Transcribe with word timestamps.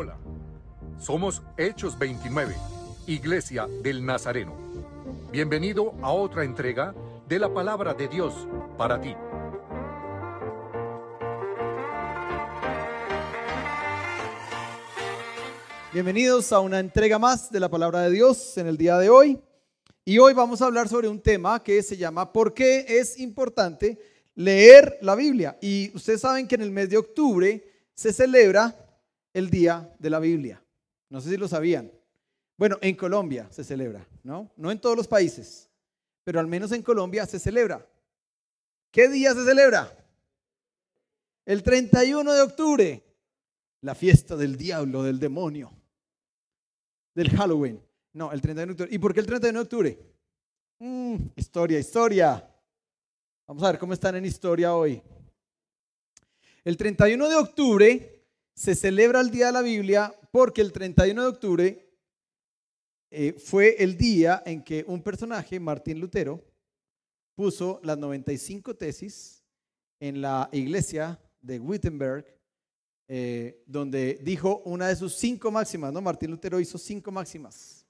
Hola, 0.00 0.16
somos 1.00 1.42
Hechos 1.56 1.98
29, 1.98 2.54
Iglesia 3.08 3.66
del 3.82 4.06
Nazareno. 4.06 4.54
Bienvenido 5.32 5.92
a 6.02 6.12
otra 6.12 6.44
entrega 6.44 6.94
de 7.28 7.40
la 7.40 7.52
palabra 7.52 7.94
de 7.94 8.06
Dios 8.06 8.32
para 8.76 9.00
ti. 9.00 9.16
Bienvenidos 15.92 16.52
a 16.52 16.60
una 16.60 16.78
entrega 16.78 17.18
más 17.18 17.50
de 17.50 17.58
la 17.58 17.68
palabra 17.68 18.02
de 18.02 18.12
Dios 18.12 18.56
en 18.56 18.68
el 18.68 18.76
día 18.76 18.98
de 18.98 19.10
hoy. 19.10 19.40
Y 20.04 20.20
hoy 20.20 20.32
vamos 20.32 20.62
a 20.62 20.66
hablar 20.66 20.88
sobre 20.88 21.08
un 21.08 21.20
tema 21.20 21.60
que 21.60 21.82
se 21.82 21.96
llama 21.96 22.32
¿Por 22.32 22.54
qué 22.54 22.86
es 22.86 23.18
importante 23.18 23.98
leer 24.36 24.96
la 25.02 25.16
Biblia? 25.16 25.58
Y 25.60 25.90
ustedes 25.92 26.20
saben 26.20 26.46
que 26.46 26.54
en 26.54 26.62
el 26.62 26.70
mes 26.70 26.88
de 26.88 26.98
octubre 26.98 27.64
se 27.94 28.12
celebra 28.12 28.84
el 29.32 29.50
Día 29.50 29.94
de 29.98 30.10
la 30.10 30.18
Biblia. 30.18 30.62
No 31.10 31.20
sé 31.20 31.30
si 31.30 31.36
lo 31.36 31.48
sabían. 31.48 31.92
Bueno, 32.56 32.76
en 32.80 32.96
Colombia 32.96 33.48
se 33.50 33.62
celebra, 33.62 34.06
¿no? 34.22 34.50
No 34.56 34.70
en 34.70 34.80
todos 34.80 34.96
los 34.96 35.06
países, 35.06 35.70
pero 36.24 36.40
al 36.40 36.46
menos 36.46 36.72
en 36.72 36.82
Colombia 36.82 37.24
se 37.24 37.38
celebra. 37.38 37.86
¿Qué 38.90 39.08
día 39.08 39.32
se 39.32 39.44
celebra? 39.44 39.94
El 41.46 41.62
31 41.62 42.32
de 42.32 42.40
octubre, 42.42 43.04
la 43.82 43.94
fiesta 43.94 44.36
del 44.36 44.56
diablo, 44.56 45.02
del 45.02 45.18
demonio, 45.18 45.72
del 47.14 47.30
Halloween. 47.30 47.80
No, 48.12 48.32
el 48.32 48.40
31 48.40 48.66
de 48.66 48.72
octubre. 48.72 48.94
¿Y 48.94 48.98
por 48.98 49.14
qué 49.14 49.20
el 49.20 49.26
31 49.26 49.58
de 49.58 49.62
octubre? 49.62 49.98
Mm, 50.80 51.16
historia, 51.36 51.78
historia. 51.78 52.54
Vamos 53.46 53.62
a 53.62 53.70
ver 53.70 53.78
cómo 53.78 53.92
están 53.92 54.16
en 54.16 54.24
historia 54.24 54.74
hoy. 54.74 55.00
El 56.64 56.76
31 56.76 57.28
de 57.28 57.34
octubre 57.36 58.17
se 58.58 58.74
celebra 58.74 59.20
el 59.20 59.30
Día 59.30 59.46
de 59.46 59.52
la 59.52 59.62
Biblia 59.62 60.12
porque 60.32 60.62
el 60.62 60.72
31 60.72 61.22
de 61.22 61.28
octubre 61.28 61.88
eh, 63.08 63.34
fue 63.34 63.76
el 63.78 63.96
día 63.96 64.42
en 64.44 64.64
que 64.64 64.84
un 64.88 65.00
personaje, 65.00 65.60
Martín 65.60 66.00
Lutero, 66.00 66.44
puso 67.36 67.78
las 67.84 67.96
95 67.96 68.74
tesis 68.74 69.44
en 70.00 70.20
la 70.20 70.48
iglesia 70.50 71.20
de 71.40 71.60
Wittenberg, 71.60 72.26
eh, 73.06 73.62
donde 73.64 74.18
dijo 74.24 74.60
una 74.64 74.88
de 74.88 74.96
sus 74.96 75.14
cinco 75.14 75.52
máximas, 75.52 75.92
¿no? 75.92 76.00
Martín 76.00 76.32
Lutero 76.32 76.58
hizo 76.58 76.78
cinco 76.78 77.12
máximas. 77.12 77.86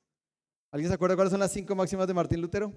¿Alguien 0.70 0.90
se 0.90 0.94
acuerda 0.96 1.16
cuáles 1.16 1.30
son 1.30 1.40
las 1.40 1.50
cinco 1.50 1.74
máximas 1.74 2.06
de 2.06 2.12
Martín 2.12 2.42
Lutero? 2.42 2.74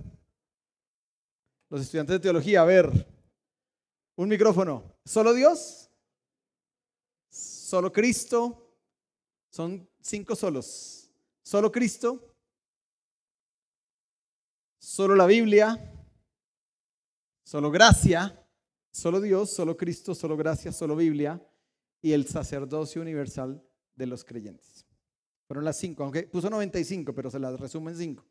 Los 1.69 1.81
estudiantes 1.81 2.13
de 2.13 2.19
teología, 2.21 2.61
a 2.61 2.65
ver, 2.65 2.89
un 4.15 4.29
micrófono. 4.29 4.81
¿Solo 5.03 5.33
Dios? 5.33 5.90
¿Solo 7.71 7.93
Cristo? 7.93 8.75
Son 9.49 9.87
cinco 10.01 10.35
solos. 10.35 11.09
¿Solo 11.41 11.71
Cristo? 11.71 12.35
¿Solo 14.77 15.15
la 15.15 15.25
Biblia? 15.25 15.79
¿Solo 17.45 17.71
gracia? 17.71 18.45
¿Solo 18.91 19.21
Dios? 19.21 19.51
¿Solo 19.51 19.77
Cristo? 19.77 20.13
¿Solo 20.13 20.35
gracia? 20.35 20.73
¿Solo 20.73 20.97
Biblia? 20.97 21.41
Y 22.01 22.11
el 22.11 22.27
sacerdocio 22.27 23.01
universal 23.01 23.63
de 23.95 24.05
los 24.05 24.25
creyentes. 24.25 24.85
Fueron 25.47 25.63
las 25.63 25.77
cinco, 25.77 26.03
aunque 26.03 26.23
puso 26.23 26.49
95, 26.49 27.15
pero 27.15 27.31
se 27.31 27.39
las 27.39 27.57
resumen 27.57 27.95
cinco. 27.95 28.25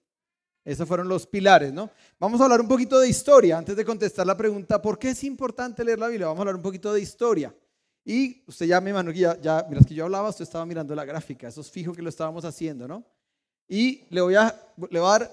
Esos 0.67 0.87
fueron 0.87 1.09
los 1.09 1.27
pilares, 1.27 1.73
¿no? 1.73 1.91
Vamos 2.19 2.43
a 2.43 2.45
hablar 2.45 2.61
un 2.61 2.69
poquito 2.69 3.01
de 3.01 3.09
historia 3.09 3.57
antes 3.57 3.75
de 3.75 3.87
contestar 3.87 4.27
la 4.27 4.37
pregunta, 4.37 4.83
¿por 4.83 4.99
qué 4.99 5.09
es 5.09 5.25
importante 5.25 5.83
leer 5.83 5.99
la 5.99 6.09
Biblia? 6.09 6.27
Vamos 6.27 6.41
a 6.41 6.43
hablar 6.43 6.57
un 6.57 6.63
poquito 6.63 6.93
de 6.93 7.01
historia. 7.01 7.55
Y 8.11 8.43
usted 8.45 8.67
ya 8.67 8.81
me 8.81 8.91
imagino 8.91 9.13
que 9.13 9.21
ya, 9.21 9.41
ya 9.41 9.63
mientras 9.69 9.87
que 9.87 9.95
yo 9.95 10.03
hablaba, 10.03 10.31
usted 10.31 10.43
estaba 10.43 10.67
mirando 10.67 10.97
la 10.97 11.05
gráfica, 11.05 11.47
eso 11.47 11.61
es 11.61 11.71
fijo 11.71 11.93
que 11.93 12.03
lo 12.03 12.09
estábamos 12.09 12.45
haciendo, 12.45 12.89
¿no? 12.89 13.05
Y 13.69 14.05
le 14.11 14.21
voy 14.21 14.35
a, 14.35 14.53
le 14.91 14.99
voy 14.99 15.09
a 15.09 15.19
dar 15.21 15.31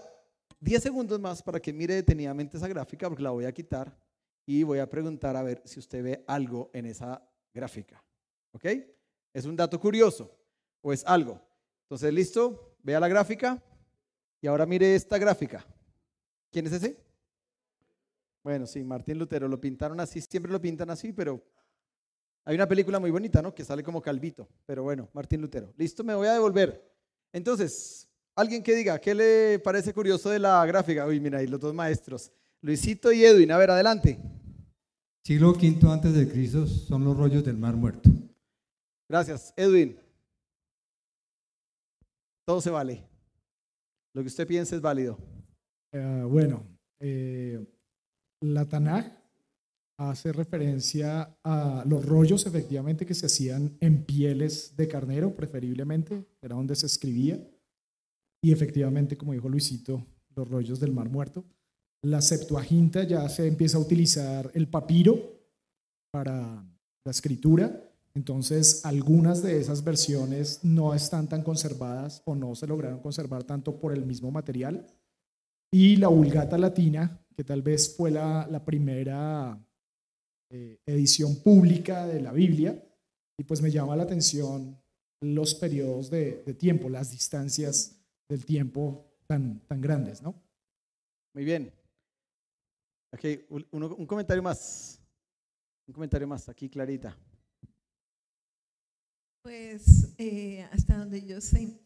10 0.59 0.83
segundos 0.83 1.19
más 1.19 1.41
para 1.41 1.59
que 1.59 1.73
mire 1.73 1.95
detenidamente 1.95 2.55
esa 2.55 2.67
gráfica, 2.67 3.09
porque 3.09 3.23
la 3.23 3.31
voy 3.31 3.45
a 3.45 3.51
quitar 3.51 3.97
y 4.45 4.61
voy 4.61 4.77
a 4.77 4.87
preguntar 4.87 5.35
a 5.35 5.41
ver 5.41 5.59
si 5.65 5.79
usted 5.79 6.03
ve 6.03 6.23
algo 6.27 6.69
en 6.71 6.85
esa 6.85 7.19
gráfica. 7.51 8.03
¿Ok? 8.51 8.65
¿Es 9.33 9.45
un 9.45 9.55
dato 9.55 9.79
curioso 9.79 10.31
o 10.81 10.93
es 10.93 11.03
algo? 11.07 11.41
Entonces, 11.85 12.13
¿listo? 12.13 12.75
Vea 12.83 12.99
la 12.99 13.07
gráfica. 13.07 13.59
Y 14.39 14.45
ahora 14.45 14.67
mire 14.67 14.93
esta 14.93 15.17
gráfica. 15.17 15.65
¿Quién 16.51 16.67
es 16.67 16.73
ese? 16.73 16.95
Bueno, 18.43 18.67
sí, 18.67 18.83
Martín 18.83 19.17
Lutero. 19.17 19.47
Lo 19.47 19.59
pintaron 19.59 19.99
así, 19.99 20.21
siempre 20.21 20.51
lo 20.51 20.61
pintan 20.61 20.91
así, 20.91 21.11
pero 21.11 21.43
hay 22.47 22.55
una 22.55 22.65
película 22.65 22.97
muy 22.97 23.11
bonita, 23.11 23.41
¿no? 23.41 23.53
Que 23.53 23.65
sale 23.65 23.83
como 23.83 24.01
calvito. 24.01 24.47
Pero 24.65 24.81
bueno, 24.81 25.09
Martín 25.11 25.41
Lutero. 25.41 25.73
Listo, 25.75 26.01
me 26.01 26.15
voy 26.15 26.27
a 26.27 26.33
devolver. 26.33 26.81
Entonces, 27.33 28.07
alguien 28.37 28.63
que 28.63 28.73
diga, 28.73 29.01
¿qué 29.01 29.13
le 29.13 29.59
parece 29.59 29.93
curioso 29.93 30.29
de 30.29 30.39
la 30.39 30.65
gráfica? 30.65 31.05
Uy, 31.05 31.19
mira, 31.19 31.39
ahí 31.39 31.47
los 31.47 31.59
dos 31.59 31.73
maestros. 31.73 32.31
Luisito 32.61 33.11
y 33.11 33.25
Edwin, 33.25 33.51
a 33.51 33.57
ver, 33.57 33.71
adelante. 33.71 34.17
Siglo 35.25 35.49
V 35.51 35.91
antes 35.91 36.13
de 36.13 36.29
Cristo 36.29 36.65
son 36.65 37.03
los 37.03 37.17
rollos 37.17 37.43
del 37.43 37.57
Mar 37.57 37.75
Muerto. 37.75 38.09
Gracias, 39.09 39.53
Edwin. 39.57 39.99
Todo 42.45 42.61
se 42.61 42.69
vale. 42.69 43.03
Lo 44.13 44.21
que 44.21 44.27
usted 44.27 44.47
piense 44.47 44.77
es 44.77 44.81
válido. 44.81 45.17
Eh, 45.91 46.23
bueno, 46.25 46.65
eh, 47.01 47.61
la 48.39 48.63
Tanaj 48.63 49.05
hace 49.97 50.31
referencia 50.31 51.37
a 51.43 51.83
los 51.87 52.05
rollos 52.05 52.45
efectivamente 52.45 53.05
que 53.05 53.15
se 53.15 53.25
hacían 53.25 53.77
en 53.79 54.05
pieles 54.05 54.75
de 54.77 54.87
carnero, 54.87 55.35
preferiblemente, 55.35 56.25
era 56.41 56.55
donde 56.55 56.75
se 56.75 56.85
escribía. 56.85 57.39
Y 58.41 58.51
efectivamente, 58.51 59.17
como 59.17 59.33
dijo 59.33 59.49
Luisito, 59.49 60.05
los 60.35 60.47
rollos 60.47 60.79
del 60.79 60.93
Mar 60.93 61.09
Muerto. 61.09 61.43
La 62.03 62.21
Septuaginta 62.21 63.03
ya 63.03 63.27
se 63.27 63.47
empieza 63.47 63.77
a 63.77 63.81
utilizar 63.81 64.51
el 64.53 64.67
papiro 64.67 65.41
para 66.11 66.63
la 67.03 67.11
escritura. 67.11 67.83
Entonces, 68.13 68.85
algunas 68.85 69.41
de 69.41 69.59
esas 69.59 69.83
versiones 69.83 70.63
no 70.63 70.93
están 70.93 71.27
tan 71.27 71.41
conservadas 71.41 72.21
o 72.25 72.35
no 72.35 72.53
se 72.55 72.67
lograron 72.67 72.99
conservar 72.99 73.43
tanto 73.43 73.79
por 73.79 73.93
el 73.93 74.05
mismo 74.05 74.29
material. 74.29 74.85
Y 75.71 75.97
la 75.97 76.07
Vulgata 76.07 76.57
Latina, 76.57 77.19
que 77.35 77.43
tal 77.43 77.63
vez 77.63 77.95
fue 77.95 78.11
la, 78.11 78.47
la 78.49 78.63
primera 78.63 79.59
eh, 80.49 80.79
edición 80.85 81.41
pública 81.43 82.05
de 82.07 82.21
la 82.21 82.31
Biblia, 82.31 82.83
y 83.37 83.43
pues 83.43 83.61
me 83.61 83.71
llama 83.71 83.95
la 83.95 84.03
atención 84.03 84.77
los 85.21 85.55
periodos 85.55 86.09
de, 86.09 86.43
de 86.43 86.53
tiempo, 86.53 86.89
las 86.89 87.11
distancias 87.11 87.99
del 88.29 88.45
tiempo 88.45 89.05
tan, 89.27 89.59
tan 89.67 89.81
grandes, 89.81 90.21
¿no? 90.21 90.35
Muy 91.33 91.43
bien. 91.43 91.71
Okay, 93.13 93.45
un, 93.49 93.65
un 93.71 94.05
comentario 94.05 94.43
más. 94.43 94.99
Un 95.87 95.93
comentario 95.93 96.27
más, 96.27 96.49
aquí 96.49 96.69
Clarita. 96.69 97.17
Pues 99.43 100.13
eh, 100.17 100.63
hasta 100.71 100.97
donde 100.97 101.25
yo 101.25 101.39
sé, 101.39 101.79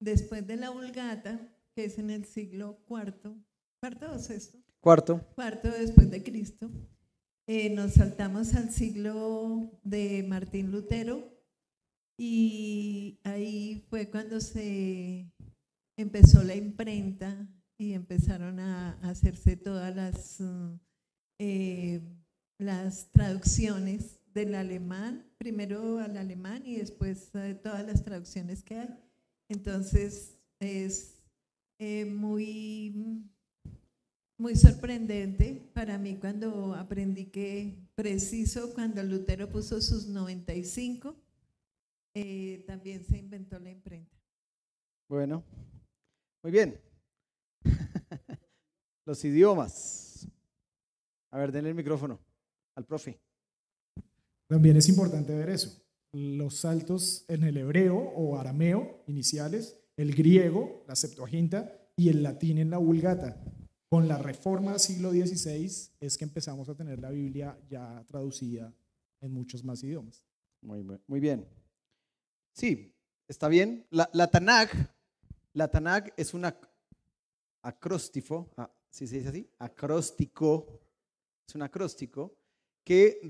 después 0.00 0.46
de 0.46 0.56
la 0.56 0.70
Vulgata, 0.70 1.40
que 1.74 1.86
es 1.86 1.98
en 1.98 2.10
el 2.10 2.24
siglo 2.24 2.78
IV, 2.88 3.34
cuarto 3.80 4.12
o 4.12 4.18
sexto, 4.18 4.58
Cuarto. 4.80 5.20
cuarto 5.34 5.68
después 5.68 6.08
de 6.10 6.22
Cristo, 6.22 6.70
eh, 7.46 7.70
nos 7.70 7.94
saltamos 7.94 8.54
al 8.54 8.70
siglo 8.70 9.70
de 9.84 10.24
Martín 10.26 10.70
Lutero 10.70 11.32
y 12.18 13.20
ahí 13.24 13.84
fue 13.88 14.10
cuando 14.10 14.40
se 14.40 15.30
empezó 15.96 16.42
la 16.42 16.54
imprenta 16.54 17.48
y 17.78 17.92
empezaron 17.92 18.58
a 18.58 18.92
hacerse 19.08 19.56
todas 19.56 19.94
las, 19.94 20.40
uh, 20.40 20.78
eh, 21.38 22.00
las 22.58 23.10
traducciones 23.12 24.20
del 24.32 24.54
alemán, 24.54 25.24
primero 25.38 25.98
al 25.98 26.16
alemán 26.16 26.62
y 26.64 26.76
después 26.76 27.34
eh, 27.34 27.54
todas 27.54 27.86
las 27.86 28.02
traducciones 28.02 28.62
que 28.62 28.78
hay. 28.78 28.88
Entonces 29.48 30.38
es 30.58 31.22
eh, 31.78 32.06
muy, 32.06 33.24
muy 34.38 34.54
sorprendente 34.56 35.70
para 35.72 35.98
mí 35.98 36.16
cuando 36.16 36.74
aprendí 36.74 37.26
que 37.26 37.78
preciso 37.94 38.74
cuando 38.74 39.02
Lutero 39.02 39.48
puso 39.48 39.80
sus 39.80 40.06
95, 40.06 41.16
eh, 42.14 42.64
también 42.66 43.04
se 43.04 43.18
inventó 43.18 43.58
la 43.58 43.70
imprenta. 43.70 44.16
Bueno, 45.08 45.44
muy 46.42 46.52
bien. 46.52 46.80
Los 49.06 49.24
idiomas. 49.24 50.26
A 51.30 51.38
ver, 51.38 51.52
denle 51.52 51.70
el 51.70 51.76
micrófono 51.76 52.18
al 52.74 52.84
profe. 52.84 53.18
También 54.48 54.76
es 54.76 54.88
importante 54.88 55.34
ver 55.34 55.50
eso. 55.50 55.82
Los 56.12 56.56
saltos 56.56 57.24
en 57.28 57.44
el 57.44 57.56
hebreo 57.56 57.96
o 57.96 58.38
arameo 58.38 59.02
iniciales, 59.06 59.78
el 59.96 60.14
griego, 60.14 60.84
la 60.86 60.96
Septuaginta, 60.96 61.72
y 61.96 62.10
el 62.10 62.22
latín 62.22 62.58
en 62.58 62.70
la 62.70 62.78
Vulgata. 62.78 63.42
Con 63.88 64.08
la 64.08 64.18
reforma 64.18 64.72
del 64.72 64.80
siglo 64.80 65.10
XVI 65.10 65.90
es 66.00 66.18
que 66.18 66.24
empezamos 66.24 66.68
a 66.68 66.74
tener 66.74 66.98
la 66.98 67.10
Biblia 67.10 67.56
ya 67.68 68.04
traducida 68.06 68.72
en 69.20 69.32
muchos 69.32 69.62
más 69.64 69.82
idiomas. 69.82 70.24
Muy, 70.60 71.20
bien. 71.20 71.46
Sí, 72.52 72.92
¿Está 73.28 73.48
bien? 73.48 73.84
La, 73.90 74.08
la 74.12 74.30
Tanakh, 74.30 74.72
la 75.52 75.68
Tanakh 75.68 76.12
es 76.16 76.32
un 76.32 76.42
ac- 76.44 76.68
acróstifo, 77.62 78.52
ah, 78.56 78.70
¿sí 78.88 79.06
se 79.08 79.16
dice 79.16 79.28
así? 79.30 79.50
Acróstico, 79.58 80.80
es 81.48 81.54
un 81.56 81.62
acróstico 81.62 82.36
que 82.84 83.20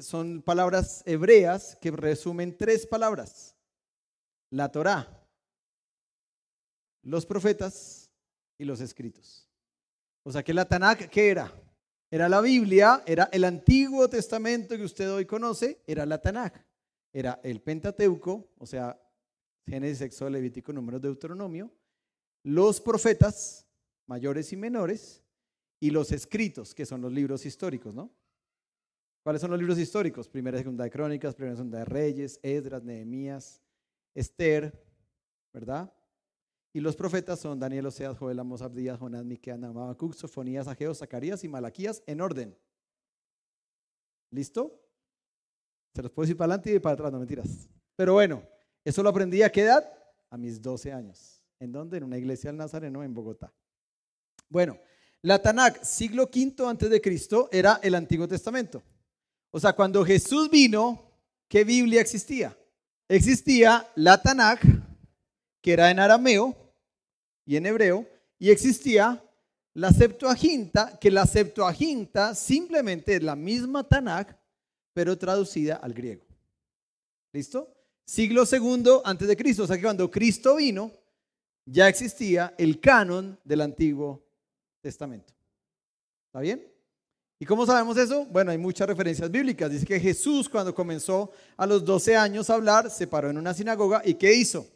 son 0.00 0.40
palabras 0.40 1.02
hebreas 1.04 1.76
que 1.82 1.90
resumen 1.90 2.56
tres 2.56 2.86
palabras. 2.86 3.54
La 4.48 4.72
Torá, 4.72 5.28
los 7.02 7.26
profetas 7.26 8.10
y 8.56 8.64
los 8.64 8.80
escritos. 8.80 9.43
O 10.24 10.32
sea 10.32 10.42
que 10.42 10.52
la 10.52 10.64
Tanakh, 10.64 11.08
¿qué 11.08 11.30
era? 11.30 11.52
Era 12.10 12.28
la 12.28 12.40
Biblia, 12.40 13.02
era 13.06 13.28
el 13.32 13.44
Antiguo 13.44 14.08
Testamento 14.08 14.76
que 14.76 14.84
usted 14.84 15.12
hoy 15.12 15.26
conoce, 15.26 15.82
era 15.86 16.06
la 16.06 16.20
Tanakh. 16.20 16.64
Era 17.12 17.40
el 17.44 17.60
Pentateuco, 17.60 18.50
o 18.58 18.66
sea, 18.66 19.00
Génesis, 19.66 20.00
Éxodo, 20.00 20.30
Levítico, 20.30 20.72
Números, 20.72 21.00
Deuteronomio, 21.00 21.70
los 22.42 22.80
profetas, 22.80 23.66
mayores 24.06 24.52
y 24.52 24.56
menores, 24.56 25.22
y 25.80 25.90
los 25.90 26.12
escritos, 26.12 26.74
que 26.74 26.86
son 26.86 27.02
los 27.02 27.12
libros 27.12 27.44
históricos, 27.44 27.94
¿no? 27.94 28.10
¿Cuáles 29.22 29.40
son 29.40 29.50
los 29.50 29.60
libros 29.60 29.78
históricos? 29.78 30.28
Primera 30.28 30.58
y 30.58 30.60
segunda 30.60 30.84
de 30.84 30.90
Crónicas, 30.90 31.34
primera 31.34 31.54
y 31.54 31.56
segunda 31.56 31.78
de 31.78 31.84
Reyes, 31.84 32.40
Esdras, 32.42 32.82
Nehemías, 32.82 33.62
Esther, 34.14 34.72
¿verdad? 35.52 35.92
Y 36.76 36.80
los 36.80 36.96
profetas 36.96 37.38
son 37.38 37.60
Daniel, 37.60 37.86
Oseas, 37.86 38.18
Joel, 38.18 38.40
Amos, 38.40 38.60
Abdías, 38.60 38.98
Jonás, 38.98 39.24
Miqueas, 39.24 39.56
Nahum, 39.56 39.78
Habacuc, 39.78 40.12
Sofonías, 40.12 40.66
Ageo, 40.66 40.92
Zacarías 40.92 41.44
y 41.44 41.48
Malaquías 41.48 42.02
en 42.04 42.20
orden. 42.20 42.58
¿Listo? 44.32 44.82
Se 45.94 46.02
los 46.02 46.10
puedo 46.10 46.24
decir 46.24 46.36
para 46.36 46.54
adelante 46.54 46.74
y 46.74 46.80
para 46.80 46.94
atrás, 46.94 47.12
no 47.12 47.20
mentiras. 47.20 47.68
Pero 47.94 48.14
bueno, 48.14 48.42
eso 48.84 49.04
lo 49.04 49.10
aprendí 49.10 49.40
a 49.42 49.52
qué 49.52 49.60
edad? 49.60 49.88
A 50.30 50.36
mis 50.36 50.60
12 50.60 50.92
años. 50.92 51.40
¿En 51.60 51.70
dónde? 51.70 51.98
En 51.98 52.02
una 52.02 52.18
iglesia 52.18 52.50
del 52.50 52.56
Nazareno 52.56 53.04
en 53.04 53.14
Bogotá. 53.14 53.54
Bueno, 54.48 54.76
la 55.22 55.40
Tanakh, 55.40 55.80
siglo 55.84 56.24
V 56.24 56.68
antes 56.68 56.90
de 56.90 57.00
Cristo, 57.00 57.48
era 57.52 57.78
el 57.84 57.94
Antiguo 57.94 58.26
Testamento. 58.26 58.82
O 59.52 59.60
sea, 59.60 59.74
cuando 59.74 60.04
Jesús 60.04 60.50
vino, 60.50 61.08
¿qué 61.46 61.62
Biblia 61.62 62.00
existía? 62.00 62.58
Existía 63.06 63.88
la 63.94 64.20
Tanakh, 64.20 64.66
que 65.60 65.72
era 65.72 65.92
en 65.92 66.00
arameo 66.00 66.63
y 67.46 67.56
en 67.56 67.66
hebreo, 67.66 68.06
y 68.38 68.50
existía 68.50 69.22
la 69.74 69.90
Septuaginta, 69.90 70.98
que 70.98 71.10
la 71.10 71.26
Septuaginta 71.26 72.34
simplemente 72.34 73.16
es 73.16 73.22
la 73.22 73.36
misma 73.36 73.82
Tanakh, 73.84 74.36
pero 74.92 75.18
traducida 75.18 75.76
al 75.76 75.92
griego. 75.92 76.24
¿Listo? 77.32 77.74
Siglo 78.04 78.46
segundo 78.46 79.02
antes 79.04 79.26
de 79.26 79.36
Cristo, 79.36 79.64
o 79.64 79.66
sea 79.66 79.76
que 79.76 79.82
cuando 79.82 80.10
Cristo 80.10 80.56
vino, 80.56 80.92
ya 81.66 81.88
existía 81.88 82.54
el 82.58 82.80
canon 82.80 83.38
del 83.42 83.62
Antiguo 83.62 84.22
Testamento. 84.80 85.32
¿Está 86.26 86.40
bien? 86.40 86.74
¿Y 87.38 87.46
cómo 87.46 87.66
sabemos 87.66 87.96
eso? 87.96 88.26
Bueno, 88.26 88.50
hay 88.50 88.58
muchas 88.58 88.86
referencias 88.86 89.30
bíblicas. 89.30 89.70
Dice 89.70 89.86
que 89.86 89.98
Jesús 89.98 90.48
cuando 90.48 90.74
comenzó 90.74 91.32
a 91.56 91.66
los 91.66 91.84
12 91.84 92.16
años 92.16 92.48
a 92.48 92.54
hablar, 92.54 92.90
se 92.90 93.06
paró 93.06 93.30
en 93.30 93.38
una 93.38 93.54
sinagoga 93.54 94.02
y 94.04 94.14
¿qué 94.14 94.32
hizo? 94.34 94.66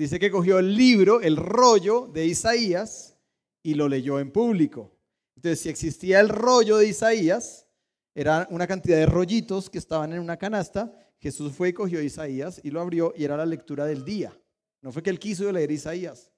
Dice 0.00 0.18
que 0.18 0.30
cogió 0.30 0.58
el 0.58 0.74
libro, 0.74 1.20
el 1.20 1.36
rollo 1.36 2.06
de 2.06 2.24
Isaías 2.24 3.18
y 3.62 3.74
lo 3.74 3.86
leyó 3.86 4.18
en 4.18 4.32
público. 4.32 4.96
Entonces, 5.36 5.60
si 5.60 5.68
existía 5.68 6.20
el 6.20 6.30
rollo 6.30 6.78
de 6.78 6.88
Isaías, 6.88 7.66
era 8.14 8.48
una 8.50 8.66
cantidad 8.66 8.96
de 8.96 9.04
rollitos 9.04 9.68
que 9.68 9.76
estaban 9.76 10.14
en 10.14 10.20
una 10.20 10.38
canasta. 10.38 10.90
Jesús 11.18 11.52
fue 11.52 11.68
y 11.68 11.72
cogió 11.74 12.00
Isaías 12.00 12.62
y 12.64 12.70
lo 12.70 12.80
abrió 12.80 13.12
y 13.14 13.24
era 13.24 13.36
la 13.36 13.44
lectura 13.44 13.84
del 13.84 14.02
día. 14.02 14.34
No 14.80 14.90
fue 14.90 15.02
que 15.02 15.10
él 15.10 15.18
quiso 15.18 15.52
leer 15.52 15.70
Isaías, 15.70 16.32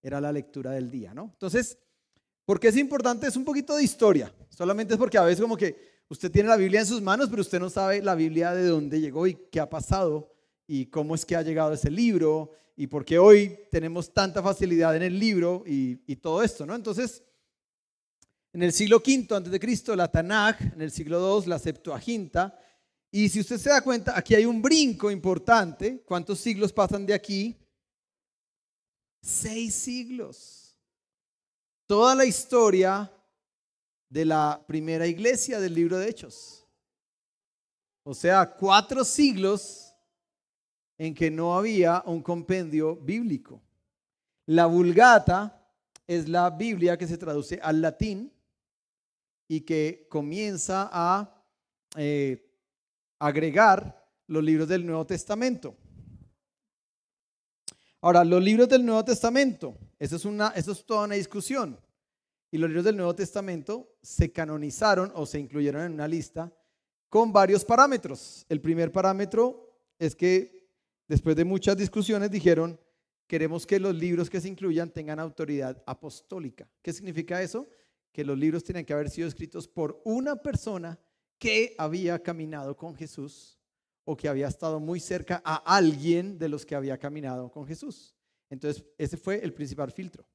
era 0.00 0.20
la 0.20 0.30
lectura 0.30 0.70
del 0.70 0.88
día, 0.88 1.12
¿no? 1.12 1.30
Entonces, 1.32 1.76
¿por 2.44 2.60
qué 2.60 2.68
es 2.68 2.76
importante? 2.76 3.26
Es 3.26 3.34
un 3.34 3.44
poquito 3.44 3.74
de 3.74 3.82
historia. 3.82 4.32
Solamente 4.48 4.94
es 4.94 4.98
porque 4.98 5.18
a 5.18 5.24
veces 5.24 5.42
como 5.42 5.56
que 5.56 6.04
usted 6.08 6.30
tiene 6.30 6.50
la 6.50 6.56
Biblia 6.56 6.78
en 6.78 6.86
sus 6.86 7.02
manos, 7.02 7.28
pero 7.28 7.42
usted 7.42 7.58
no 7.58 7.68
sabe 7.68 8.00
la 8.00 8.14
Biblia 8.14 8.54
de 8.54 8.68
dónde 8.68 9.00
llegó 9.00 9.26
y 9.26 9.34
qué 9.50 9.58
ha 9.58 9.68
pasado 9.68 10.32
y 10.68 10.86
cómo 10.86 11.16
es 11.16 11.26
que 11.26 11.34
ha 11.34 11.42
llegado 11.42 11.72
ese 11.72 11.90
libro 11.90 12.52
y 12.80 12.86
por 12.86 13.04
qué 13.04 13.18
hoy 13.18 13.58
tenemos 13.72 14.14
tanta 14.14 14.40
facilidad 14.40 14.94
en 14.94 15.02
el 15.02 15.18
libro 15.18 15.64
y, 15.66 15.96
todo 16.14 16.44
esto, 16.44 16.64
¿no? 16.64 16.76
Entonces, 16.76 17.24
en 18.52 18.62
el 18.62 18.72
siglo 18.72 18.98
V 19.04 19.34
antes 19.34 19.50
de 19.50 19.58
Cristo, 19.58 19.96
la 19.96 20.08
Tanakh, 20.08 20.60
en 20.60 20.82
el 20.82 20.92
siglo 20.92 21.40
II, 21.40 21.48
la 21.48 21.58
Septuaginta, 21.58 22.56
y 23.10 23.28
si 23.30 23.40
usted 23.40 23.58
se 23.58 23.70
da 23.70 23.80
cuenta, 23.80 24.16
aquí 24.16 24.36
hay 24.36 24.44
un 24.44 24.62
brinco 24.62 25.10
importante. 25.10 26.04
¿Cuántos 26.06 26.38
siglos 26.38 26.72
pasan 26.72 27.04
de 27.04 27.14
aquí? 27.14 27.56
Seis 29.20 29.74
siglos. 29.74 30.78
Toda 31.84 32.14
la 32.14 32.26
historia 32.26 33.12
de 34.08 34.24
la 34.24 34.62
primera 34.68 35.08
iglesia 35.08 35.58
del 35.58 35.74
libro 35.74 35.98
de 35.98 36.08
Hechos. 36.08 36.64
O 38.04 38.14
sea, 38.14 38.54
cuatro 38.54 39.04
siglos 39.04 39.87
en 40.98 41.14
que 41.14 41.30
no 41.30 41.56
había 41.56 42.02
un 42.06 42.20
compendio 42.22 42.96
bíblico. 42.96 43.62
La 44.46 44.66
Vulgata 44.66 45.54
es 46.06 46.28
la 46.28 46.50
Biblia 46.50 46.98
que 46.98 47.06
se 47.06 47.16
traduce 47.16 47.60
al 47.62 47.80
latín 47.80 48.32
y 49.46 49.60
que 49.60 50.06
comienza 50.10 50.90
a 50.92 51.44
eh, 51.96 52.50
agregar 53.18 54.06
los 54.26 54.42
libros 54.42 54.68
del 54.68 54.84
Nuevo 54.84 55.06
Testamento. 55.06 55.76
Ahora, 58.00 58.24
los 58.24 58.42
libros 58.42 58.68
del 58.68 58.84
Nuevo 58.84 59.04
Testamento, 59.04 59.76
eso 59.98 60.16
es, 60.16 60.24
una, 60.24 60.48
eso 60.48 60.72
es 60.72 60.84
toda 60.84 61.04
una 61.04 61.14
discusión. 61.14 61.78
Y 62.50 62.58
los 62.58 62.68
libros 62.70 62.84
del 62.84 62.96
Nuevo 62.96 63.14
Testamento 63.14 63.96
se 64.02 64.32
canonizaron 64.32 65.12
o 65.14 65.26
se 65.26 65.38
incluyeron 65.38 65.82
en 65.82 65.92
una 65.92 66.08
lista 66.08 66.52
con 67.08 67.32
varios 67.32 67.64
parámetros. 67.64 68.46
El 68.48 68.60
primer 68.60 68.92
parámetro 68.92 69.78
es 69.98 70.14
que 70.14 70.57
después 71.08 71.34
de 71.34 71.44
muchas 71.44 71.76
discusiones 71.76 72.30
dijeron, 72.30 72.78
queremos 73.26 73.66
que 73.66 73.80
los 73.80 73.94
libros 73.94 74.30
que 74.30 74.40
se 74.40 74.48
incluyan 74.48 74.90
tengan 74.90 75.18
autoridad 75.18 75.82
apostólica. 75.86 76.70
¿Qué 76.82 76.92
significa 76.92 77.42
eso? 77.42 77.66
Que 78.12 78.24
los 78.24 78.38
libros 78.38 78.62
tienen 78.62 78.84
que 78.84 78.92
haber 78.92 79.10
sido 79.10 79.26
escritos 79.26 79.66
por 79.66 80.00
una 80.04 80.36
persona 80.36 80.98
que 81.38 81.74
había 81.78 82.22
caminado 82.22 82.76
con 82.76 82.94
Jesús 82.94 83.58
o 84.04 84.16
que 84.16 84.28
había 84.28 84.48
estado 84.48 84.80
muy 84.80 85.00
cerca 85.00 85.42
a 85.44 85.56
alguien 85.76 86.38
de 86.38 86.48
los 86.48 86.64
que 86.64 86.74
había 86.74 86.98
caminado 86.98 87.50
con 87.50 87.66
Jesús. 87.66 88.14
Entonces, 88.50 88.84
ese 88.96 89.16
fue 89.16 89.42
el 89.44 89.52
principal 89.52 89.92
filtro. 89.92 90.26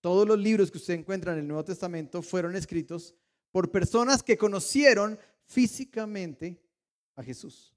Todos 0.00 0.28
los 0.28 0.38
libros 0.38 0.70
que 0.70 0.78
usted 0.78 0.94
encuentra 0.94 1.32
en 1.32 1.38
el 1.38 1.48
Nuevo 1.48 1.64
Testamento 1.64 2.20
fueron 2.20 2.54
escritos 2.54 3.14
por 3.50 3.70
personas 3.70 4.22
que 4.22 4.36
conocieron 4.36 5.18
físicamente 5.46 6.60
a 7.14 7.22
Jesús. 7.22 7.73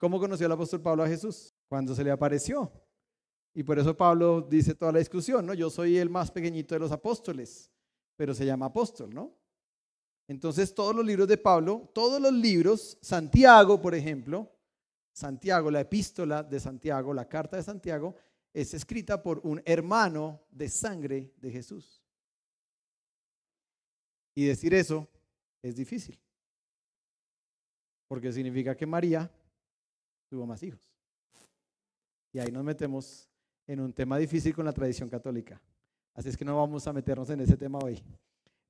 ¿Cómo 0.00 0.18
conoció 0.18 0.46
el 0.46 0.52
apóstol 0.52 0.80
Pablo 0.80 1.02
a 1.02 1.08
Jesús? 1.08 1.54
Cuando 1.68 1.94
se 1.94 2.02
le 2.02 2.10
apareció. 2.10 2.72
Y 3.52 3.62
por 3.62 3.78
eso 3.78 3.94
Pablo 3.94 4.40
dice 4.40 4.74
toda 4.74 4.92
la 4.92 4.98
discusión, 4.98 5.44
¿no? 5.44 5.52
Yo 5.52 5.68
soy 5.68 5.98
el 5.98 6.08
más 6.08 6.30
pequeñito 6.30 6.74
de 6.74 6.78
los 6.78 6.90
apóstoles, 6.90 7.70
pero 8.16 8.32
se 8.32 8.46
llama 8.46 8.66
apóstol, 8.66 9.12
¿no? 9.12 9.36
Entonces 10.26 10.74
todos 10.74 10.96
los 10.96 11.04
libros 11.04 11.28
de 11.28 11.36
Pablo, 11.36 11.90
todos 11.92 12.18
los 12.18 12.32
libros, 12.32 12.96
Santiago, 13.02 13.82
por 13.82 13.94
ejemplo, 13.94 14.50
Santiago, 15.12 15.70
la 15.70 15.80
epístola 15.80 16.42
de 16.42 16.60
Santiago, 16.60 17.12
la 17.12 17.28
carta 17.28 17.58
de 17.58 17.62
Santiago, 17.62 18.14
es 18.54 18.72
escrita 18.72 19.22
por 19.22 19.40
un 19.44 19.60
hermano 19.66 20.40
de 20.50 20.70
sangre 20.70 21.34
de 21.36 21.50
Jesús. 21.50 22.02
Y 24.34 24.46
decir 24.46 24.72
eso 24.72 25.06
es 25.60 25.76
difícil, 25.76 26.18
porque 28.08 28.32
significa 28.32 28.74
que 28.74 28.86
María 28.86 29.30
tuvo 30.30 30.46
más 30.46 30.62
hijos. 30.62 30.80
Y 32.32 32.38
ahí 32.38 32.52
nos 32.52 32.64
metemos 32.64 33.28
en 33.66 33.80
un 33.80 33.92
tema 33.92 34.16
difícil 34.16 34.54
con 34.54 34.64
la 34.64 34.72
tradición 34.72 35.08
católica. 35.08 35.60
Así 36.14 36.28
es 36.28 36.36
que 36.36 36.44
no 36.44 36.56
vamos 36.56 36.86
a 36.86 36.92
meternos 36.92 37.28
en 37.30 37.40
ese 37.40 37.56
tema 37.56 37.78
hoy. 37.82 38.02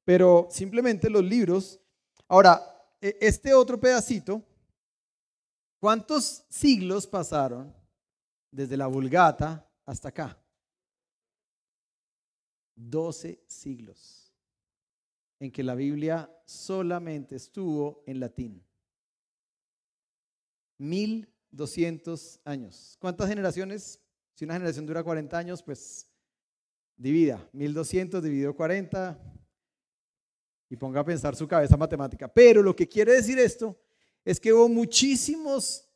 Pero 0.05 0.49
simplemente 0.51 1.11
los 1.11 1.23
libros. 1.23 1.79
Ahora, 2.27 2.61
e- 3.01 3.17
este 3.21 3.53
otro 3.53 3.79
pedacito, 3.79 4.43
¿cuántos 5.79 6.45
siglos 6.49 7.07
pasaron 7.07 7.75
desde 8.51 8.77
la 8.77 8.87
Vulgata 8.87 9.69
hasta 9.85 10.09
acá? 10.09 10.39
12 12.75 13.45
siglos 13.47 14.33
en 15.39 15.51
que 15.53 15.63
la 15.63 15.75
Biblia 15.75 16.31
solamente 16.47 17.37
estuvo 17.37 18.03
en 18.07 18.21
latín. 18.21 18.65
1200 21.51 22.41
años. 22.45 22.97
¿Cuántas 23.01 23.29
generaciones? 23.29 24.01
Si 24.35 24.45
una 24.45 24.55
generación 24.55 24.87
dura 24.87 25.03
40 25.03 25.37
años, 25.37 25.63
pues 25.63 26.09
divida. 26.97 27.49
1200 27.53 28.23
dividido 28.23 28.55
40 28.55 29.19
y 30.69 30.77
ponga 30.77 31.01
a 31.01 31.05
pensar 31.05 31.35
su 31.35 31.49
cabeza 31.49 31.77
matemática. 31.77 32.29
Pero 32.29 32.63
lo 32.63 32.75
que 32.75 32.89
quiere 32.89 33.13
decir 33.13 33.39
esto 33.39 33.79
es 34.25 34.39
que 34.39 34.53
hubo 34.53 34.69
muchísimos 34.69 35.89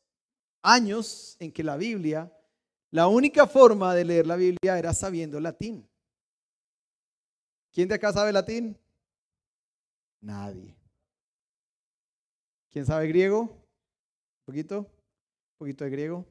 años 0.61 1.37
en 1.39 1.51
que 1.51 1.63
la 1.63 1.77
Biblia, 1.77 2.31
la 2.91 3.07
única 3.07 3.47
forma 3.47 3.95
de 3.95 4.03
leer 4.03 4.27
la 4.27 4.35
Biblia 4.35 4.77
era 4.77 4.93
sabiendo 4.93 5.39
latín. 5.39 5.87
¿Quién 7.71 7.87
de 7.87 7.95
acá 7.95 8.11
sabe 8.11 8.33
latín? 8.33 8.77
Nadie. 10.21 10.75
¿Quién 12.71 12.85
sabe 12.85 13.07
griego? 13.07 13.41
¿Un 13.41 14.45
poquito? 14.45 14.91
¿Un 15.55 15.59
poquito 15.59 15.85
de 15.85 15.89
griego? 15.89 16.25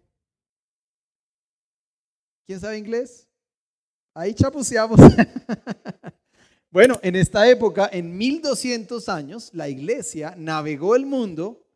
¿Quién 2.47 2.61
sabe 2.61 2.77
inglés? 2.77 3.27
Ahí 4.13 4.35
chapuceamos. 4.35 5.01
bueno, 6.71 6.99
en 7.01 7.17
esta 7.17 7.49
época, 7.49 7.89
en 7.91 8.15
1200 8.19 9.09
años, 9.09 9.51
la 9.55 9.67
iglesia 9.71 10.35
navegó 10.37 10.95
el 10.95 11.07
mundo 11.07 11.67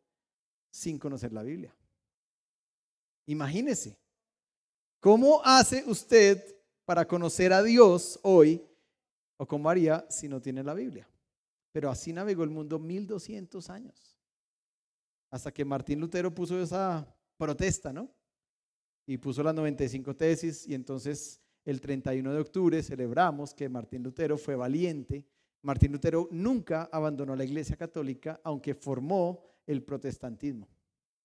sin 0.71 0.99
conocer 0.99 1.33
la 1.33 1.43
Biblia. 1.43 1.75
Imagínese, 3.25 3.99
¿cómo 5.01 5.41
hace 5.43 5.85
usted 5.87 6.55
para 6.85 7.09
conocer 7.09 7.55
a 7.55 7.63
Dios 7.63 8.21
hoy 8.23 8.63
o 9.39 9.47
cómo 9.47 9.71
haría 9.71 10.05
si 10.11 10.29
no 10.29 10.43
tiene 10.43 10.63
la 10.63 10.75
Biblia? 10.75 11.09
Pero 11.73 11.91
así 11.91 12.13
navegó 12.13 12.45
el 12.45 12.51
mundo 12.51 12.79
1200 12.79 13.71
años. 13.71 14.19
Hasta 15.31 15.51
que 15.51 15.65
Martín 15.65 15.99
Lutero 15.99 16.35
puso 16.35 16.61
esa 16.61 17.07
protesta, 17.39 17.93
¿no? 17.93 18.11
Y 19.07 19.17
puso 19.17 19.43
las 19.43 19.55
95 19.55 20.15
tesis 20.15 20.67
y 20.67 20.75
entonces 20.75 21.41
el 21.65 21.81
31 21.81 22.35
de 22.35 22.41
octubre 22.41 22.83
celebramos 22.83 23.55
que 23.55 23.69
Martín 23.69 24.03
Lutero 24.03 24.37
fue 24.37 24.55
valiente. 24.55 25.25
Martín 25.63 25.93
Lutero 25.93 26.29
nunca 26.31 26.91
abandonó 26.93 27.35
la 27.35 27.45
Iglesia 27.45 27.77
Católica, 27.77 28.39
aunque 28.45 28.75
formó 28.75 29.43
el 29.67 29.83
protestantismo, 29.83 30.69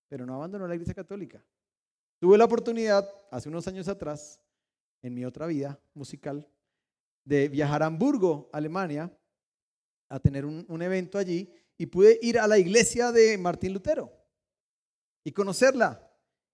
pero 0.08 0.24
no 0.24 0.34
abandonó 0.34 0.66
la 0.66 0.74
Iglesia 0.74 0.94
Católica. 0.94 1.44
Tuve 2.18 2.38
la 2.38 2.44
oportunidad 2.44 3.06
hace 3.30 3.48
unos 3.48 3.66
años 3.68 3.88
atrás, 3.88 4.40
en 5.02 5.12
mi 5.12 5.26
otra 5.26 5.46
vida 5.46 5.78
musical, 5.92 6.48
de 7.24 7.48
viajar 7.48 7.82
a 7.82 7.86
Hamburgo, 7.86 8.48
Alemania, 8.52 9.14
a 10.08 10.20
tener 10.20 10.46
un, 10.46 10.64
un 10.68 10.82
evento 10.82 11.18
allí 11.18 11.52
y 11.76 11.86
pude 11.86 12.18
ir 12.22 12.38
a 12.38 12.46
la 12.46 12.56
iglesia 12.56 13.12
de 13.12 13.36
Martín 13.36 13.74
Lutero 13.74 14.13
y 15.24 15.32
conocerla. 15.32 16.08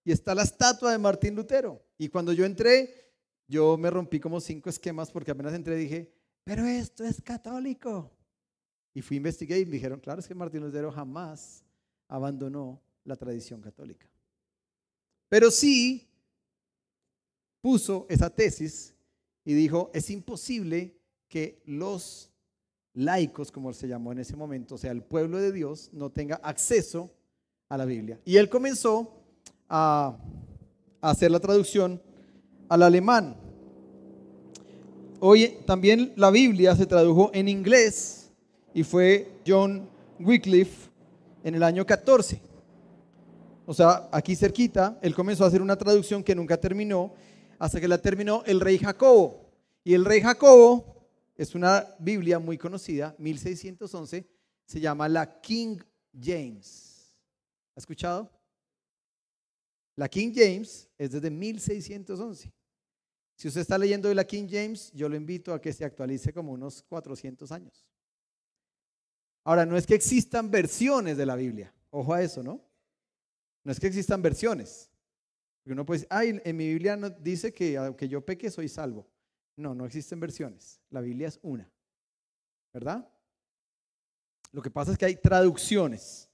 Y 0.04 0.12
está 0.12 0.34
la 0.34 0.44
estatua 0.44 0.92
de 0.92 0.98
Martín 0.98 1.34
Lutero. 1.34 1.84
Y 1.98 2.08
cuando 2.08 2.32
yo 2.32 2.46
entré, 2.46 3.12
yo 3.46 3.76
me 3.76 3.90
rompí 3.90 4.18
como 4.20 4.40
cinco 4.40 4.70
esquemas 4.70 5.10
porque 5.10 5.32
apenas 5.32 5.52
entré 5.52 5.76
dije, 5.76 6.14
pero 6.44 6.64
esto 6.64 7.04
es 7.04 7.20
católico. 7.20 8.10
Y 8.94 9.02
fui 9.02 9.16
a 9.16 9.18
investigar 9.18 9.58
y 9.58 9.66
me 9.66 9.72
dijeron, 9.72 10.00
claro, 10.00 10.20
es 10.20 10.26
que 10.26 10.34
Martín 10.34 10.62
Lutero 10.62 10.90
jamás 10.90 11.64
abandonó 12.08 12.80
la 13.04 13.16
tradición 13.16 13.60
católica. 13.60 14.08
Pero 15.28 15.50
sí 15.50 16.08
puso 17.60 18.06
esa 18.08 18.30
tesis 18.30 18.94
y 19.44 19.54
dijo, 19.54 19.90
es 19.94 20.10
imposible 20.10 20.96
que 21.28 21.62
los 21.66 22.30
laicos, 22.94 23.52
como 23.52 23.72
se 23.72 23.86
llamó 23.86 24.12
en 24.12 24.18
ese 24.18 24.36
momento, 24.36 24.74
o 24.74 24.78
sea, 24.78 24.90
el 24.90 25.02
pueblo 25.02 25.38
de 25.38 25.52
Dios, 25.52 25.90
no 25.92 26.10
tenga 26.10 26.36
acceso 26.36 27.14
a 27.70 27.78
la 27.78 27.86
Biblia. 27.86 28.20
Y 28.24 28.36
él 28.36 28.50
comenzó 28.50 29.10
a, 29.68 30.18
hacer 31.00 31.30
la 31.30 31.40
traducción 31.40 32.02
al 32.68 32.82
alemán. 32.82 33.36
Hoy 35.20 35.56
también 35.66 36.12
la 36.16 36.30
Biblia 36.30 36.76
se 36.76 36.84
tradujo 36.84 37.30
en 37.32 37.48
inglés 37.48 38.30
y 38.74 38.82
fue 38.82 39.30
John 39.46 39.88
Wycliffe 40.18 40.90
en 41.42 41.54
el 41.54 41.62
año 41.62 41.86
14. 41.86 42.42
O 43.64 43.72
sea, 43.72 44.08
aquí 44.10 44.34
cerquita, 44.34 44.98
él 45.00 45.14
comenzó 45.14 45.44
a 45.44 45.46
hacer 45.46 45.62
una 45.62 45.76
traducción 45.76 46.24
que 46.24 46.34
nunca 46.34 46.58
terminó, 46.58 47.14
hasta 47.58 47.80
que 47.80 47.88
la 47.88 47.98
terminó 47.98 48.42
el 48.46 48.60
rey 48.60 48.78
Jacobo. 48.78 49.48
Y 49.84 49.94
el 49.94 50.04
rey 50.04 50.20
Jacobo 50.20 51.06
es 51.36 51.54
una 51.54 51.86
Biblia 52.00 52.38
muy 52.38 52.58
conocida, 52.58 53.14
1611, 53.18 54.26
se 54.66 54.80
llama 54.80 55.08
la 55.08 55.40
King 55.40 55.78
James. 56.20 56.89
¿Ha 57.76 57.80
escuchado? 57.80 58.30
La 59.96 60.08
King 60.08 60.32
James 60.34 60.88
es 60.96 61.12
desde 61.12 61.30
1611. 61.30 62.52
Si 63.36 63.48
usted 63.48 63.60
está 63.60 63.78
leyendo 63.78 64.08
de 64.08 64.14
la 64.14 64.24
King 64.24 64.46
James, 64.50 64.92
yo 64.92 65.08
lo 65.08 65.16
invito 65.16 65.52
a 65.52 65.60
que 65.60 65.72
se 65.72 65.84
actualice 65.84 66.32
como 66.32 66.52
unos 66.52 66.82
400 66.82 67.50
años. 67.52 67.86
Ahora, 69.44 69.66
no 69.66 69.76
es 69.76 69.86
que 69.86 69.94
existan 69.94 70.50
versiones 70.50 71.16
de 71.16 71.26
la 71.26 71.36
Biblia. 71.36 71.74
Ojo 71.90 72.14
a 72.14 72.22
eso, 72.22 72.42
¿no? 72.42 72.62
No 73.64 73.72
es 73.72 73.80
que 73.80 73.86
existan 73.86 74.22
versiones. 74.22 74.90
Porque 75.62 75.72
uno 75.72 75.84
puede 75.84 75.98
decir, 75.98 76.08
ay, 76.10 76.40
en 76.42 76.56
mi 76.56 76.68
Biblia 76.68 76.96
no, 76.96 77.10
dice 77.10 77.52
que 77.52 77.76
aunque 77.76 78.08
yo 78.08 78.24
peque 78.24 78.50
soy 78.50 78.68
salvo. 78.68 79.06
No, 79.56 79.74
no 79.74 79.84
existen 79.84 80.20
versiones. 80.20 80.80
La 80.88 81.00
Biblia 81.00 81.28
es 81.28 81.38
una. 81.42 81.70
¿Verdad? 82.72 83.06
Lo 84.52 84.62
que 84.62 84.70
pasa 84.70 84.92
es 84.92 84.98
que 84.98 85.04
hay 85.04 85.16
traducciones. 85.16 86.29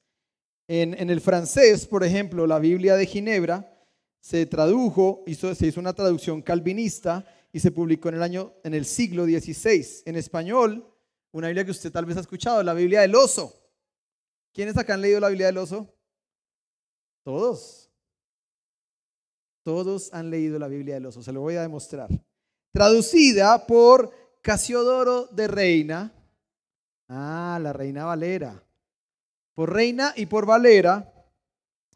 En, 0.68 1.11
el 1.11 1.20
francés, 1.20 1.87
por 1.87 2.02
ejemplo, 2.02 2.46
la 2.46 2.58
Biblia 2.58 2.96
de 2.96 3.06
Ginebra 3.06 3.73
se 4.20 4.46
tradujo, 4.46 5.25
se 5.26 5.66
hizo 5.66 5.80
una 5.80 5.92
traducción 5.92 6.42
calvinista 6.42 7.25
y 7.52 7.61
se 7.61 7.70
publicó 7.70 8.08
en 8.08 8.16
el 8.16 8.23
año, 8.23 8.52
en 8.64 8.75
el 8.75 8.85
siglo 8.85 9.25
XVI. 9.25 10.02
En 10.04 10.16
español, 10.16 10.92
una 11.32 11.49
Biblia 11.49 11.64
que 11.64 11.70
usted 11.70 11.92
tal 11.92 12.04
vez 12.04 12.16
ha 12.16 12.20
escuchado, 12.20 12.62
la 12.62 12.75
Biblia 12.75 13.02
del 13.02 13.14
oso. 13.14 13.54
¿Quiénes 14.52 14.76
acá 14.76 14.94
han 14.94 15.02
leído 15.02 15.20
la 15.20 15.28
Biblia 15.28 15.46
del 15.46 15.58
oso? 15.58 15.94
Todos. 17.23 17.90
Todos 19.62 20.12
han 20.12 20.30
leído 20.30 20.58
la 20.58 20.68
Biblia 20.68 20.94
del 20.94 21.06
oso. 21.06 21.23
Se 21.23 21.32
lo 21.32 21.40
voy 21.40 21.54
a 21.56 21.62
demostrar 21.62 22.08
traducida 22.76 23.66
por 23.66 24.11
Casiodoro 24.42 25.28
de 25.28 25.49
Reina. 25.49 26.12
Ah, 27.08 27.58
la 27.62 27.73
Reina 27.73 28.04
Valera. 28.04 28.62
Por 29.56 29.72
Reina 29.72 30.12
y 30.14 30.26
por 30.26 30.44
Valera 30.44 31.14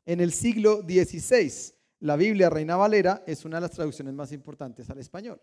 en 0.06 0.20
el 0.20 0.32
siglo 0.32 0.80
XVI. 0.80 1.74
La 1.98 2.16
Biblia 2.16 2.48
Reina 2.48 2.74
Valera 2.76 3.22
es 3.26 3.44
una 3.44 3.58
de 3.58 3.60
las 3.60 3.72
traducciones 3.72 4.14
más 4.14 4.32
importantes 4.32 4.88
al 4.88 4.96
español. 4.96 5.38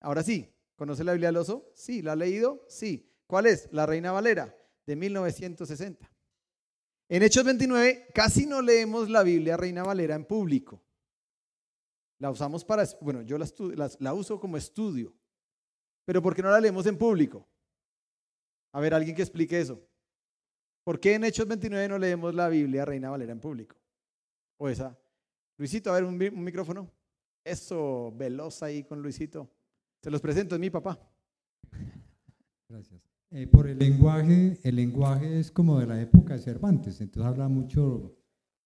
Ahora 0.00 0.24
sí, 0.24 0.52
¿conoce 0.74 1.04
la 1.04 1.12
Biblia 1.12 1.28
del 1.28 1.36
oso? 1.36 1.70
Sí, 1.76 2.02
¿la 2.02 2.12
ha 2.12 2.16
leído? 2.16 2.64
Sí. 2.68 3.08
¿Cuál 3.28 3.46
es? 3.46 3.68
La 3.70 3.86
Reina 3.86 4.10
Valera, 4.10 4.52
de 4.86 4.96
1960. 4.96 6.10
En 7.08 7.22
Hechos 7.22 7.44
29 7.44 8.08
casi 8.12 8.44
no 8.44 8.60
leemos 8.60 9.08
la 9.08 9.22
Biblia 9.22 9.56
Reina 9.56 9.84
Valera 9.84 10.16
en 10.16 10.24
público. 10.24 10.82
La 12.18 12.32
usamos 12.32 12.64
para, 12.64 12.84
bueno, 13.00 13.22
yo 13.22 13.38
la, 13.38 14.14
uso 14.14 14.40
como 14.40 14.56
estudio, 14.56 15.14
pero 16.04 16.20
¿por 16.20 16.34
qué 16.34 16.42
no 16.42 16.50
la 16.50 16.60
leemos 16.60 16.86
en 16.86 16.98
público? 16.98 17.48
A 18.72 18.80
ver, 18.80 18.94
alguien 18.94 19.14
que 19.14 19.22
explique 19.22 19.60
eso. 19.60 19.80
¿Por 20.84 20.98
qué 20.98 21.14
en 21.14 21.24
Hechos 21.24 21.46
29 21.46 21.88
no 21.88 21.98
leemos 21.98 22.34
la 22.34 22.48
Biblia 22.48 22.84
Reina 22.84 23.10
Valera 23.10 23.32
en 23.32 23.40
público? 23.40 23.76
O 24.58 24.68
esa. 24.68 24.98
Luisito, 25.56 25.90
a 25.90 25.94
ver, 25.94 26.04
un, 26.04 26.16
micrófono. 26.16 26.90
Eso, 27.44 28.12
veloz 28.16 28.62
ahí 28.62 28.84
con 28.84 29.02
Luisito. 29.02 29.48
Se 30.00 30.10
los 30.10 30.20
presento, 30.20 30.56
es 30.56 30.60
mi 30.60 30.70
papá. 30.70 30.98
Gracias. 32.68 33.00
Eh, 33.30 33.46
por 33.46 33.68
el 33.68 33.78
lenguaje, 33.78 34.58
el 34.62 34.76
lenguaje 34.76 35.40
es 35.40 35.50
como 35.50 35.78
de 35.78 35.86
la 35.86 36.00
época 36.00 36.34
de 36.34 36.40
Cervantes, 36.40 37.00
entonces 37.00 37.30
habla 37.30 37.48
mucho 37.48 38.14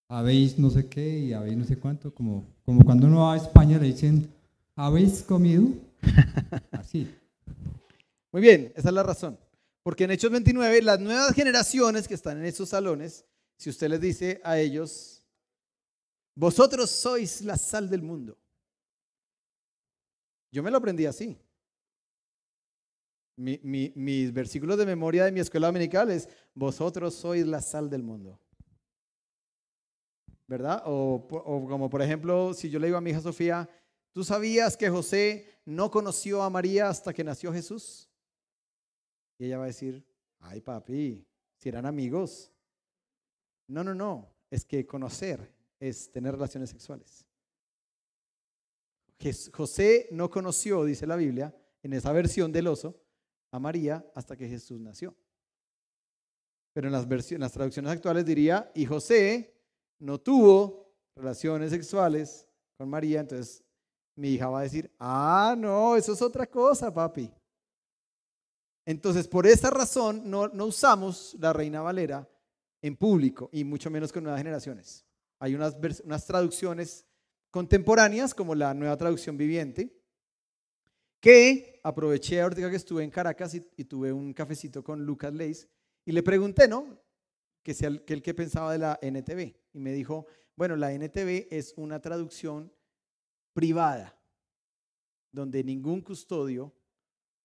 habéis 0.09 0.59
no 0.59 0.71
sé 0.71 0.89
qué 0.89 1.19
y 1.19 1.33
habéis 1.33 1.57
no 1.57 1.65
sé 1.65 1.79
cuánto, 1.79 2.15
como, 2.15 2.47
como 2.65 2.85
cuando 2.85 3.07
uno 3.07 3.21
va 3.21 3.35
a 3.35 3.37
España 3.37 3.79
le 3.79 3.87
dicen, 3.87 4.29
¿habéis 4.75 5.23
comido? 5.23 5.69
Así. 6.73 7.13
Muy 8.33 8.43
bien, 8.43 8.73
esa 8.77 8.89
es 8.89 8.95
la 8.95 9.03
razón. 9.03 9.39
Porque 9.87 10.03
en 10.03 10.11
Hechos 10.11 10.33
29, 10.33 10.83
las 10.83 10.99
nuevas 10.99 11.33
generaciones 11.33 12.09
que 12.09 12.15
están 12.15 12.39
en 12.39 12.47
esos 12.47 12.71
salones, 12.71 13.25
si 13.57 13.71
usted 13.71 13.89
les 13.89 14.01
dice 14.01 14.41
a 14.43 14.59
ellos, 14.59 15.23
vosotros 16.35 16.91
sois 16.91 17.43
la 17.43 17.57
sal 17.57 17.89
del 17.89 18.03
mundo. 18.03 18.37
Yo 20.51 20.65
me 20.65 20.73
lo 20.73 20.79
aprendí 20.79 21.07
así. 21.07 21.39
mis 23.37 24.33
versículos 24.33 24.77
de 24.77 24.87
memoria 24.87 25.25
de 25.25 25.31
mi 25.31 25.39
escuela 25.39 25.69
dominical 25.69 26.11
es, 26.11 26.29
vosotros 26.53 27.15
sois 27.15 27.47
la 27.47 27.63
sal 27.63 27.89
del 27.89 28.03
mundo. 28.03 28.41
¿verdad? 30.49 30.83
O, 30.87 31.29
como 31.29 31.89
por 31.89 32.03
ejemplo, 32.03 32.55
si 32.55 32.71
yo 32.71 32.81
le 32.81 32.89
digo 32.89 32.99
a 32.99 33.01
mi 33.01 33.11
hija 33.11 33.21
Sofía, 33.21 33.71
¿tú 34.13 34.25
sabías 34.25 34.77
que 34.77 34.91
José 34.91 35.61
no 35.65 35.93
conoció 35.93 36.43
a 36.43 36.51
María 36.51 36.89
hasta 36.89 37.15
que 37.15 37.23
nació 37.23 37.53
Jesús? 37.53 38.06
Y 39.39 39.47
ella 39.47 39.59
va 39.59 39.65
a 39.65 39.69
decir, 39.69 40.05
ay 40.41 40.61
papi, 40.61 41.27
si 41.57 41.69
eran 41.69 41.87
amigos. 41.87 42.53
No, 43.69 43.83
no, 43.83 43.95
no, 43.95 44.33
es 44.51 44.65
que 44.65 44.87
conocer 44.87 45.53
es 45.81 46.11
tener 46.11 46.33
relaciones 46.33 46.71
sexuales. 46.71 47.27
José 49.53 50.09
no 50.13 50.31
conoció, 50.31 50.85
dice 50.85 51.07
la 51.07 51.17
Biblia, 51.17 51.55
en 51.83 51.93
esa 51.93 52.13
versión 52.13 52.53
del 52.53 52.67
oso, 52.69 53.01
a 53.51 53.59
María 53.59 54.05
hasta 54.15 54.37
que 54.37 54.49
Jesús 54.49 54.81
nació. 54.81 55.17
Pero 56.73 56.89
en 56.89 56.93
las, 56.93 57.09
versiones, 57.09 57.41
las 57.41 57.53
traducciones 57.53 57.91
actuales 57.91 58.25
diría, 58.25 58.71
y 58.75 58.85
José 58.85 59.55
no 59.99 60.21
tuvo 60.21 60.95
relaciones 61.17 61.71
sexuales 61.71 62.47
con 62.77 62.89
María, 62.89 63.21
entonces 63.21 63.65
mi 64.15 64.33
hija 64.33 64.49
va 64.49 64.61
a 64.61 64.65
decir, 64.65 64.93
ah, 64.99 65.55
no, 65.57 65.97
eso 65.97 66.13
es 66.13 66.21
otra 66.21 66.47
cosa, 66.47 66.93
papi. 66.93 67.33
Entonces, 68.87 69.27
por 69.27 69.47
esa 69.47 69.69
razón, 69.69 70.31
no, 70.31 70.49
no 70.49 70.67
usamos 70.67 71.37
la 71.41 71.53
Reina 71.53 71.83
Valera 71.83 72.29
en 72.81 72.97
público 72.97 73.51
y 73.53 73.65
mucho 73.65 73.91
menos 73.91 74.13
con 74.13 74.23
nuevas 74.23 74.41
generaciones. 74.41 75.05
Hay 75.41 75.57
unas, 75.57 75.77
unas 76.05 76.25
traducciones 76.25 77.05
contemporáneas, 77.51 78.33
como 78.33 78.55
la 78.55 78.73
nueva 78.75 78.97
traducción 78.97 79.37
viviente, 79.37 79.93
que 81.19 81.81
aproveché 81.83 82.41
ahorita 82.41 82.71
que 82.71 82.77
estuve 82.77 83.03
en 83.03 83.11
Caracas 83.11 83.55
y, 83.55 83.85
tuve 83.85 84.13
un 84.13 84.33
cafecito 84.33 84.85
con 84.85 85.05
Lucas 85.05 85.35
Leis 85.35 85.69
y 86.05 86.13
le 86.13 86.23
pregunté, 86.23 86.69
¿no? 86.69 87.01
Que, 87.65 87.75
sea 87.75 87.91
que 88.07 88.15
el 88.15 88.23
que 88.23 88.35
pensaba 88.35 88.73
de 88.73 88.79
la 88.79 88.99
NTV. 89.03 89.57
Y 89.73 89.81
me 89.81 89.93
dijo, 89.93 90.27
bueno, 90.55 90.77
la 90.77 90.93
NTV 90.93 91.49
es 91.51 91.75
una 91.77 92.01
traducción 92.01 92.73
privada, 93.53 94.17
donde 95.33 95.65
ningún 95.65 96.03
custodio 96.03 96.73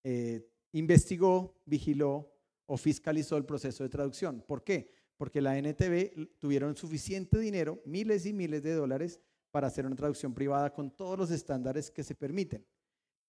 eh, 0.04 0.48
investigó, 0.74 1.56
vigiló 1.66 2.32
o 2.66 2.78
fiscalizó 2.78 3.38
el 3.38 3.46
proceso 3.46 3.84
de 3.84 3.90
traducción. 3.90 4.42
¿Por 4.48 4.64
qué? 4.64 4.94
Porque 5.18 5.42
la 5.42 5.58
NTV 5.58 6.38
tuvieron 6.40 6.76
suficiente 6.76 7.38
dinero, 7.38 7.82
miles 7.86 8.26
y 8.26 8.34
miles 8.34 8.64
de 8.64 8.74
dólares, 8.74 9.20
para 9.52 9.68
hacer 9.68 9.86
una 9.86 9.96
traducción 9.96 10.34
privada 10.34 10.74
con 10.74 10.90
todos 10.92 11.18
los 11.18 11.32
estándares 11.32 11.92
que 11.92 12.04
se 12.04 12.16
permiten. 12.16 12.66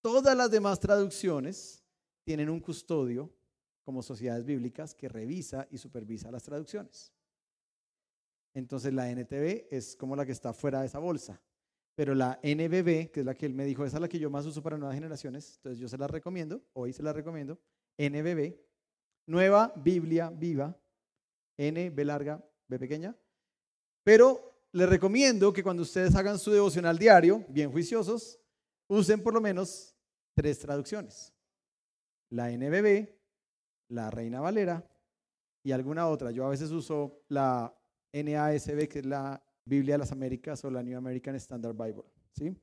Todas 0.00 0.36
las 0.36 0.50
demás 0.50 0.78
traducciones 0.80 1.82
tienen 2.24 2.48
un 2.48 2.60
custodio 2.60 3.32
como 3.82 4.02
sociedades 4.02 4.44
bíblicas 4.44 4.94
que 4.94 5.08
revisa 5.08 5.66
y 5.70 5.78
supervisa 5.78 6.30
las 6.30 6.44
traducciones. 6.44 7.12
Entonces 8.54 8.92
la 8.92 9.10
NTV 9.10 9.66
es 9.70 9.96
como 9.96 10.14
la 10.14 10.24
que 10.24 10.32
está 10.32 10.52
fuera 10.52 10.80
de 10.80 10.86
esa 10.86 10.98
bolsa. 10.98 11.40
Pero 11.94 12.14
la 12.14 12.40
NBB, 12.42 13.10
que 13.10 13.20
es 13.20 13.26
la 13.26 13.34
que 13.34 13.46
él 13.46 13.54
me 13.54 13.64
dijo, 13.64 13.84
esa 13.84 13.98
es 13.98 14.00
la 14.00 14.08
que 14.08 14.18
yo 14.18 14.30
más 14.30 14.46
uso 14.46 14.62
para 14.62 14.78
nuevas 14.78 14.94
generaciones, 14.94 15.56
entonces 15.56 15.78
yo 15.78 15.88
se 15.88 15.98
la 15.98 16.06
recomiendo, 16.06 16.62
hoy 16.72 16.92
se 16.92 17.02
la 17.02 17.12
recomiendo, 17.12 17.58
NBB, 17.98 18.56
Nueva 19.26 19.72
Biblia 19.76 20.30
Viva, 20.30 20.76
N, 21.58 21.90
B 21.90 22.04
larga, 22.04 22.42
B 22.66 22.78
pequeña. 22.78 23.14
Pero 24.02 24.52
les 24.72 24.88
recomiendo 24.88 25.52
que 25.52 25.62
cuando 25.62 25.82
ustedes 25.82 26.14
hagan 26.14 26.38
su 26.38 26.50
devocional 26.50 26.98
diario, 26.98 27.44
bien 27.48 27.70
juiciosos, 27.70 28.40
usen 28.88 29.22
por 29.22 29.34
lo 29.34 29.40
menos 29.40 29.94
tres 30.34 30.58
traducciones. 30.58 31.32
La 32.30 32.50
NBB, 32.50 33.08
la 33.88 34.10
Reina 34.10 34.40
Valera 34.40 34.88
y 35.62 35.72
alguna 35.72 36.08
otra. 36.08 36.30
Yo 36.30 36.46
a 36.46 36.50
veces 36.50 36.70
uso 36.70 37.22
la 37.28 37.74
NASB, 38.12 38.88
que 38.88 39.00
es 39.00 39.06
la 39.06 39.42
Biblia 39.64 39.94
de 39.94 39.98
las 39.98 40.12
Américas 40.12 40.64
o 40.64 40.70
la 40.70 40.82
New 40.82 40.96
American 40.96 41.34
Standard 41.36 41.74
Bible. 41.74 42.04
¿sí? 42.32 42.54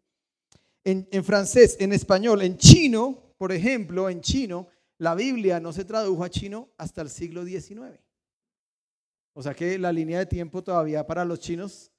En, 0.84 1.24
francés, 1.24 1.77
en 1.79 1.94
español, 1.94 2.41
en 2.41 2.58
chino, 2.58 3.34
por 3.38 3.51
ejemplo, 3.51 4.10
en 4.10 4.22
chino, 4.22 4.68
la 4.98 5.15
Biblia 5.15 5.60
no 5.60 5.72
se 5.72 5.86
tradujo 5.86 6.24
a 6.24 6.29
chino 6.29 6.70
hasta 6.77 7.01
el 7.01 7.10
siglo 7.10 7.46
XIX. 7.46 8.00
O 9.34 9.44
sea 9.44 9.53
que 9.53 9.77
la 9.77 9.91
línea 9.91 10.20
de 10.20 10.25
tiempo 10.25 10.63
todavía 10.63 11.06
para 11.06 11.24
los 11.25 11.39
chinos 11.39 11.91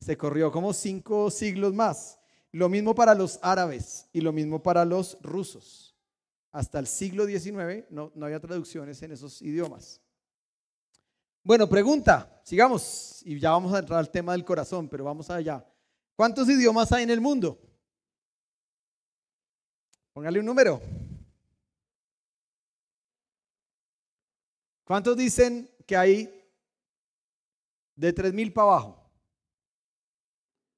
se 0.00 0.16
corrió 0.16 0.52
como 0.52 0.72
cinco 0.72 1.30
siglos 1.30 1.72
más. 1.74 2.18
Lo 2.52 2.68
mismo 2.68 2.94
para 2.94 3.14
los 3.14 3.38
árabes 3.42 4.08
y 4.12 4.20
lo 4.20 4.32
mismo 4.32 4.62
para 4.62 4.84
los 4.84 5.18
rusos. 5.22 5.96
Hasta 6.52 6.78
el 6.78 6.86
siglo 6.86 7.26
XIX 7.26 7.84
no, 7.90 8.12
no 8.14 8.26
había 8.26 8.40
traducciones 8.40 9.02
en 9.02 9.12
esos 9.12 9.42
idiomas. 9.42 10.00
Bueno, 11.46 11.68
pregunta, 11.68 12.40
sigamos 12.42 13.22
y 13.24 13.38
ya 13.38 13.52
vamos 13.52 13.72
a 13.72 13.78
entrar 13.78 14.00
al 14.00 14.10
tema 14.10 14.32
del 14.32 14.44
corazón, 14.44 14.88
pero 14.88 15.04
vamos 15.04 15.30
allá. 15.30 15.64
¿Cuántos 16.16 16.48
idiomas 16.48 16.90
hay 16.90 17.04
en 17.04 17.10
el 17.10 17.20
mundo? 17.20 17.56
Póngale 20.12 20.40
un 20.40 20.46
número. 20.46 20.82
¿Cuántos 24.82 25.16
dicen 25.16 25.70
que 25.86 25.96
hay 25.96 26.24
de 27.94 28.12
3.000 28.12 28.52
para 28.52 28.66
abajo? 28.66 29.08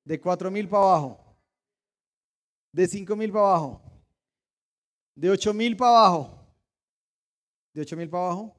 ¿De 0.04 0.20
4.000 0.20 0.68
para 0.68 0.82
abajo? 0.82 1.38
¿De 2.72 2.86
5.000 2.86 3.32
para 3.32 3.44
abajo? 3.46 3.82
¿De 5.14 5.30
8.000 5.30 5.76
para 5.78 5.90
abajo? 5.92 6.46
¿De 7.72 7.80
8.000 7.80 8.10
para 8.10 8.24
abajo? 8.24 8.57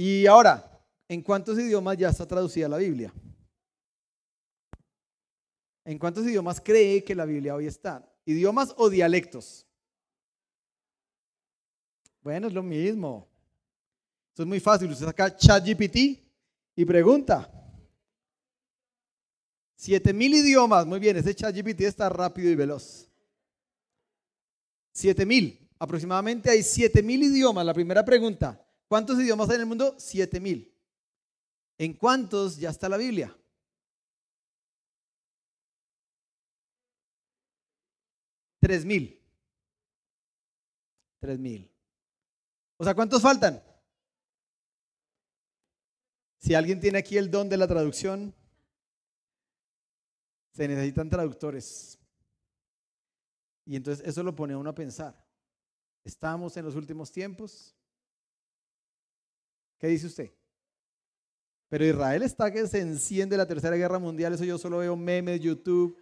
Y 0.00 0.28
ahora, 0.28 0.80
¿en 1.08 1.22
cuántos 1.22 1.58
idiomas 1.58 1.98
ya 1.98 2.10
está 2.10 2.24
traducida 2.24 2.68
la 2.68 2.76
Biblia? 2.76 3.12
¿En 5.84 5.98
cuántos 5.98 6.24
idiomas 6.24 6.60
cree 6.60 7.02
que 7.02 7.16
la 7.16 7.24
Biblia 7.24 7.56
hoy 7.56 7.66
está? 7.66 8.08
¿Idiomas 8.24 8.72
o 8.76 8.88
dialectos? 8.88 9.66
Bueno, 12.20 12.46
es 12.46 12.52
lo 12.52 12.62
mismo. 12.62 13.26
Esto 14.28 14.44
es 14.44 14.48
muy 14.48 14.60
fácil. 14.60 14.88
Usted 14.92 15.06
saca 15.06 15.36
ChatGPT 15.36 15.96
y 16.76 16.84
pregunta. 16.84 17.50
Siete 19.74 20.12
mil 20.12 20.32
idiomas. 20.32 20.86
Muy 20.86 21.00
bien, 21.00 21.16
ese 21.16 21.34
ChatGPT 21.34 21.80
está 21.80 22.08
rápido 22.08 22.48
y 22.48 22.54
veloz. 22.54 23.10
Siete 24.92 25.26
mil. 25.26 25.68
Aproximadamente 25.76 26.50
hay 26.50 26.62
siete 26.62 27.02
mil 27.02 27.20
idiomas. 27.20 27.66
La 27.66 27.74
primera 27.74 28.04
pregunta. 28.04 28.64
¿Cuántos 28.88 29.18
idiomas 29.20 29.48
hay 29.50 29.56
en 29.56 29.60
el 29.60 29.66
mundo? 29.66 29.94
Siete 29.98 30.40
mil. 30.40 30.74
¿En 31.76 31.92
cuántos 31.94 32.56
ya 32.56 32.70
está 32.70 32.88
la 32.88 32.96
Biblia? 32.96 33.36
Tres 38.60 38.84
mil. 38.84 39.22
Tres 41.20 41.38
mil. 41.38 41.70
O 42.78 42.84
sea, 42.84 42.94
¿cuántos 42.94 43.22
faltan? 43.22 43.62
Si 46.38 46.54
alguien 46.54 46.80
tiene 46.80 46.98
aquí 46.98 47.16
el 47.16 47.30
don 47.30 47.48
de 47.48 47.56
la 47.56 47.68
traducción, 47.68 48.34
se 50.52 50.66
necesitan 50.66 51.10
traductores. 51.10 51.98
Y 53.64 53.76
entonces 53.76 54.06
eso 54.06 54.22
lo 54.22 54.34
pone 54.34 54.54
a 54.54 54.58
uno 54.58 54.70
a 54.70 54.74
pensar. 54.74 55.14
Estamos 56.04 56.56
en 56.56 56.64
los 56.64 56.74
últimos 56.74 57.12
tiempos. 57.12 57.77
¿Qué 59.78 59.86
dice 59.86 60.06
usted? 60.06 60.32
Pero 61.68 61.84
Israel 61.84 62.22
está 62.22 62.50
que 62.50 62.66
se 62.66 62.80
enciende 62.80 63.36
la 63.36 63.46
tercera 63.46 63.76
guerra 63.76 63.98
mundial. 63.98 64.32
Eso 64.32 64.44
yo 64.44 64.58
solo 64.58 64.78
veo 64.78 64.96
memes, 64.96 65.40
YouTube, 65.40 65.96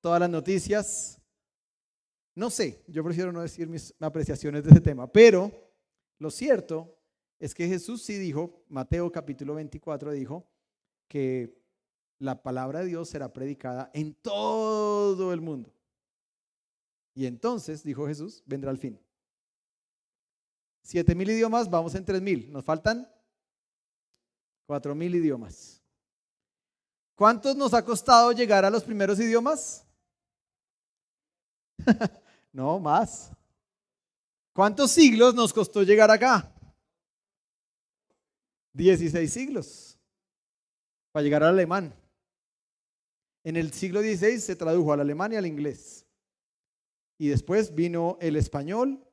todas 0.00 0.20
las 0.20 0.30
noticias. 0.30 1.20
No 2.34 2.48
sé, 2.50 2.82
yo 2.88 3.04
prefiero 3.04 3.32
no 3.32 3.42
decir 3.42 3.68
mis 3.68 3.94
apreciaciones 4.00 4.64
de 4.64 4.70
ese 4.70 4.80
tema. 4.80 5.10
Pero 5.12 5.52
lo 6.18 6.30
cierto 6.30 6.98
es 7.38 7.54
que 7.54 7.68
Jesús 7.68 8.02
sí 8.02 8.14
dijo, 8.18 8.64
Mateo 8.68 9.12
capítulo 9.12 9.54
24 9.54 10.12
dijo, 10.12 10.50
que 11.10 11.60
la 12.20 12.40
palabra 12.40 12.80
de 12.80 12.86
Dios 12.86 13.08
será 13.08 13.32
predicada 13.32 13.90
en 13.92 14.14
todo 14.14 15.32
el 15.32 15.40
mundo. 15.40 15.74
Y 17.14 17.26
entonces, 17.26 17.82
dijo 17.82 18.06
Jesús, 18.06 18.44
vendrá 18.46 18.70
el 18.70 18.78
fin. 18.78 18.98
Siete 20.82 21.14
mil 21.16 21.28
idiomas, 21.28 21.68
vamos 21.68 21.96
en 21.96 22.04
tres 22.04 22.22
mil. 22.22 22.50
Nos 22.52 22.64
faltan 22.64 23.10
Cuatro 24.70 24.94
mil 24.94 25.12
idiomas. 25.12 25.82
¿Cuántos 27.16 27.56
nos 27.56 27.74
ha 27.74 27.84
costado 27.84 28.30
llegar 28.30 28.64
a 28.64 28.70
los 28.70 28.84
primeros 28.84 29.18
idiomas? 29.18 29.84
no, 32.52 32.78
más. 32.78 33.32
¿Cuántos 34.52 34.92
siglos 34.92 35.34
nos 35.34 35.52
costó 35.52 35.82
llegar 35.82 36.08
acá? 36.08 36.54
Dieciséis 38.72 39.32
siglos 39.32 39.98
para 41.10 41.24
llegar 41.24 41.42
al 41.42 41.54
alemán. 41.54 41.92
En 43.42 43.56
el 43.56 43.72
siglo 43.72 44.02
XVI 44.02 44.38
se 44.38 44.54
tradujo 44.54 44.92
al 44.92 45.00
alemán 45.00 45.32
y 45.32 45.36
al 45.36 45.46
inglés. 45.46 46.06
Y 47.18 47.26
después 47.26 47.74
vino 47.74 48.18
el 48.20 48.36
español 48.36 49.04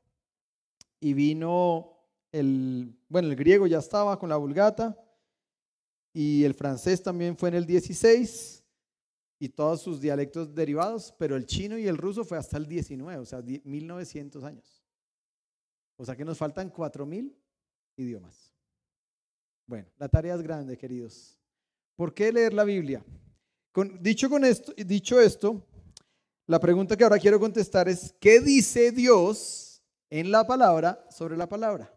y 1.00 1.16
vino 1.16 1.98
el, 2.32 2.96
bueno, 3.10 3.30
el 3.30 3.36
griego 3.36 3.66
ya 3.66 3.80
estaba 3.80 4.20
con 4.20 4.30
la 4.30 4.38
vulgata 4.38 4.96
y 6.20 6.44
el 6.46 6.56
francés 6.56 7.04
también 7.04 7.38
fue 7.38 7.50
en 7.50 7.56
el 7.56 7.68
16 7.68 8.66
y 9.38 9.50
todos 9.50 9.84
sus 9.84 10.02
dialectos 10.02 10.52
derivados, 10.56 11.14
pero 11.20 11.36
el 11.36 11.46
chino 11.46 11.78
y 11.78 11.86
el 11.86 11.96
ruso 11.96 12.26
fue 12.26 12.40
hasta 12.40 12.58
el 12.58 12.66
19, 12.66 13.22
o 13.22 13.26
sea, 13.26 13.44
1900 13.44 14.44
años. 14.44 14.84
O 15.96 16.04
sea 16.04 16.16
que 16.16 16.26
nos 16.26 16.40
faltan 16.40 16.72
4000 16.72 17.38
idiomas. 17.98 18.52
Bueno, 19.68 19.88
la 20.00 20.10
tarea 20.10 20.34
es 20.34 20.42
grande, 20.42 20.76
queridos. 20.76 21.38
¿Por 21.96 22.16
qué 22.16 22.32
leer 22.32 22.52
la 22.52 22.64
Biblia? 22.64 23.06
Dicho, 24.00 24.28
con 24.28 24.44
esto, 24.44 24.74
dicho 24.76 25.22
esto, 25.22 25.68
la 26.48 26.60
pregunta 26.60 26.98
que 26.98 27.04
ahora 27.04 27.20
quiero 27.20 27.40
contestar 27.40 27.88
es, 27.90 28.16
¿qué 28.20 28.40
dice 28.40 28.92
Dios 28.92 29.84
en 30.10 30.32
la 30.32 30.48
palabra 30.48 31.06
sobre 31.12 31.38
la 31.38 31.48
palabra? 31.48 31.94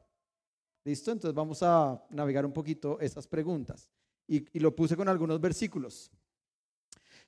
¿Listo? 0.84 1.10
Entonces 1.10 1.34
vamos 1.34 1.62
a 1.62 2.04
navegar 2.10 2.44
un 2.44 2.52
poquito 2.52 3.00
esas 3.00 3.26
preguntas 3.26 3.88
y, 4.30 4.60
lo 4.60 4.74
puse 4.74 4.96
con 4.96 5.08
algunos 5.08 5.40
versículos. 5.40 6.10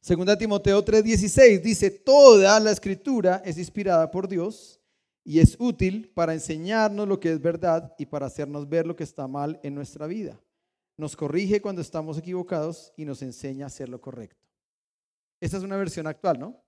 Segunda 0.01 0.39
Timoteo 0.39 0.85
3:16 0.85 1.61
dice, 1.61 1.91
toda 1.91 2.59
la 2.61 2.71
escritura 2.71 3.43
es 3.45 3.59
inspirada 3.59 4.09
por 4.11 4.29
Dios 4.29 4.81
y 5.25 5.41
es 5.41 5.57
útil 5.59 6.11
para 6.15 6.33
enseñarnos 6.33 7.09
lo 7.09 7.19
que 7.19 7.33
es 7.33 7.41
verdad 7.41 7.93
y 7.99 8.07
para 8.07 8.27
hacernos 8.27 8.69
ver 8.69 8.87
lo 8.87 8.95
que 8.95 9.05
está 9.05 9.27
mal 9.27 9.59
en 9.65 9.75
nuestra 9.75 10.07
vida. 10.07 10.41
Nos 10.97 11.17
corrige 11.17 11.61
cuando 11.61 11.83
estamos 11.83 12.19
equivocados 12.19 12.93
y 12.97 13.05
nos 13.05 13.21
enseña 13.23 13.67
a 13.67 13.69
hacer 13.69 13.89
lo 13.89 14.01
correcto. 14.01 14.47
Esta 15.41 15.57
es 15.57 15.65
una 15.65 15.77
versión 15.77 16.07
actual, 16.07 16.39
¿no? 16.39 16.63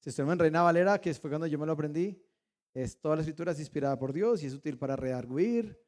Si 0.00 0.10
estoy 0.10 0.28
en 0.28 0.38
Reina 0.38 0.62
Valera, 0.62 1.00
que 1.00 1.14
fue 1.14 1.30
cuando 1.30 1.46
yo 1.46 1.58
me 1.58 1.66
lo 1.66 1.72
aprendí, 1.72 2.20
es 2.72 2.98
toda 2.98 3.14
la 3.14 3.22
escritura 3.22 3.52
es 3.52 3.60
inspirada 3.60 3.96
por 3.96 4.12
Dios 4.12 4.42
y 4.42 4.46
es 4.46 4.54
útil 4.54 4.76
para 4.76 4.96
redarguir, 4.96 5.80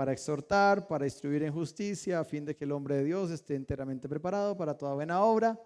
para 0.00 0.12
exhortar, 0.12 0.86
para 0.86 1.04
instruir 1.04 1.42
en 1.42 1.52
justicia, 1.52 2.20
a 2.20 2.24
fin 2.24 2.42
de 2.42 2.56
que 2.56 2.64
el 2.64 2.72
hombre 2.72 2.94
de 2.94 3.04
Dios 3.04 3.30
esté 3.30 3.54
enteramente 3.54 4.08
preparado 4.08 4.56
para 4.56 4.74
toda 4.74 4.94
buena 4.94 5.22
obra. 5.22 5.60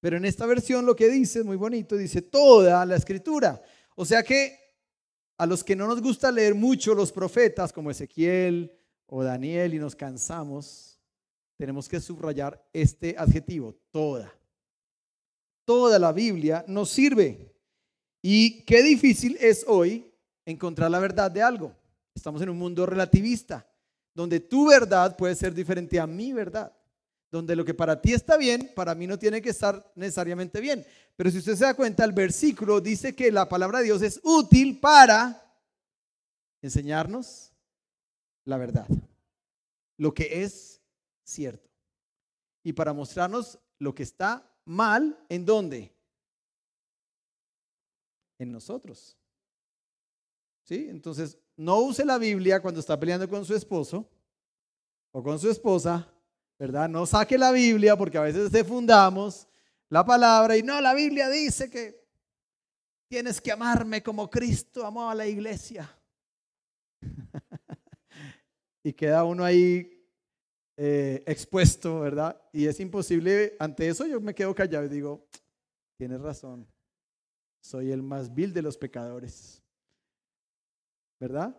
Pero 0.00 0.16
en 0.16 0.24
esta 0.24 0.46
versión 0.46 0.86
lo 0.86 0.96
que 0.96 1.10
dice 1.10 1.40
es 1.40 1.44
muy 1.44 1.56
bonito, 1.56 1.94
dice 1.94 2.22
toda 2.22 2.86
la 2.86 2.96
escritura. 2.96 3.60
O 3.96 4.06
sea 4.06 4.22
que 4.22 4.58
a 5.36 5.44
los 5.44 5.62
que 5.62 5.76
no 5.76 5.86
nos 5.86 6.00
gusta 6.00 6.32
leer 6.32 6.54
mucho 6.54 6.94
los 6.94 7.12
profetas 7.12 7.70
como 7.70 7.90
Ezequiel 7.90 8.72
o 9.04 9.22
Daniel 9.22 9.74
y 9.74 9.78
nos 9.78 9.94
cansamos, 9.94 10.98
tenemos 11.58 11.86
que 11.86 12.00
subrayar 12.00 12.66
este 12.72 13.14
adjetivo, 13.18 13.76
toda. 13.90 14.32
Toda 15.66 15.98
la 15.98 16.12
Biblia 16.12 16.64
nos 16.66 16.88
sirve. 16.88 17.54
Y 18.22 18.62
qué 18.64 18.82
difícil 18.82 19.36
es 19.38 19.66
hoy 19.68 20.10
encontrar 20.46 20.90
la 20.90 20.98
verdad 20.98 21.30
de 21.30 21.42
algo. 21.42 21.78
Estamos 22.20 22.42
en 22.42 22.50
un 22.50 22.58
mundo 22.58 22.84
relativista, 22.84 23.66
donde 24.14 24.40
tu 24.40 24.68
verdad 24.68 25.16
puede 25.16 25.34
ser 25.34 25.54
diferente 25.54 25.98
a 25.98 26.06
mi 26.06 26.34
verdad 26.34 26.70
donde 27.30 27.54
lo 27.54 27.64
que 27.64 27.74
para 27.74 28.00
ti 28.00 28.12
está 28.12 28.36
bien, 28.36 28.72
para 28.74 28.94
mí 28.94 29.06
no 29.06 29.18
tiene 29.18 29.40
que 29.40 29.50
estar 29.50 29.90
necesariamente 29.94 30.60
bien. 30.60 30.84
Pero 31.16 31.30
si 31.30 31.38
usted 31.38 31.54
se 31.54 31.64
da 31.64 31.74
cuenta, 31.74 32.04
el 32.04 32.12
versículo 32.12 32.80
dice 32.80 33.14
que 33.14 33.30
la 33.30 33.48
palabra 33.48 33.78
de 33.78 33.84
Dios 33.84 34.02
es 34.02 34.20
útil 34.24 34.80
para 34.80 35.40
enseñarnos 36.60 37.52
la 38.44 38.56
verdad, 38.56 38.86
lo 39.96 40.12
que 40.12 40.42
es 40.42 40.82
cierto, 41.22 41.70
y 42.64 42.72
para 42.72 42.92
mostrarnos 42.92 43.58
lo 43.78 43.94
que 43.94 44.02
está 44.02 44.50
mal, 44.64 45.16
¿en 45.28 45.46
dónde? 45.46 45.94
En 48.38 48.50
nosotros. 48.50 49.16
¿Sí? 50.64 50.86
Entonces, 50.88 51.38
no 51.60 51.80
use 51.80 52.04
la 52.04 52.18
Biblia 52.18 52.60
cuando 52.60 52.80
está 52.80 52.98
peleando 52.98 53.28
con 53.28 53.44
su 53.44 53.54
esposo 53.54 54.08
o 55.12 55.22
con 55.22 55.38
su 55.38 55.50
esposa 55.50 56.10
¿verdad? 56.60 56.90
No 56.90 57.06
saque 57.06 57.38
la 57.38 57.52
Biblia 57.52 57.96
porque 57.96 58.18
a 58.18 58.20
veces 58.20 58.52
defundamos 58.52 59.48
la 59.88 60.04
palabra 60.04 60.58
y 60.58 60.62
no, 60.62 60.78
la 60.82 60.92
Biblia 60.92 61.30
dice 61.30 61.70
que 61.70 62.06
tienes 63.08 63.40
que 63.40 63.50
amarme 63.50 64.02
como 64.02 64.28
Cristo 64.28 64.84
amó 64.84 65.08
a 65.08 65.14
la 65.14 65.26
iglesia. 65.26 65.90
y 68.84 68.92
queda 68.92 69.24
uno 69.24 69.42
ahí 69.42 70.06
eh, 70.76 71.24
expuesto, 71.26 72.00
¿verdad? 72.00 72.38
Y 72.52 72.66
es 72.66 72.78
imposible, 72.78 73.56
ante 73.58 73.88
eso 73.88 74.06
yo 74.06 74.20
me 74.20 74.34
quedo 74.34 74.54
callado 74.54 74.84
y 74.84 74.90
digo, 74.90 75.26
tienes 75.96 76.20
razón, 76.20 76.68
soy 77.62 77.90
el 77.90 78.02
más 78.02 78.34
vil 78.34 78.52
de 78.52 78.60
los 78.60 78.76
pecadores, 78.76 79.62
¿verdad? 81.20 81.54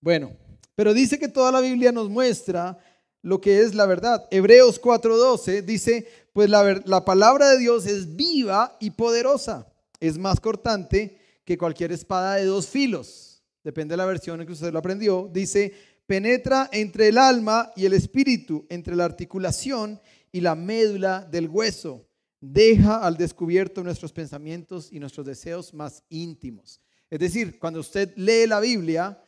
Bueno, 0.00 0.36
pero 0.74 0.94
dice 0.94 1.18
que 1.18 1.28
toda 1.28 1.52
la 1.52 1.60
Biblia 1.60 1.92
nos 1.92 2.08
muestra 2.08 2.78
lo 3.20 3.40
que 3.40 3.60
es 3.60 3.74
la 3.74 3.84
verdad. 3.86 4.26
Hebreos 4.30 4.80
4:12 4.80 5.62
dice, 5.62 6.06
pues 6.32 6.48
la, 6.48 6.80
la, 6.86 7.04
palabra 7.04 7.50
de 7.50 7.58
Dios 7.58 7.86
es 7.86 8.16
viva 8.16 8.76
y 8.80 8.90
poderosa, 8.90 9.66
es 10.00 10.16
más 10.16 10.40
cortante 10.40 11.18
que 11.44 11.58
cualquier 11.58 11.92
espada 11.92 12.36
de 12.36 12.46
dos 12.46 12.68
filos. 12.68 13.42
Depende 13.62 13.92
de 13.92 13.98
la 13.98 14.06
versión 14.06 14.40
en 14.40 14.46
que 14.46 14.52
usted 14.54 14.72
lo 14.72 14.78
aprendió. 14.78 15.28
Dice, 15.32 15.72
penetra 16.06 16.68
entre 16.72 17.08
el 17.08 17.18
alma 17.18 17.72
y 17.76 17.86
el 17.86 17.92
espíritu, 17.92 18.66
entre 18.68 18.96
la 18.96 19.04
articulación 19.04 20.00
y 20.32 20.40
la 20.40 20.54
médula 20.54 21.26
del 21.30 21.48
hueso. 21.48 22.08
Deja 22.40 22.96
al 22.96 23.16
descubierto 23.16 23.84
nuestros 23.84 24.12
pensamientos 24.12 24.92
y 24.92 24.98
nuestros 24.98 25.26
deseos 25.26 25.72
más 25.74 26.02
íntimos. 26.08 26.80
Es 27.12 27.18
decir, 27.18 27.58
cuando 27.58 27.80
usted 27.80 28.14
lee 28.16 28.46
la 28.46 28.60
Biblia, 28.60 29.22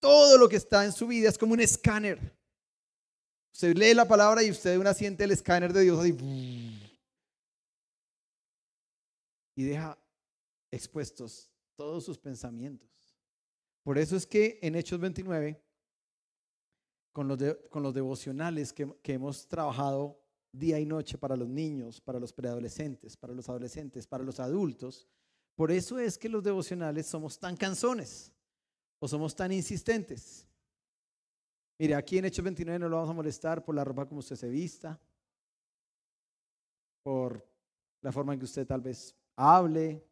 todo 0.00 0.36
lo 0.36 0.48
que 0.48 0.56
está 0.56 0.84
en 0.84 0.92
su 0.92 1.06
vida 1.06 1.28
es 1.28 1.38
como 1.38 1.52
un 1.52 1.60
escáner 1.60 2.40
Usted 3.52 3.76
lee 3.76 3.94
la 3.94 4.06
palabra 4.06 4.42
y 4.42 4.50
usted 4.50 4.78
una 4.78 4.94
siente 4.94 5.24
el 5.24 5.32
escáner 5.32 5.72
de 5.72 5.82
Dios 5.82 5.98
así. 5.98 6.16
Y 9.56 9.64
deja 9.64 9.98
expuestos 10.70 11.50
todos 11.76 12.04
sus 12.04 12.18
pensamientos. 12.18 12.88
Por 13.82 13.98
eso 13.98 14.16
es 14.16 14.26
que 14.26 14.58
en 14.62 14.76
Hechos 14.76 15.00
29, 15.00 15.62
con 17.12 17.28
los, 17.28 17.38
con 17.70 17.82
los 17.82 17.92
devocionales 17.92 18.72
que, 18.72 18.90
que 19.02 19.14
hemos 19.14 19.48
trabajado 19.48 20.22
día 20.52 20.78
y 20.78 20.86
noche 20.86 21.18
para 21.18 21.36
los 21.36 21.48
niños, 21.48 22.00
para 22.00 22.20
los 22.20 22.32
preadolescentes, 22.32 23.16
para 23.16 23.34
los 23.34 23.48
adolescentes, 23.48 24.06
para 24.06 24.24
los 24.24 24.38
adultos, 24.40 25.08
por 25.60 25.70
eso 25.70 25.98
es 25.98 26.16
que 26.16 26.30
los 26.30 26.42
devocionales 26.42 27.06
somos 27.06 27.38
tan 27.38 27.54
canzones 27.54 28.32
o 28.98 29.06
somos 29.06 29.36
tan 29.36 29.52
insistentes. 29.52 30.46
Mire, 31.78 31.96
aquí 31.96 32.16
en 32.16 32.24
Hechos 32.24 32.42
29 32.42 32.78
no 32.78 32.88
lo 32.88 32.96
vamos 32.96 33.10
a 33.10 33.12
molestar 33.12 33.62
por 33.62 33.74
la 33.74 33.84
ropa 33.84 34.06
como 34.06 34.20
usted 34.20 34.36
se 34.36 34.48
vista, 34.48 34.98
por 37.02 37.46
la 38.00 38.10
forma 38.10 38.32
en 38.32 38.38
que 38.38 38.46
usted 38.46 38.66
tal 38.66 38.80
vez 38.80 39.14
hable. 39.36 40.02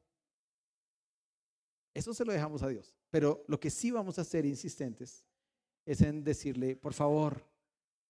Eso 1.95 2.13
se 2.13 2.27
lo 2.27 2.33
dejamos 2.35 2.63
a 2.63 2.69
Dios. 2.69 2.95
Pero 3.09 3.43
lo 3.49 3.59
que 3.59 3.71
sí 3.71 3.91
vamos 3.91 4.19
a 4.19 4.21
hacer 4.21 4.45
insistentes 4.45 5.25
es 5.87 6.03
en 6.03 6.23
decirle, 6.23 6.77
por 6.77 6.93
favor, 6.93 7.43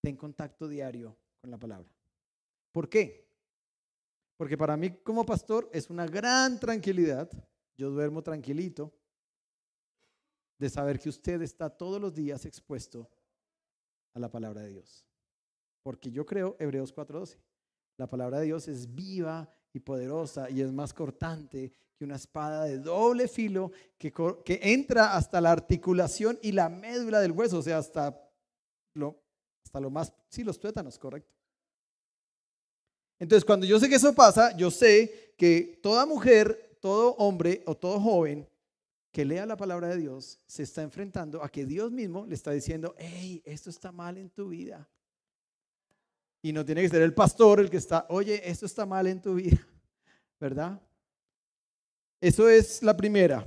ten 0.01 0.17
contacto 0.17 0.67
diario 0.67 1.15
con 1.39 1.51
la 1.51 1.57
palabra. 1.57 1.89
¿Por 2.73 2.89
qué? 2.89 3.28
Porque 4.39 4.57
para 4.57 4.77
mí 4.77 4.89
como 5.03 5.25
pastor 5.25 5.69
es 5.73 5.89
una 5.89 6.05
gran 6.05 6.61
tranquilidad, 6.61 7.29
yo 7.75 7.89
duermo 7.89 8.23
tranquilito, 8.23 8.97
de 10.57 10.69
saber 10.69 10.97
que 10.97 11.09
usted 11.09 11.41
está 11.41 11.69
todos 11.69 11.99
los 11.99 12.15
días 12.15 12.45
expuesto 12.45 13.09
a 14.13 14.19
la 14.19 14.31
palabra 14.31 14.61
de 14.61 14.69
Dios. 14.69 15.05
Porque 15.83 16.09
yo 16.09 16.25
creo, 16.25 16.55
Hebreos 16.57 16.95
4:12, 16.95 17.37
la 17.97 18.07
palabra 18.07 18.39
de 18.39 18.45
Dios 18.45 18.69
es 18.69 18.95
viva 18.95 19.53
y 19.73 19.81
poderosa 19.81 20.49
y 20.49 20.61
es 20.61 20.71
más 20.71 20.93
cortante 20.93 21.73
que 21.97 22.05
una 22.05 22.15
espada 22.15 22.63
de 22.63 22.79
doble 22.79 23.27
filo 23.27 23.73
que, 23.97 24.13
que 24.45 24.59
entra 24.61 25.17
hasta 25.17 25.41
la 25.41 25.51
articulación 25.51 26.39
y 26.41 26.53
la 26.53 26.69
médula 26.69 27.19
del 27.19 27.33
hueso, 27.33 27.57
o 27.57 27.61
sea, 27.61 27.79
hasta 27.79 28.17
lo, 28.93 29.21
hasta 29.65 29.81
lo 29.81 29.89
más, 29.89 30.13
sí, 30.29 30.45
los 30.45 30.57
tuétanos, 30.57 30.97
correcto. 30.97 31.38
Entonces, 33.19 33.43
cuando 33.43 33.65
yo 33.65 33.79
sé 33.79 33.89
que 33.89 33.95
eso 33.95 34.15
pasa, 34.15 34.55
yo 34.55 34.71
sé 34.71 35.33
que 35.37 35.79
toda 35.83 36.05
mujer, 36.05 36.77
todo 36.79 37.15
hombre 37.15 37.61
o 37.65 37.75
todo 37.75 37.99
joven 37.99 38.47
que 39.11 39.25
lea 39.25 39.45
la 39.45 39.57
palabra 39.57 39.89
de 39.89 39.97
Dios 39.97 40.39
se 40.47 40.63
está 40.63 40.81
enfrentando 40.81 41.43
a 41.43 41.49
que 41.49 41.65
Dios 41.65 41.91
mismo 41.91 42.25
le 42.25 42.35
está 42.35 42.51
diciendo, 42.51 42.95
hey, 42.97 43.41
esto 43.45 43.69
está 43.69 43.91
mal 43.91 44.17
en 44.17 44.29
tu 44.29 44.49
vida. 44.49 44.87
Y 46.41 46.53
no 46.53 46.63
tiene 46.63 46.81
que 46.81 46.89
ser 46.89 47.01
el 47.01 47.13
pastor 47.13 47.59
el 47.59 47.69
que 47.69 47.77
está, 47.77 48.05
oye, 48.09 48.41
esto 48.49 48.65
está 48.65 48.85
mal 48.85 49.07
en 49.07 49.21
tu 49.21 49.35
vida, 49.35 49.59
¿verdad? 50.39 50.79
Eso 52.21 52.47
es 52.47 52.81
la 52.83 52.95
primera. 52.95 53.45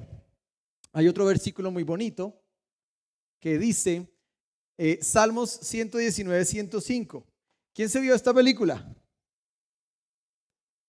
Hay 0.93 1.09
otro 1.09 1.25
versículo 1.25 1.71
muy 1.71 1.85
bonito 1.85 2.39
que 3.41 3.59
dice, 3.59 4.07
eh, 4.77 4.99
Salmos 5.01 5.51
119, 5.51 6.45
105. 6.45 7.27
¿Quién 7.73 7.89
se 7.89 8.01
vio 8.01 8.15
esta 8.15 8.35
película? 8.35 8.95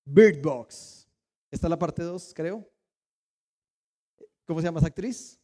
Bird 0.06 0.42
Box. 0.42 1.08
Esta 1.52 1.68
es 1.68 1.70
la 1.70 1.80
parte 1.80 2.04
2, 2.04 2.34
creo. 2.36 2.68
¿Cómo 4.46 4.60
se 4.60 4.66
llama 4.66 4.80
esa 4.80 4.88
actriz? 4.88 5.40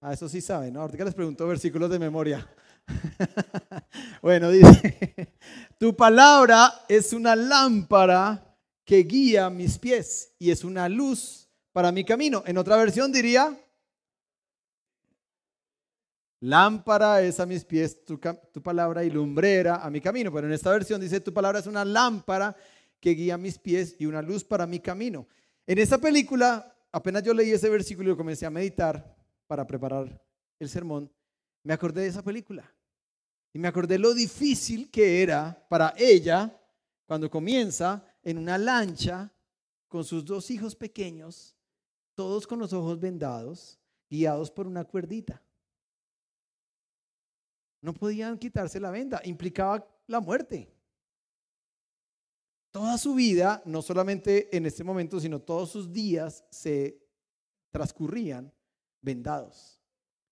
Ah, 0.00 0.12
eso 0.12 0.28
sí 0.28 0.40
saben, 0.40 0.74
¿no? 0.74 0.80
Ahorita 0.82 1.04
les 1.04 1.14
pregunto 1.14 1.46
versículos 1.46 1.90
de 1.90 1.98
memoria. 1.98 2.48
bueno, 4.22 4.50
dice, 4.50 5.34
tu 5.78 5.94
palabra 5.96 6.72
es 6.88 7.12
una 7.12 7.36
lámpara 7.36 8.56
que 8.84 8.98
guía 8.98 9.50
mis 9.50 9.78
pies 9.78 10.34
y 10.38 10.50
es 10.50 10.64
una 10.64 10.88
luz 10.88 11.48
para 11.72 11.92
mi 11.92 12.04
camino. 12.04 12.42
En 12.46 12.58
otra 12.58 12.76
versión 12.76 13.12
diría, 13.12 13.56
lámpara 16.40 17.20
es 17.22 17.40
a 17.40 17.46
mis 17.46 17.64
pies 17.64 18.04
tu, 18.04 18.18
tu, 18.52 18.62
palabra 18.62 19.04
y 19.04 19.10
lumbrera 19.10 19.84
a 19.84 19.90
mi 19.90 20.00
camino. 20.00 20.32
Pero 20.32 20.46
en 20.46 20.52
esta 20.52 20.70
versión 20.70 21.00
dice, 21.00 21.20
tu 21.20 21.32
palabra 21.32 21.58
es 21.58 21.66
una 21.66 21.84
lámpara 21.84 22.56
que 23.00 23.10
guía 23.10 23.38
mis 23.38 23.58
pies 23.58 23.96
y 23.98 24.06
una 24.06 24.22
luz 24.22 24.44
para 24.44 24.66
mi 24.66 24.80
camino. 24.80 25.26
En 25.66 25.78
esta 25.78 25.98
película 25.98 26.74
apenas 26.92 27.22
yo 27.22 27.34
leí 27.34 27.50
ese 27.50 27.68
versículo 27.68 28.12
y 28.12 28.16
comencé 28.16 28.46
a 28.46 28.50
meditar 28.50 29.16
para 29.46 29.66
preparar 29.66 30.20
el 30.58 30.68
sermón, 30.68 31.10
me 31.62 31.74
acordé 31.74 32.02
de 32.02 32.08
esa 32.08 32.22
película. 32.22 32.72
Y 33.52 33.58
me 33.58 33.68
acordé 33.68 33.98
lo 33.98 34.14
difícil 34.14 34.90
que 34.90 35.22
era 35.22 35.66
para 35.68 35.94
ella 35.96 36.54
cuando 37.06 37.30
comienza 37.30 38.04
en 38.22 38.38
una 38.38 38.58
lancha 38.58 39.32
con 39.88 40.04
sus 40.04 40.24
dos 40.24 40.50
hijos 40.50 40.76
pequeños, 40.76 41.56
todos 42.14 42.46
con 42.46 42.58
los 42.58 42.72
ojos 42.72 43.00
vendados, 43.00 43.78
guiados 44.10 44.50
por 44.50 44.66
una 44.66 44.84
cuerdita. 44.84 45.42
No 47.80 47.94
podían 47.94 48.36
quitarse 48.38 48.80
la 48.80 48.90
venda, 48.90 49.20
implicaba 49.24 49.86
la 50.06 50.20
muerte. 50.20 50.70
Toda 52.78 52.96
su 52.96 53.12
vida, 53.12 53.60
no 53.64 53.82
solamente 53.82 54.56
en 54.56 54.64
este 54.64 54.84
momento, 54.84 55.18
sino 55.18 55.40
todos 55.40 55.68
sus 55.68 55.92
días 55.92 56.44
se 56.48 57.04
transcurrían 57.72 58.54
vendados. 59.00 59.82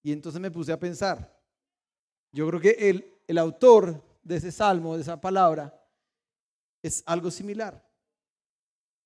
Y 0.01 0.13
entonces 0.13 0.41
me 0.41 0.53
puse 0.53 0.71
a 0.71 0.79
pensar, 0.79 1.43
yo 2.31 2.47
creo 2.47 2.61
que 2.61 2.89
el, 2.89 3.21
el 3.27 3.39
autor 3.39 4.01
de 4.23 4.37
ese 4.37 4.53
salmo, 4.53 4.95
de 4.95 5.03
esa 5.03 5.21
palabra, 5.21 5.77
es 6.85 7.03
algo 7.07 7.33
similar. 7.33 7.85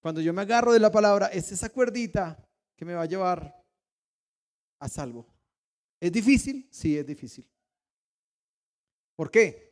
Cuando 0.02 0.20
yo 0.20 0.34
me 0.34 0.42
agarro 0.42 0.74
de 0.74 0.80
la 0.80 0.90
palabra, 0.90 1.28
es 1.28 1.50
esa 1.50 1.70
cuerdita 1.70 2.46
que 2.76 2.84
me 2.84 2.92
va 2.92 3.04
a 3.04 3.06
llevar 3.06 3.64
a 4.80 4.86
salvo. 4.86 5.26
¿Es 5.98 6.12
difícil? 6.12 6.68
Sí, 6.70 6.98
es 6.98 7.06
difícil. 7.06 7.50
¿Por 9.16 9.30
qué? 9.30 9.69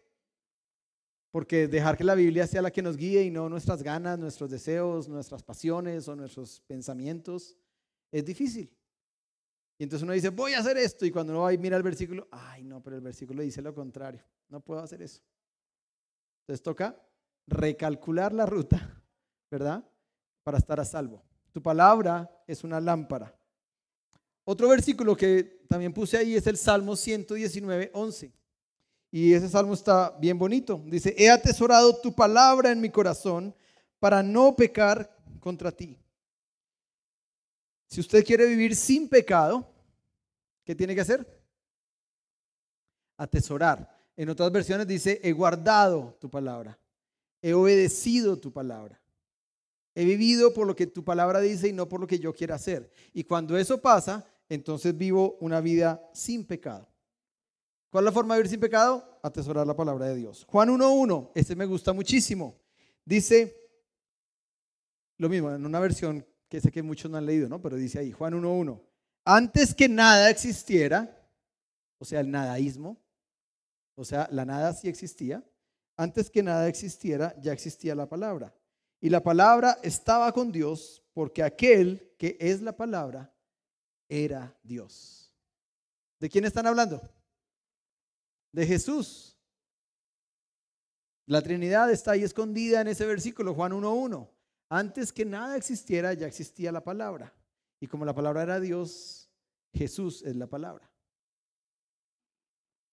Porque 1.31 1.69
dejar 1.69 1.97
que 1.97 2.05
la 2.05 2.15
Biblia 2.15 2.47
sea 2.47 2.63
la 2.63 2.71
que 2.71 2.83
nos 2.83 2.97
guíe 2.97 3.23
y 3.23 3.31
no 3.31 3.49
nuestras 3.49 3.83
ganas, 3.83 4.19
nuestros 4.19 4.51
deseos, 4.51 5.09
nuestras 5.09 5.43
pasiones 5.43 6.09
o 6.09 6.17
nuestros 6.17 6.61
pensamientos 6.63 7.57
es 8.11 8.25
difícil. 8.25 8.73
Y 9.79 9.85
entonces 9.85 10.03
uno 10.03 10.13
dice, 10.13 10.31
voy 10.31 10.55
a 10.55 10.59
hacer 10.59 10.77
esto. 10.79 11.07
Y 11.07 11.11
cuando 11.11 11.33
uno 11.33 11.43
va 11.43 11.53
y 11.53 11.59
mira 11.59 11.77
el 11.77 11.83
versículo, 11.83 12.27
ay, 12.31 12.65
no, 12.65 12.83
pero 12.83 12.97
el 12.97 13.03
versículo 13.03 13.43
dice 13.43 13.63
lo 13.63 13.75
contrario. 13.75 14.25
No 14.49 14.61
puedo 14.61 14.81
hacer 14.81 15.03
eso. 15.03 15.23
Entonces 16.43 16.63
toca 16.63 17.01
recalcular 17.47 18.33
la 18.33 18.47
ruta, 18.47 19.03
¿verdad? 19.51 19.87
Para 20.43 20.59
estar 20.59 20.81
a 20.81 20.85
salvo. 20.85 21.23
Tu 21.53 21.63
palabra 21.63 22.29
es 22.47 22.65
una 22.65 22.81
lámpara. 22.81 23.35
Otro 24.45 24.69
versículo 24.69 25.15
que 25.15 25.63
también 25.69 25.93
puse 25.93 26.17
ahí 26.17 26.35
es 26.35 26.47
el 26.47 26.57
Salmo 26.57 26.97
119, 26.97 27.91
11. 27.93 28.33
Y 29.11 29.33
ese 29.33 29.49
salmo 29.49 29.75
está 29.75 30.17
bien 30.19 30.39
bonito. 30.39 30.83
Dice, 30.87 31.15
he 31.17 31.31
atesorado 31.31 32.01
tu 32.01 32.15
palabra 32.15 32.71
en 32.71 32.81
mi 32.81 32.91
corazón 32.91 33.55
para 33.99 34.23
no 34.23 34.55
pecar 34.55 35.15
contra 35.41 35.73
ti. 35.73 35.99
Si 37.87 38.01
usted 38.01 38.25
quiere 38.25 38.47
vivir 38.47 38.77
sin 38.77 39.09
pecado, 39.09 39.67
¿qué 40.65 40.75
tiene 40.75 40.95
que 40.95 41.01
hacer? 41.01 41.27
Atesorar. 43.17 43.89
En 44.15 44.29
otras 44.29 44.53
versiones 44.53 44.87
dice, 44.87 45.21
he 45.23 45.33
guardado 45.33 46.17
tu 46.21 46.29
palabra, 46.29 46.79
he 47.41 47.55
obedecido 47.55 48.37
tu 48.37 48.53
palabra. 48.53 49.01
He 49.95 50.05
vivido 50.05 50.53
por 50.53 50.67
lo 50.67 50.77
que 50.77 50.87
tu 50.87 51.03
palabra 51.03 51.41
dice 51.41 51.69
y 51.69 51.73
no 51.73 51.89
por 51.89 52.01
lo 52.01 52.07
que 52.07 52.19
yo 52.19 52.33
quiera 52.33 52.57
hacer. 52.57 52.91
Y 53.13 53.25
cuando 53.25 53.57
eso 53.57 53.81
pasa, 53.81 54.27
entonces 54.49 54.97
vivo 54.97 55.37
una 55.41 55.61
vida 55.61 56.03
sin 56.13 56.45
pecado. 56.45 56.88
¿Cuál 57.91 58.05
es 58.05 58.07
la 58.07 58.13
forma 58.13 58.35
de 58.35 58.41
vivir 58.41 58.51
sin 58.51 58.61
pecado? 58.61 59.19
Atesorar 59.23 59.67
la 59.67 59.75
palabra 59.77 60.07
de 60.07 60.17
Dios. 60.17 60.45
Juan 60.49 60.69
1.1, 60.69 61.33
este 61.35 61.57
me 61.57 61.67
gusta 61.67 61.93
muchísimo. 61.93 62.61
Dice 63.05 63.59
lo 65.19 65.29
mismo, 65.29 65.51
en 65.53 65.67
una 65.67 65.81
versión 65.81 66.25
que 66.49 66.61
sé 66.61 66.71
que 66.71 66.83
muchos 66.83 67.11
no 67.11 67.19
han 67.19 67.27
leído, 67.27 67.49
¿no? 67.49 67.61
Pero 67.61 67.77
dice 67.77 67.99
ahí, 67.99 68.13
Juan 68.13 68.35
1.1, 68.35 68.81
antes 69.25 69.75
que 69.75 69.89
nada 69.89 70.31
existiera, 70.31 71.29
o 71.99 72.05
sea, 72.05 72.21
el 72.21 72.31
nadaísmo, 72.31 72.97
o 73.97 74.05
sea, 74.05 74.29
la 74.31 74.45
nada 74.45 74.73
sí 74.73 74.89
existía, 74.89 75.45
antes 75.97 76.31
que 76.31 76.43
nada 76.43 76.69
existiera, 76.69 77.35
ya 77.41 77.53
existía 77.53 77.95
la 77.95 78.09
palabra. 78.09 78.55
Y 79.01 79.11
la 79.11 79.23
palabra 79.23 79.79
estaba 79.83 80.33
con 80.33 80.53
Dios 80.53 81.03
porque 81.13 81.43
aquel 81.43 82.15
que 82.17 82.37
es 82.41 82.63
la 82.63 82.77
palabra 82.77 83.35
era 84.09 84.57
Dios. 84.63 85.35
¿De 86.21 86.29
quién 86.29 86.45
están 86.45 86.67
hablando? 86.67 87.01
De 88.53 88.67
Jesús. 88.67 89.37
La 91.27 91.43
Trinidad 91.43 91.91
está 91.91 92.13
ahí 92.13 92.23
escondida 92.23 92.81
en 92.81 92.89
ese 92.89 93.05
versículo, 93.05 93.55
Juan 93.55 93.73
1.1. 93.73 94.29
Antes 94.71 95.13
que 95.13 95.25
nada 95.25 95.57
existiera, 95.57 96.13
ya 96.15 96.27
existía 96.27 96.73
la 96.73 96.83
palabra. 96.83 97.35
Y 97.81 97.87
como 97.87 98.05
la 98.05 98.15
palabra 98.15 98.43
era 98.43 98.61
Dios, 98.61 99.31
Jesús 99.73 100.23
es 100.23 100.37
la 100.37 100.47
palabra. 100.47 100.91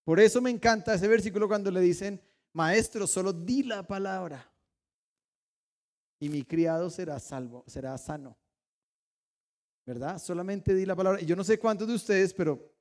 Por 0.03 0.19
eso 0.19 0.41
me 0.41 0.51
encanta 0.51 0.93
ese 0.93 1.07
versículo 1.07 1.47
cuando 1.47 1.71
le 1.71 1.81
dicen, 1.81 2.21
maestro, 2.53 3.07
solo 3.07 3.33
di 3.33 3.63
la 3.63 3.83
palabra 3.83 4.51
y 6.19 6.29
mi 6.29 6.43
criado 6.43 6.89
será 6.89 7.19
salvo, 7.19 7.63
será 7.67 7.97
sano. 7.97 8.37
¿Verdad? 9.85 10.19
Solamente 10.19 10.73
di 10.73 10.85
la 10.85 10.95
palabra. 10.95 11.21
Yo 11.21 11.35
no 11.35 11.43
sé 11.43 11.59
cuántos 11.59 11.87
de 11.87 11.93
ustedes, 11.93 12.33
pero 12.33 12.73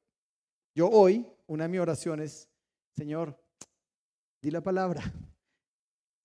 yo 0.74 0.88
hoy, 0.88 1.26
una 1.46 1.64
de 1.64 1.68
mis 1.68 1.80
oraciones, 1.80 2.48
Señor, 2.96 3.38
di 4.40 4.50
la 4.50 4.60
palabra. 4.60 5.02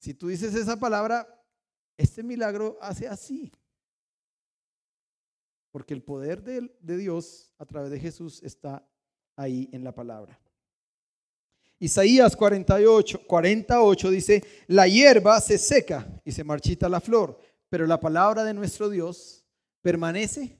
Si 0.01 0.13
tú 0.13 0.29
dices 0.29 0.55
esa 0.55 0.79
palabra, 0.79 1.27
este 1.97 2.23
milagro 2.23 2.77
hace 2.81 3.05
así. 3.05 3.51
Porque 5.71 5.93
el 5.93 6.01
poder 6.01 6.41
de, 6.41 6.97
Dios 6.97 7.53
a 7.57 7.65
través 7.65 7.91
de 7.91 7.99
Jesús 7.99 8.41
está 8.41 8.87
ahí 9.35 9.69
en 9.73 9.83
la 9.83 9.93
palabra. 9.93 10.39
Isaías 11.79 12.33
48, 12.37 13.27
48 13.27 14.09
dice, 14.09 14.43
la 14.67 14.87
hierba 14.87 15.41
se 15.41 15.57
seca 15.57 16.07
y 16.23 16.31
se 16.31 16.45
marchita 16.45 16.87
la 16.87 17.01
flor, 17.01 17.37
pero 17.67 17.85
la 17.85 17.99
palabra 17.99 18.45
de 18.45 18.53
nuestro 18.53 18.89
Dios 18.89 19.45
permanece 19.81 20.57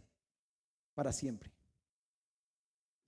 para 0.93 1.13
siempre. 1.13 1.49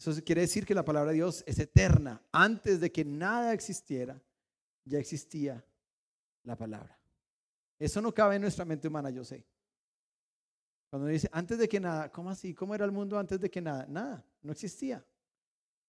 Eso 0.02 0.20
quiere 0.24 0.42
decir 0.42 0.66
que 0.66 0.74
la 0.74 0.84
palabra 0.84 1.12
de 1.12 1.18
Dios 1.18 1.44
es 1.46 1.60
eterna. 1.60 2.20
Antes 2.32 2.80
de 2.80 2.92
que 2.92 3.06
nada 3.06 3.54
existiera, 3.54 4.20
ya 4.84 4.98
existía 4.98 5.64
la 6.44 6.56
palabra. 6.56 6.98
Eso 7.78 8.02
no 8.02 8.12
cabe 8.12 8.38
en 8.38 8.42
nuestra 8.42 8.66
mente 8.66 8.88
humana, 8.88 9.12
yo 9.12 9.24
sé. 9.24 9.46
Cuando 10.90 11.08
dice, 11.08 11.30
antes 11.32 11.60
de 11.60 11.70
que 11.70 11.80
nada, 11.80 12.12
¿cómo 12.12 12.32
así? 12.32 12.56
¿Cómo 12.56 12.74
era 12.74 12.84
el 12.84 12.92
mundo 12.92 13.20
antes 13.20 13.40
de 13.40 13.52
que 13.52 13.62
nada? 13.62 13.86
Nada, 13.88 14.26
no 14.42 14.52
existía. 14.52 15.06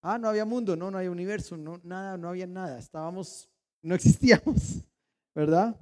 Ah, 0.02 0.18
no 0.18 0.28
había 0.28 0.44
mundo, 0.44 0.76
no, 0.76 0.90
no 0.90 0.98
había 0.98 1.10
universo, 1.10 1.56
no, 1.56 1.80
nada, 1.82 2.18
no 2.18 2.28
había 2.28 2.46
nada. 2.46 2.78
Estábamos, 2.78 3.48
no 3.80 3.94
existíamos, 3.94 4.84
¿verdad? 5.34 5.74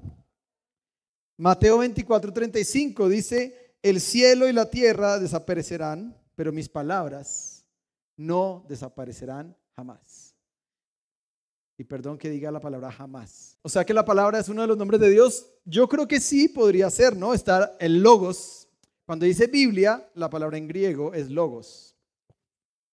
Mateo 1.36 1.78
24, 1.78 2.32
35 2.32 3.08
dice, 3.08 3.74
el 3.82 4.00
cielo 4.00 4.48
y 4.48 4.52
la 4.52 4.70
tierra 4.70 5.18
desaparecerán, 5.18 6.16
pero 6.36 6.52
mis 6.52 6.68
palabras 6.68 7.60
no 8.20 8.66
desaparecerán 8.68 9.56
jamás. 9.74 10.37
Y 11.78 11.85
perdón 11.85 12.18
que 12.18 12.28
diga 12.28 12.50
la 12.50 12.61
palabra 12.61 12.92
jamás. 12.92 13.59
O 13.62 13.68
sea 13.70 13.87
que 13.87 13.94
la 13.94 14.04
palabra 14.04 14.38
es 14.38 14.50
uno 14.50 14.61
de 14.61 14.68
los 14.68 14.76
nombres 14.76 15.00
de 15.00 15.09
Dios. 15.09 15.50
Yo 15.64 15.88
creo 15.88 16.06
que 16.06 16.20
sí 16.20 16.46
podría 16.48 16.90
ser, 16.90 17.16
¿no? 17.16 17.33
Estar 17.33 17.78
el 17.80 18.02
logos. 18.02 18.68
Cuando 19.06 19.24
dice 19.24 19.46
Biblia, 19.46 20.06
la 20.14 20.28
palabra 20.28 20.59
en 20.59 20.68
griego 20.68 21.14
es 21.14 21.30
logos. 21.30 21.96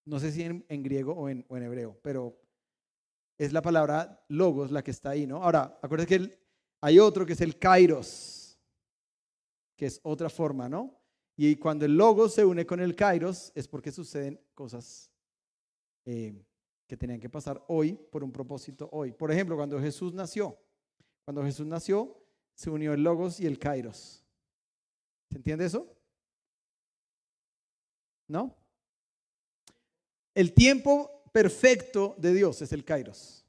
No 0.06 0.18
sé 0.22 0.32
si 0.32 0.44
en, 0.44 0.64
griego 0.84 1.12
o 1.12 1.28
en, 1.28 1.46
hebreo, 1.50 2.00
pero 2.02 2.42
es 3.38 3.52
la 3.52 3.62
palabra 3.62 4.24
logos 4.30 4.72
la 4.72 4.82
que 4.82 4.92
está 4.92 5.10
ahí, 5.10 5.28
¿no? 5.28 5.44
Ahora, 5.44 5.78
acuérdense 5.82 6.20
que 6.20 6.40
hay 6.80 7.00
otro 7.00 7.26
que 7.26 7.34
es 7.34 7.42
el 7.42 7.60
kairos, 7.60 8.58
que 9.76 9.88
es 9.88 10.00
otra 10.04 10.30
forma, 10.30 10.70
¿no? 10.70 10.98
Y 11.36 11.58
cuando 11.58 11.84
el 11.84 11.98
logos 11.98 12.34
se 12.34 12.46
une 12.46 12.66
con 12.66 12.80
el 12.80 12.96
kairos 12.96 13.52
es 13.56 13.68
porque 13.68 13.92
suceden 13.92 14.40
cosas 14.56 15.12
eh, 16.10 16.34
que 16.88 16.96
tenían 16.96 17.20
que 17.20 17.30
pasar 17.30 17.62
hoy 17.68 18.00
por 18.10 18.24
un 18.24 18.32
propósito 18.32 18.88
hoy. 18.94 19.12
Por 19.12 19.30
ejemplo, 19.30 19.58
cuando 19.58 19.78
Jesús 19.78 20.14
nació, 20.14 20.58
cuando 21.26 21.44
Jesús 21.44 21.68
nació, 21.68 22.18
se 22.56 22.70
unió 22.70 22.94
el 22.94 23.04
logos 23.04 23.42
y 23.42 23.46
el 23.46 23.60
kairos. 23.60 24.24
¿Se 25.30 25.36
entiende 25.36 25.66
eso? 25.66 25.94
¿No? 28.26 28.56
El 30.34 30.54
tiempo 30.54 31.24
perfecto 31.34 32.16
de 32.18 32.34
Dios 32.34 32.62
es 32.62 32.72
el 32.72 32.86
kairos. 32.86 33.46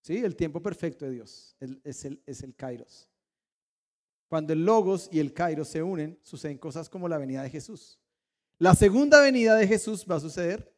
¿Sí? 0.00 0.16
El 0.16 0.34
tiempo 0.34 0.60
perfecto 0.60 1.04
de 1.04 1.12
Dios 1.12 1.56
es 1.60 2.04
el, 2.04 2.20
es 2.26 2.42
el 2.42 2.56
kairos. 2.56 3.08
Cuando 4.28 4.52
el 4.52 4.64
logos 4.64 5.08
y 5.12 5.20
el 5.20 5.32
kairos 5.32 5.68
se 5.68 5.80
unen, 5.80 6.18
suceden 6.22 6.58
cosas 6.58 6.90
como 6.90 7.08
la 7.08 7.18
venida 7.18 7.44
de 7.44 7.50
Jesús. 7.50 8.00
La 8.58 8.74
segunda 8.74 9.20
venida 9.20 9.54
de 9.54 9.68
Jesús 9.68 10.04
va 10.10 10.16
a 10.16 10.20
suceder 10.20 10.73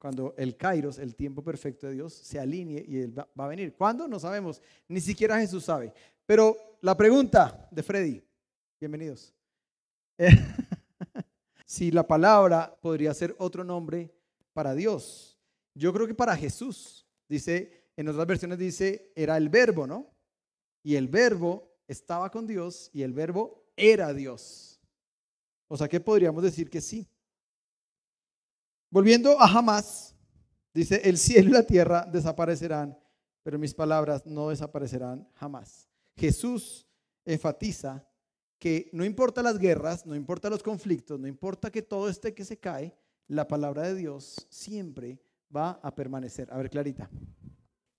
cuando 0.00 0.34
el 0.36 0.56
kairos, 0.56 0.98
el 0.98 1.14
tiempo 1.14 1.44
perfecto 1.44 1.86
de 1.86 1.92
Dios, 1.92 2.12
se 2.12 2.40
alinee 2.40 2.84
y 2.88 2.98
él 2.98 3.16
va, 3.16 3.28
a 3.36 3.46
venir. 3.46 3.74
¿Cuándo? 3.74 4.08
No 4.08 4.18
sabemos. 4.18 4.60
Ni 4.88 5.00
siquiera 5.00 5.38
Jesús 5.38 5.64
sabe. 5.64 5.92
Pero 6.26 6.56
la 6.80 6.96
pregunta 6.96 7.68
de 7.70 7.82
Freddy, 7.84 8.24
bienvenidos. 8.80 9.32
si 11.64 11.92
la 11.92 12.04
palabra 12.04 12.76
podría 12.82 13.14
ser 13.14 13.36
otro 13.38 13.62
nombre 13.62 14.12
para 14.52 14.74
Dios. 14.74 15.38
Yo 15.74 15.92
creo 15.92 16.08
que 16.08 16.14
para 16.14 16.36
Jesús, 16.36 17.06
dice, 17.28 17.84
en 17.96 18.08
otras 18.08 18.26
versiones 18.26 18.58
dice, 18.58 19.12
era 19.14 19.36
el 19.36 19.48
verbo, 19.48 19.86
¿no? 19.86 20.10
y 20.82 20.96
el 20.96 21.08
verbo 21.08 21.68
estaba 21.86 22.30
con 22.30 22.46
Dios 22.46 22.90
y 22.92 23.02
el 23.02 23.12
verbo 23.12 23.64
era 23.76 24.12
Dios. 24.12 24.80
O 25.68 25.76
sea 25.76 25.88
que 25.88 26.00
podríamos 26.00 26.42
decir 26.42 26.70
que 26.70 26.80
sí. 26.80 27.08
Volviendo 28.90 29.40
a 29.40 29.46
jamás, 29.46 30.16
dice, 30.74 31.00
el 31.04 31.16
cielo 31.16 31.50
y 31.50 31.52
la 31.52 31.66
tierra 31.66 32.08
desaparecerán, 32.10 32.98
pero 33.44 33.58
mis 33.58 33.72
palabras 33.72 34.26
no 34.26 34.48
desaparecerán 34.48 35.28
jamás. 35.34 35.88
Jesús 36.16 36.88
enfatiza 37.24 38.04
que 38.58 38.90
no 38.92 39.04
importa 39.04 39.42
las 39.42 39.58
guerras, 39.58 40.04
no 40.06 40.14
importa 40.14 40.50
los 40.50 40.62
conflictos, 40.62 41.20
no 41.20 41.28
importa 41.28 41.70
que 41.70 41.82
todo 41.82 42.08
esté 42.08 42.34
que 42.34 42.44
se 42.44 42.58
cae, 42.58 42.94
la 43.28 43.46
palabra 43.46 43.82
de 43.82 43.94
Dios 43.94 44.46
siempre 44.50 45.20
va 45.54 45.80
a 45.82 45.94
permanecer. 45.94 46.48
A 46.52 46.56
ver, 46.56 46.68
Clarita. 46.68 47.08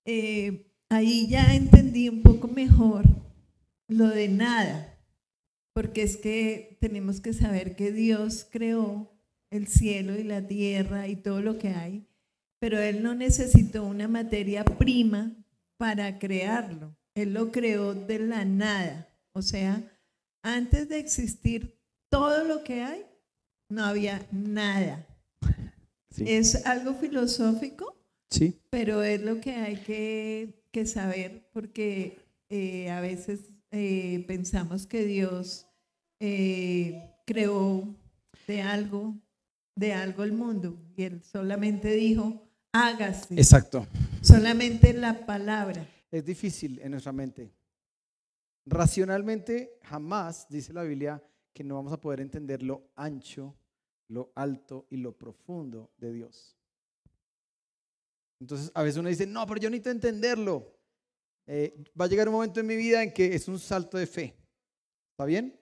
Eh, 0.04 0.70
ahí 0.90 1.26
ya 1.26 1.54
entendí 1.54 2.08
un 2.08 2.22
poco 2.22 2.48
mejor 2.48 3.04
lo 3.88 4.08
de 4.08 4.28
nada, 4.28 4.98
porque 5.72 6.02
es 6.02 6.16
que 6.16 6.76
tenemos 6.80 7.20
que 7.20 7.32
saber 7.32 7.76
que 7.76 7.92
Dios 7.92 8.46
creó 8.50 9.11
el 9.52 9.68
cielo 9.68 10.18
y 10.18 10.24
la 10.24 10.46
tierra 10.46 11.06
y 11.06 11.16
todo 11.16 11.42
lo 11.42 11.58
que 11.58 11.68
hay, 11.68 12.06
pero 12.58 12.80
Él 12.80 13.02
no 13.02 13.14
necesitó 13.14 13.84
una 13.84 14.08
materia 14.08 14.64
prima 14.64 15.32
para 15.76 16.18
crearlo. 16.18 16.96
Él 17.14 17.34
lo 17.34 17.52
creó 17.52 17.94
de 17.94 18.18
la 18.18 18.44
nada. 18.44 19.08
O 19.32 19.42
sea, 19.42 19.82
antes 20.42 20.88
de 20.88 20.98
existir 20.98 21.78
todo 22.08 22.44
lo 22.44 22.64
que 22.64 22.82
hay, 22.82 23.04
no 23.68 23.84
había 23.84 24.26
nada. 24.32 25.06
Es 26.18 26.66
algo 26.66 26.94
filosófico, 26.94 27.96
sí. 28.30 28.58
pero 28.70 29.02
es 29.02 29.22
lo 29.22 29.40
que 29.40 29.54
hay 29.54 29.76
que, 29.76 30.86
saber 30.86 31.48
porque 31.52 32.18
eh, 32.48 32.90
a 32.90 33.00
veces 33.00 33.40
eh, 33.70 34.24
pensamos 34.26 34.86
que 34.86 35.04
Dios 35.04 35.66
eh, 36.20 37.10
creó 37.26 37.94
de 38.46 38.62
algo, 38.62 39.14
de 39.74 39.92
algo 39.92 40.22
el 40.22 40.32
mundo 40.32 40.78
y 40.96 41.04
Él 41.04 41.22
solamente 41.22 41.92
dijo, 41.92 42.48
hágase. 42.72 43.34
Exacto. 43.34 43.86
Solamente 44.20 44.92
la 44.92 45.26
palabra. 45.26 45.88
Es 46.10 46.24
difícil 46.24 46.78
en 46.80 46.92
nuestra 46.92 47.12
mente. 47.12 47.52
Racionalmente, 48.66 49.78
jamás, 49.82 50.46
dice 50.48 50.72
la 50.72 50.82
Biblia, 50.82 51.22
que 51.52 51.64
no 51.64 51.74
vamos 51.74 51.92
a 51.92 52.00
poder 52.00 52.20
entender 52.20 52.62
lo 52.62 52.90
ancho, 52.94 53.56
lo 54.08 54.32
alto 54.34 54.86
y 54.90 54.98
lo 54.98 55.16
profundo 55.16 55.90
de 55.96 56.12
Dios. 56.12 56.56
Entonces, 58.40 58.70
a 58.74 58.82
veces 58.82 58.98
uno 58.98 59.08
dice, 59.08 59.26
no, 59.26 59.46
pero 59.46 59.60
yo 59.60 59.70
necesito 59.70 59.90
entenderlo. 59.90 60.76
Eh, 61.46 61.84
va 61.98 62.04
a 62.04 62.08
llegar 62.08 62.28
un 62.28 62.34
momento 62.34 62.60
en 62.60 62.66
mi 62.66 62.76
vida 62.76 63.02
en 63.02 63.12
que 63.12 63.34
es 63.34 63.48
un 63.48 63.58
salto 63.58 63.98
de 63.98 64.06
fe. 64.06 64.36
¿Está 65.10 65.24
bien? 65.24 65.58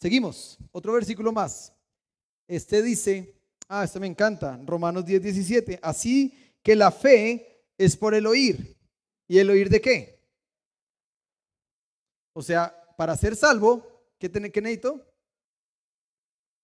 Seguimos. 0.00 0.58
Otro 0.72 0.92
versículo 0.92 1.32
más. 1.32 1.72
Este 2.48 2.82
dice, 2.82 3.35
ah, 3.68 3.84
este 3.84 4.00
me 4.00 4.06
encanta, 4.06 4.60
Romanos 4.64 5.04
10, 5.04 5.22
17. 5.22 5.80
Así 5.82 6.54
que 6.62 6.76
la 6.76 6.90
fe 6.90 7.64
es 7.78 7.96
por 7.96 8.14
el 8.14 8.26
oír. 8.26 8.76
¿Y 9.28 9.38
el 9.38 9.50
oír 9.50 9.68
de 9.68 9.80
qué? 9.80 10.20
O 12.32 12.42
sea, 12.42 12.74
para 12.96 13.16
ser 13.16 13.34
salvo, 13.34 13.84
¿qué, 14.18 14.30
qué 14.30 14.60
necesito? 14.60 15.04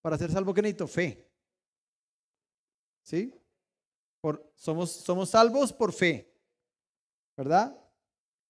Para 0.01 0.19
ser 0.19 0.31
salvo, 0.31 0.55
¿qué 0.55 0.63
necesito? 0.63 0.87
Fe. 0.87 1.29
¿Sí? 3.03 3.35
Por, 4.21 4.53
somos, 4.55 4.91
somos 4.91 5.31
salvos 5.31 5.73
por 5.73 5.93
fe. 5.93 6.33
¿Verdad? 7.37 7.77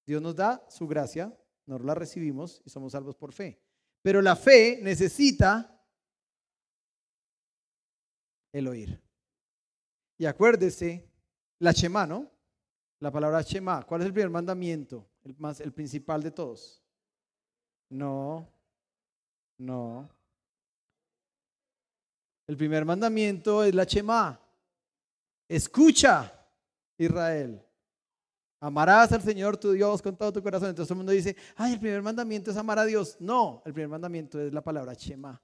Dios 0.05 0.21
nos 0.21 0.35
da 0.35 0.67
su 0.69 0.87
gracia, 0.87 1.37
nos 1.67 1.83
la 1.83 1.95
recibimos 1.95 2.61
y 2.65 2.71
somos 2.71 2.93
salvos 2.93 3.17
por 3.17 3.33
fe. 3.33 3.63
Pero 4.03 4.21
la 4.21 4.37
fe 4.37 4.81
necesita 4.83 5.82
el 8.53 8.69
oír. 8.69 9.01
Y 10.19 10.27
acuérdese, 10.27 11.09
la 11.59 11.73
Shema, 11.73 12.07
¿no? 12.07 12.31
La 13.01 13.11
palabra 13.11 13.43
Shema. 13.43 13.83
¿Cuál 13.85 14.03
es 14.03 14.07
el 14.07 14.13
primer 14.13 14.31
mandamiento? 14.31 15.09
El, 15.25 15.35
más, 15.39 15.61
el 15.61 15.73
principal 15.73 16.23
de 16.23 16.31
todos. 16.31 16.83
No, 17.89 18.49
no. 19.59 20.09
El 22.47 22.57
primer 22.57 22.85
mandamiento 22.85 23.65
es 23.65 23.75
la 23.75 23.87
Chema. 23.87 24.41
Escucha, 25.49 26.33
Israel. 26.99 27.61
Amarás 28.61 29.11
al 29.13 29.23
Señor 29.23 29.57
tu 29.57 29.73
Dios 29.73 30.01
con 30.01 30.17
todo 30.17 30.33
tu 30.33 30.43
corazón. 30.43 30.69
Entonces 30.69 30.89
todo 30.89 30.95
el 30.95 30.99
mundo 30.99 31.13
dice, 31.13 31.37
ay, 31.57 31.75
el 31.75 31.81
primer 31.81 32.03
mandamiento 32.03 32.51
es 32.51 32.57
amar 32.57 32.79
a 32.79 32.85
Dios. 32.85 33.17
No, 33.19 33.63
el 33.65 33.73
primer 33.73 33.89
mandamiento 33.89 34.41
es 34.41 34.53
la 34.53 34.63
palabra 34.63 34.95
Shema. 34.95 35.41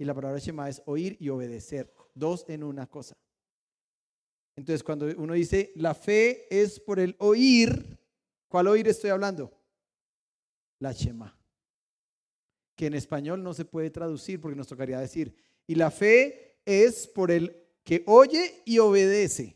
Y 0.00 0.04
la 0.06 0.14
palabra 0.14 0.38
Shema 0.38 0.68
es 0.68 0.80
oír 0.86 1.16
y 1.20 1.28
obedecer. 1.28 1.92
Dos 2.14 2.44
en 2.48 2.64
una 2.64 2.88
cosa. 2.88 3.14
Entonces 4.56 4.82
cuando 4.82 5.06
uno 5.16 5.34
dice, 5.34 5.72
la 5.76 5.94
fe 5.94 6.48
es 6.50 6.80
por 6.80 6.98
el 6.98 7.14
oír, 7.18 8.00
¿cuál 8.48 8.66
oír 8.66 8.88
estoy 8.88 9.10
hablando? 9.10 9.52
La 10.78 10.92
Shema 10.92 11.36
que 12.80 12.86
en 12.86 12.94
español 12.94 13.42
no 13.42 13.52
se 13.52 13.66
puede 13.66 13.90
traducir 13.90 14.40
porque 14.40 14.56
nos 14.56 14.66
tocaría 14.66 14.98
decir, 14.98 15.36
y 15.66 15.74
la 15.74 15.90
fe 15.90 16.62
es 16.64 17.06
por 17.06 17.30
el 17.30 17.54
que 17.84 18.02
oye 18.06 18.62
y 18.64 18.78
obedece. 18.78 19.54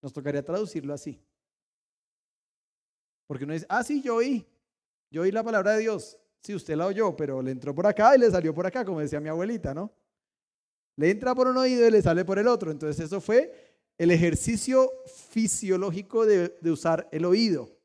Nos 0.00 0.10
tocaría 0.10 0.42
traducirlo 0.42 0.94
así. 0.94 1.22
Porque 3.26 3.44
uno 3.44 3.52
dice, 3.52 3.66
ah, 3.68 3.84
sí, 3.84 4.00
yo 4.00 4.16
oí, 4.16 4.42
yo 5.10 5.20
oí 5.20 5.30
la 5.30 5.44
palabra 5.44 5.72
de 5.72 5.80
Dios. 5.80 6.16
Sí, 6.42 6.54
usted 6.54 6.74
la 6.76 6.86
oyó, 6.86 7.14
pero 7.14 7.40
le 7.40 7.52
entró 7.52 7.74
por 7.74 7.86
acá 7.86 8.16
y 8.16 8.18
le 8.18 8.30
salió 8.30 8.52
por 8.52 8.66
acá, 8.66 8.84
como 8.84 9.00
decía 9.00 9.20
mi 9.20 9.28
abuelita, 9.28 9.72
¿no? 9.72 9.92
Le 10.96 11.10
entra 11.10 11.34
por 11.34 11.46
un 11.46 11.56
oído 11.56 11.86
y 11.86 11.90
le 11.90 12.02
sale 12.02 12.24
por 12.24 12.38
el 12.38 12.48
otro. 12.48 12.70
Entonces 12.70 13.06
eso 13.06 13.20
fue 13.20 13.72
el 13.96 14.10
ejercicio 14.10 14.90
fisiológico 15.06 16.26
de, 16.26 16.58
usar 16.70 17.08
el 17.12 17.24
oído, 17.24 17.78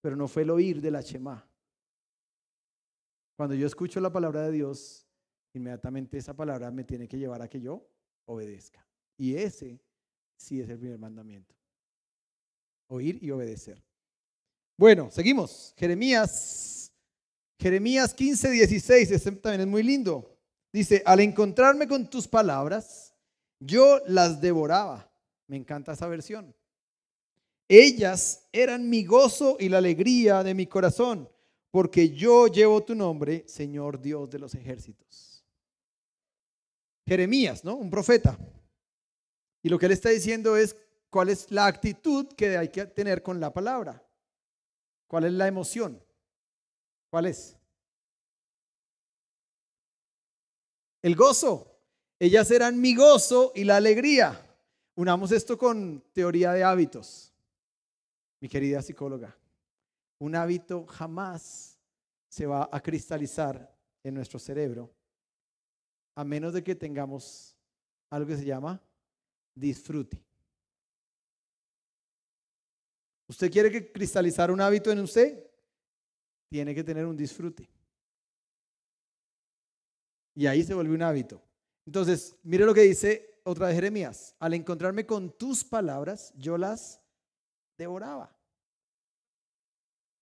pero 0.00 0.16
no 0.16 0.26
fue 0.26 0.42
el 0.42 0.50
oír 0.50 0.80
de 0.80 0.90
la 0.90 1.00
Shema. 1.00 1.48
Cuando 3.36 3.54
yo 3.54 3.68
escucho 3.68 4.00
la 4.00 4.12
palabra 4.12 4.42
de 4.42 4.50
Dios, 4.50 5.06
inmediatamente 5.54 6.18
esa 6.18 6.34
palabra 6.34 6.72
me 6.72 6.82
tiene 6.82 7.06
que 7.06 7.18
llevar 7.18 7.40
a 7.42 7.48
que 7.48 7.60
yo 7.60 7.88
obedezca. 8.26 8.84
Y 9.16 9.36
ese 9.36 9.80
sí 10.36 10.60
es 10.60 10.68
el 10.68 10.78
primer 10.78 10.98
mandamiento. 10.98 11.54
Oír 12.88 13.22
y 13.22 13.30
obedecer. 13.30 13.80
Bueno, 14.76 15.10
seguimos. 15.10 15.74
Jeremías, 15.76 16.87
Jeremías 17.58 18.14
15, 18.14 18.50
16, 18.50 19.10
este 19.10 19.32
también 19.32 19.62
es 19.62 19.66
muy 19.66 19.82
lindo. 19.82 20.36
Dice, 20.72 21.02
al 21.04 21.20
encontrarme 21.20 21.88
con 21.88 22.08
tus 22.08 22.28
palabras, 22.28 23.14
yo 23.58 24.00
las 24.06 24.40
devoraba. 24.40 25.10
Me 25.46 25.56
encanta 25.56 25.92
esa 25.92 26.06
versión. 26.06 26.54
Ellas 27.68 28.46
eran 28.52 28.88
mi 28.88 29.04
gozo 29.04 29.56
y 29.58 29.68
la 29.68 29.78
alegría 29.78 30.42
de 30.42 30.54
mi 30.54 30.66
corazón 30.66 31.28
porque 31.70 32.10
yo 32.10 32.46
llevo 32.46 32.82
tu 32.82 32.94
nombre, 32.94 33.44
Señor 33.46 34.00
Dios 34.00 34.28
de 34.30 34.38
los 34.38 34.54
ejércitos. 34.54 35.44
Jeremías, 37.06 37.64
¿no? 37.64 37.74
Un 37.76 37.90
profeta. 37.90 38.38
Y 39.62 39.68
lo 39.68 39.78
que 39.78 39.86
él 39.86 39.92
está 39.92 40.10
diciendo 40.10 40.56
es 40.56 40.76
cuál 41.10 41.28
es 41.28 41.50
la 41.50 41.66
actitud 41.66 42.26
que 42.36 42.56
hay 42.56 42.68
que 42.68 42.86
tener 42.86 43.22
con 43.22 43.40
la 43.40 43.52
palabra. 43.52 44.02
¿Cuál 45.06 45.24
es 45.24 45.32
la 45.32 45.46
emoción? 45.46 46.02
¿Cuál 47.10 47.26
es? 47.26 47.56
El 51.02 51.14
gozo. 51.14 51.76
Ellas 52.18 52.50
eran 52.50 52.80
mi 52.80 52.94
gozo 52.94 53.52
y 53.54 53.64
la 53.64 53.76
alegría. 53.76 54.44
Unamos 54.96 55.30
esto 55.30 55.56
con 55.56 56.02
teoría 56.12 56.52
de 56.52 56.64
hábitos, 56.64 57.32
mi 58.40 58.48
querida 58.48 58.82
psicóloga 58.82 59.38
un 60.18 60.34
hábito 60.34 60.84
jamás 60.86 61.78
se 62.28 62.46
va 62.46 62.68
a 62.70 62.80
cristalizar 62.80 63.74
en 64.02 64.14
nuestro 64.14 64.38
cerebro 64.38 64.92
a 66.14 66.24
menos 66.24 66.52
de 66.52 66.64
que 66.64 66.74
tengamos 66.74 67.56
algo 68.10 68.28
que 68.28 68.36
se 68.36 68.44
llama 68.44 68.82
disfrute. 69.54 70.20
¿Usted 73.28 73.50
quiere 73.50 73.70
que 73.70 73.92
cristalizar 73.92 74.50
un 74.50 74.60
hábito 74.60 74.90
en 74.90 75.00
usted? 75.00 75.44
Tiene 76.50 76.74
que 76.74 76.82
tener 76.82 77.06
un 77.06 77.16
disfrute. 77.16 77.68
Y 80.38 80.46
ahí 80.46 80.62
se 80.62 80.72
vuelve 80.72 80.94
un 80.94 81.02
hábito. 81.02 81.42
Entonces, 81.84 82.36
mire 82.44 82.64
lo 82.64 82.72
que 82.72 82.82
dice 82.82 83.40
otra 83.42 83.66
de 83.66 83.74
Jeremías. 83.74 84.36
Al 84.38 84.54
encontrarme 84.54 85.04
con 85.04 85.36
tus 85.36 85.64
palabras, 85.64 86.32
yo 86.36 86.56
las 86.56 87.00
devoraba. 87.76 88.32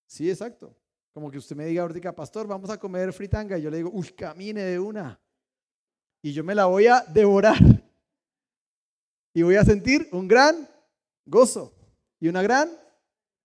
Sí, 0.07 0.31
exacto. 0.31 0.75
Como 1.13 1.31
que 1.31 1.37
usted 1.37 1.55
me 1.55 1.67
diga 1.67 1.83
ahorita, 1.83 2.17
pastor, 2.17 2.47
vamos 2.47 2.71
a 2.71 2.79
comer 2.81 3.13
fritanga. 3.13 3.59
Y 3.59 3.63
yo 3.63 3.71
le 3.71 3.77
digo, 3.77 3.91
uy, 3.93 4.09
camine 4.09 4.63
de 4.63 4.79
una. 4.79 5.21
Y 6.23 6.33
yo 6.33 6.43
me 6.43 6.55
la 6.55 6.65
voy 6.65 6.87
a 6.87 7.05
devorar. 7.13 7.59
Y 9.35 9.43
voy 9.43 9.57
a 9.57 9.65
sentir 9.65 10.09
un 10.13 10.27
gran 10.27 10.67
gozo 11.27 11.75
y 12.19 12.29
una 12.29 12.41
gran 12.41 12.71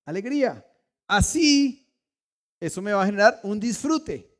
alegría. 0.05 0.65
Así 1.05 1.85
eso 2.61 2.81
me 2.81 2.93
va 2.93 3.03
a 3.03 3.07
generar 3.07 3.41
un 3.43 3.59
disfrute. 3.59 4.30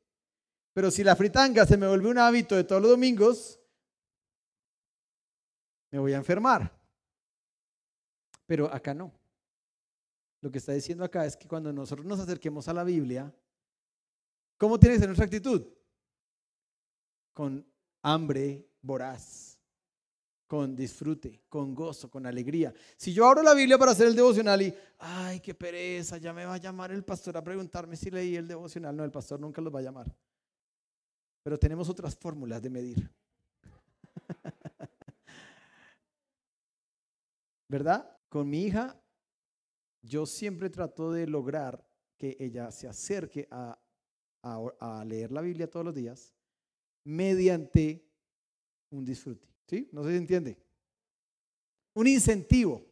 Pero 0.74 0.90
si 0.90 1.04
la 1.04 1.16
fritanga 1.16 1.66
se 1.66 1.78
me 1.78 1.88
vuelve 1.88 2.10
un 2.10 2.18
hábito 2.18 2.56
de 2.56 2.64
todos 2.64 2.82
los 2.82 2.92
domingos, 2.92 3.60
me 5.92 6.00
voy 6.00 6.14
a 6.14 6.18
enfermar. 6.18 6.72
Pero 8.46 8.74
acá 8.74 8.94
no. 8.94 9.12
Lo 10.42 10.50
que 10.50 10.58
está 10.58 10.74
diciendo 10.74 11.04
acá 11.04 11.26
es 11.26 11.38
que 11.38 11.48
cuando 11.48 11.72
nosotros 11.72 12.06
nos 12.06 12.20
acerquemos 12.20 12.68
a 12.68 12.74
la 12.74 12.84
Biblia, 12.84 13.34
¿cómo 14.58 14.80
tiene 14.80 14.96
que 14.96 15.00
ser 15.00 15.10
nuestra 15.10 15.26
actitud? 15.26 15.68
Con 17.34 17.66
hambre 18.02 18.68
voraz, 18.82 19.60
con 20.48 20.76
disfrute, 20.76 21.44
con 21.48 21.76
gozo, 21.76 22.10
con 22.10 22.26
alegría. 22.26 22.74
Si 22.98 23.14
yo 23.14 23.28
abro 23.28 23.44
la 23.44 23.54
Biblia 23.54 23.78
para 23.78 23.92
hacer 23.92 24.08
el 24.08 24.16
devocional 24.16 24.62
y, 24.62 24.76
ay, 24.98 25.40
qué 25.42 25.54
pereza, 25.54 26.18
ya 26.18 26.34
me 26.34 26.46
va 26.46 26.56
a 26.56 26.58
llamar 26.58 26.92
el 26.92 27.04
pastor 27.04 27.38
a 27.38 27.44
preguntarme 27.44 27.96
si 27.96 28.10
leí 28.10 28.36
el 28.36 28.48
devocional. 28.48 28.96
No, 28.96 29.04
el 29.04 29.12
pastor 29.12 29.40
nunca 29.40 29.62
los 29.62 29.74
va 29.74 29.80
a 29.80 29.84
llamar. 29.84 30.12
Pero 31.44 31.58
tenemos 31.58 31.90
otras 31.90 32.16
fórmulas 32.16 32.62
de 32.62 32.70
medir. 32.70 33.10
¿Verdad? 37.68 38.18
Con 38.30 38.50
mi 38.50 38.64
hija, 38.64 39.02
yo 40.02 40.26
siempre 40.26 40.70
trato 40.70 41.12
de 41.12 41.28
lograr 41.28 41.86
que 42.18 42.38
ella 42.40 42.72
se 42.72 42.88
acerque 42.88 43.48
a, 43.50 43.78
leer 45.06 45.32
la 45.32 45.42
Biblia 45.42 45.70
todos 45.70 45.86
los 45.86 45.94
días 45.94 46.34
mediante 47.04 48.04
un 48.90 49.06
disfrute. 49.06 49.48
¿Sí? 49.68 49.90
No 49.92 50.04
si 50.04 50.16
entiende. 50.16 50.58
Un 51.94 52.08
incentivo. 52.08 52.86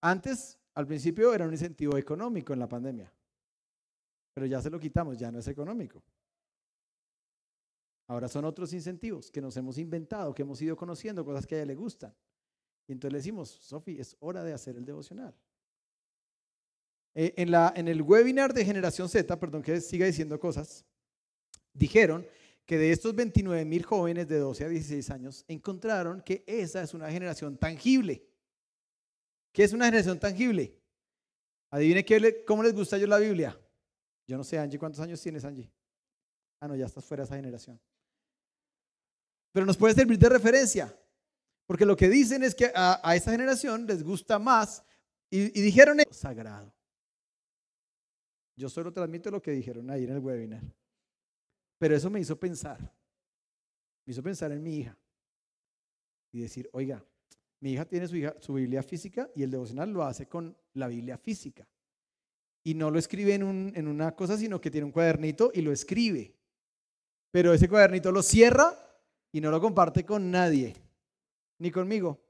Antes, 0.00 0.58
al 0.74 0.86
principio, 0.86 1.34
era 1.34 1.46
un 1.46 1.52
incentivo 1.52 1.96
económico 1.96 2.52
en 2.52 2.58
la 2.58 2.68
pandemia. 2.68 3.12
Pero 4.34 4.46
ya 4.46 4.60
se 4.60 4.70
lo 4.70 4.80
quitamos, 4.80 5.18
ya 5.18 5.30
no 5.30 5.38
es 5.38 5.48
económico. 5.48 6.02
Ahora 8.10 8.26
son 8.26 8.44
otros 8.44 8.72
incentivos 8.72 9.30
que 9.30 9.40
nos 9.40 9.56
hemos 9.56 9.78
inventado, 9.78 10.34
que 10.34 10.42
hemos 10.42 10.60
ido 10.60 10.76
conociendo, 10.76 11.24
cosas 11.24 11.46
que 11.46 11.54
a 11.54 11.58
ella 11.58 11.66
le 11.66 11.76
gustan. 11.76 12.12
Y 12.88 12.92
entonces 12.92 13.12
le 13.12 13.18
decimos, 13.20 13.48
Sofi, 13.48 14.00
es 14.00 14.16
hora 14.18 14.42
de 14.42 14.52
hacer 14.52 14.74
el 14.74 14.84
devocional. 14.84 15.32
Eh, 17.14 17.34
en, 17.36 17.52
la, 17.52 17.72
en 17.76 17.86
el 17.86 18.02
webinar 18.02 18.52
de 18.52 18.64
Generación 18.64 19.08
Z, 19.08 19.38
perdón 19.38 19.62
que 19.62 19.80
siga 19.80 20.06
diciendo 20.06 20.40
cosas, 20.40 20.84
dijeron 21.72 22.26
que 22.66 22.78
de 22.78 22.90
estos 22.90 23.14
29 23.14 23.64
mil 23.64 23.84
jóvenes 23.84 24.26
de 24.26 24.38
12 24.40 24.64
a 24.64 24.68
16 24.68 25.08
años, 25.10 25.44
encontraron 25.46 26.20
que 26.20 26.42
esa 26.48 26.82
es 26.82 26.92
una 26.94 27.12
generación 27.12 27.56
tangible. 27.58 28.26
¿Qué 29.52 29.62
es 29.62 29.72
una 29.72 29.84
generación 29.84 30.18
tangible? 30.18 30.76
Adivine 31.70 32.04
qué, 32.04 32.44
cómo 32.44 32.64
les 32.64 32.74
gusta 32.74 32.98
yo 32.98 33.06
la 33.06 33.18
Biblia. 33.18 33.56
Yo 34.26 34.36
no 34.36 34.42
sé, 34.42 34.58
Angie, 34.58 34.80
¿cuántos 34.80 35.00
años 35.00 35.22
tienes, 35.22 35.44
Angie? 35.44 35.70
Ah, 36.58 36.66
no, 36.66 36.74
ya 36.74 36.86
estás 36.86 37.04
fuera 37.04 37.22
de 37.22 37.26
esa 37.26 37.36
generación. 37.36 37.80
Pero 39.52 39.66
nos 39.66 39.76
puede 39.76 39.94
servir 39.94 40.18
de 40.18 40.28
referencia. 40.28 40.94
Porque 41.66 41.86
lo 41.86 41.96
que 41.96 42.08
dicen 42.08 42.42
es 42.42 42.54
que 42.54 42.72
a, 42.74 43.00
a 43.02 43.16
esta 43.16 43.30
generación 43.30 43.86
les 43.86 44.02
gusta 44.02 44.38
más 44.38 44.82
y, 45.30 45.48
dijeron 45.50 45.98
sagrado. 46.10 46.74
Yo 48.56 48.68
solo 48.68 48.92
transmito 48.92 49.30
lo 49.30 49.40
que 49.40 49.52
dijeron 49.52 49.88
ahí 49.88 50.04
en 50.04 50.10
el 50.10 50.18
webinar. 50.18 50.62
Pero 51.78 51.96
eso 51.96 52.10
me 52.10 52.20
hizo 52.20 52.38
pensar. 52.38 52.80
Me 54.04 54.12
hizo 54.12 54.22
pensar 54.22 54.50
en 54.52 54.62
mi 54.62 54.78
hija. 54.78 54.98
Y 56.32 56.40
decir, 56.40 56.68
oiga, 56.72 57.02
mi 57.60 57.72
hija 57.72 57.84
tiene 57.84 58.06
su, 58.40 58.52
Biblia 58.54 58.82
física 58.82 59.30
y 59.34 59.42
el 59.42 59.50
devocional 59.50 59.90
lo 59.90 60.02
hace 60.02 60.26
con 60.26 60.56
la 60.74 60.88
Biblia 60.88 61.16
física. 61.16 61.66
Y 62.62 62.74
no 62.74 62.90
lo 62.90 62.98
escribe 62.98 63.34
en 63.34 63.88
una 63.88 64.14
cosa, 64.14 64.36
sino 64.36 64.60
que 64.60 64.70
tiene 64.70 64.84
un 64.84 64.92
cuadernito 64.92 65.50
y 65.54 65.62
lo 65.62 65.72
escribe. 65.72 66.36
Pero 67.30 67.54
ese 67.54 67.68
cuadernito 67.68 68.12
lo 68.12 68.22
cierra 68.22 68.76
y 69.32 69.40
no 69.40 69.50
lo 69.50 69.60
comparte 69.60 70.04
con 70.04 70.30
nadie 70.30 70.74
ni 71.58 71.70
conmigo. 71.70 72.20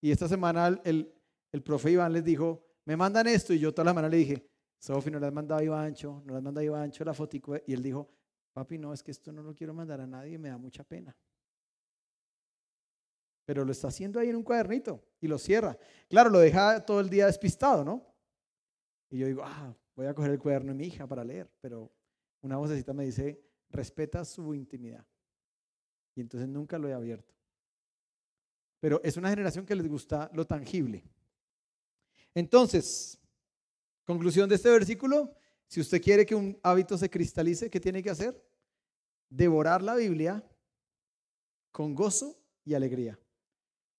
Y 0.00 0.10
esta 0.10 0.28
semana 0.28 0.80
el, 0.84 1.14
el 1.52 1.62
profe 1.62 1.90
Iván 1.90 2.12
les 2.12 2.24
dijo, 2.24 2.66
me 2.84 2.96
mandan 2.96 3.26
esto, 3.26 3.54
y 3.54 3.58
yo 3.58 3.72
toda 3.72 3.86
la 3.86 3.90
semana 3.92 4.08
le 4.08 4.16
dije, 4.18 4.50
Sofi, 4.78 5.10
no 5.10 5.18
le 5.18 5.26
has 5.26 5.32
mandado 5.32 5.60
a 5.60 5.64
Ivancho, 5.64 6.22
no 6.26 6.32
le 6.32 6.38
has 6.38 6.42
mandado 6.42 6.60
a 6.60 6.64
Ivancho 6.64 7.04
la 7.04 7.14
fotico, 7.14 7.56
y 7.66 7.72
él 7.72 7.82
dijo, 7.82 8.10
papi, 8.52 8.76
no, 8.78 8.92
es 8.92 9.02
que 9.02 9.10
esto 9.10 9.32
no 9.32 9.42
lo 9.42 9.54
quiero 9.54 9.72
mandar 9.72 10.00
a 10.00 10.06
nadie, 10.06 10.38
me 10.38 10.50
da 10.50 10.58
mucha 10.58 10.84
pena. 10.84 11.16
Pero 13.46 13.64
lo 13.64 13.72
está 13.72 13.88
haciendo 13.88 14.20
ahí 14.20 14.30
en 14.30 14.36
un 14.36 14.42
cuadernito 14.42 15.04
y 15.20 15.28
lo 15.28 15.38
cierra. 15.38 15.76
Claro, 16.08 16.30
lo 16.30 16.38
deja 16.38 16.84
todo 16.84 17.00
el 17.00 17.10
día 17.10 17.26
despistado, 17.26 17.84
¿no? 17.84 18.06
Y 19.10 19.18
yo 19.18 19.26
digo, 19.26 19.42
ah, 19.44 19.74
voy 19.94 20.06
a 20.06 20.14
coger 20.14 20.30
el 20.30 20.38
cuaderno 20.38 20.72
de 20.72 20.78
mi 20.78 20.86
hija 20.86 21.06
para 21.06 21.24
leer, 21.24 21.50
pero 21.60 21.92
una 22.40 22.56
vocecita 22.56 22.92
me 22.92 23.04
dice, 23.04 23.42
respeta 23.70 24.24
su 24.24 24.54
intimidad. 24.54 25.06
Y 26.14 26.20
entonces 26.20 26.48
nunca 26.48 26.78
lo 26.78 26.88
he 26.88 26.92
abierto. 26.92 27.34
Pero 28.80 29.00
es 29.02 29.16
una 29.16 29.30
generación 29.30 29.64
que 29.64 29.74
les 29.74 29.88
gusta 29.88 30.30
lo 30.34 30.46
tangible. 30.46 31.04
Entonces, 32.34 33.18
conclusión 34.04 34.48
de 34.48 34.56
este 34.56 34.70
versículo, 34.70 35.34
si 35.66 35.80
usted 35.80 36.02
quiere 36.02 36.26
que 36.26 36.34
un 36.34 36.58
hábito 36.62 36.98
se 36.98 37.08
cristalice, 37.08 37.70
¿qué 37.70 37.80
tiene 37.80 38.02
que 38.02 38.10
hacer? 38.10 38.40
Devorar 39.28 39.82
la 39.82 39.94
Biblia 39.94 40.44
con 41.72 41.94
gozo 41.94 42.38
y 42.64 42.74
alegría. 42.74 43.18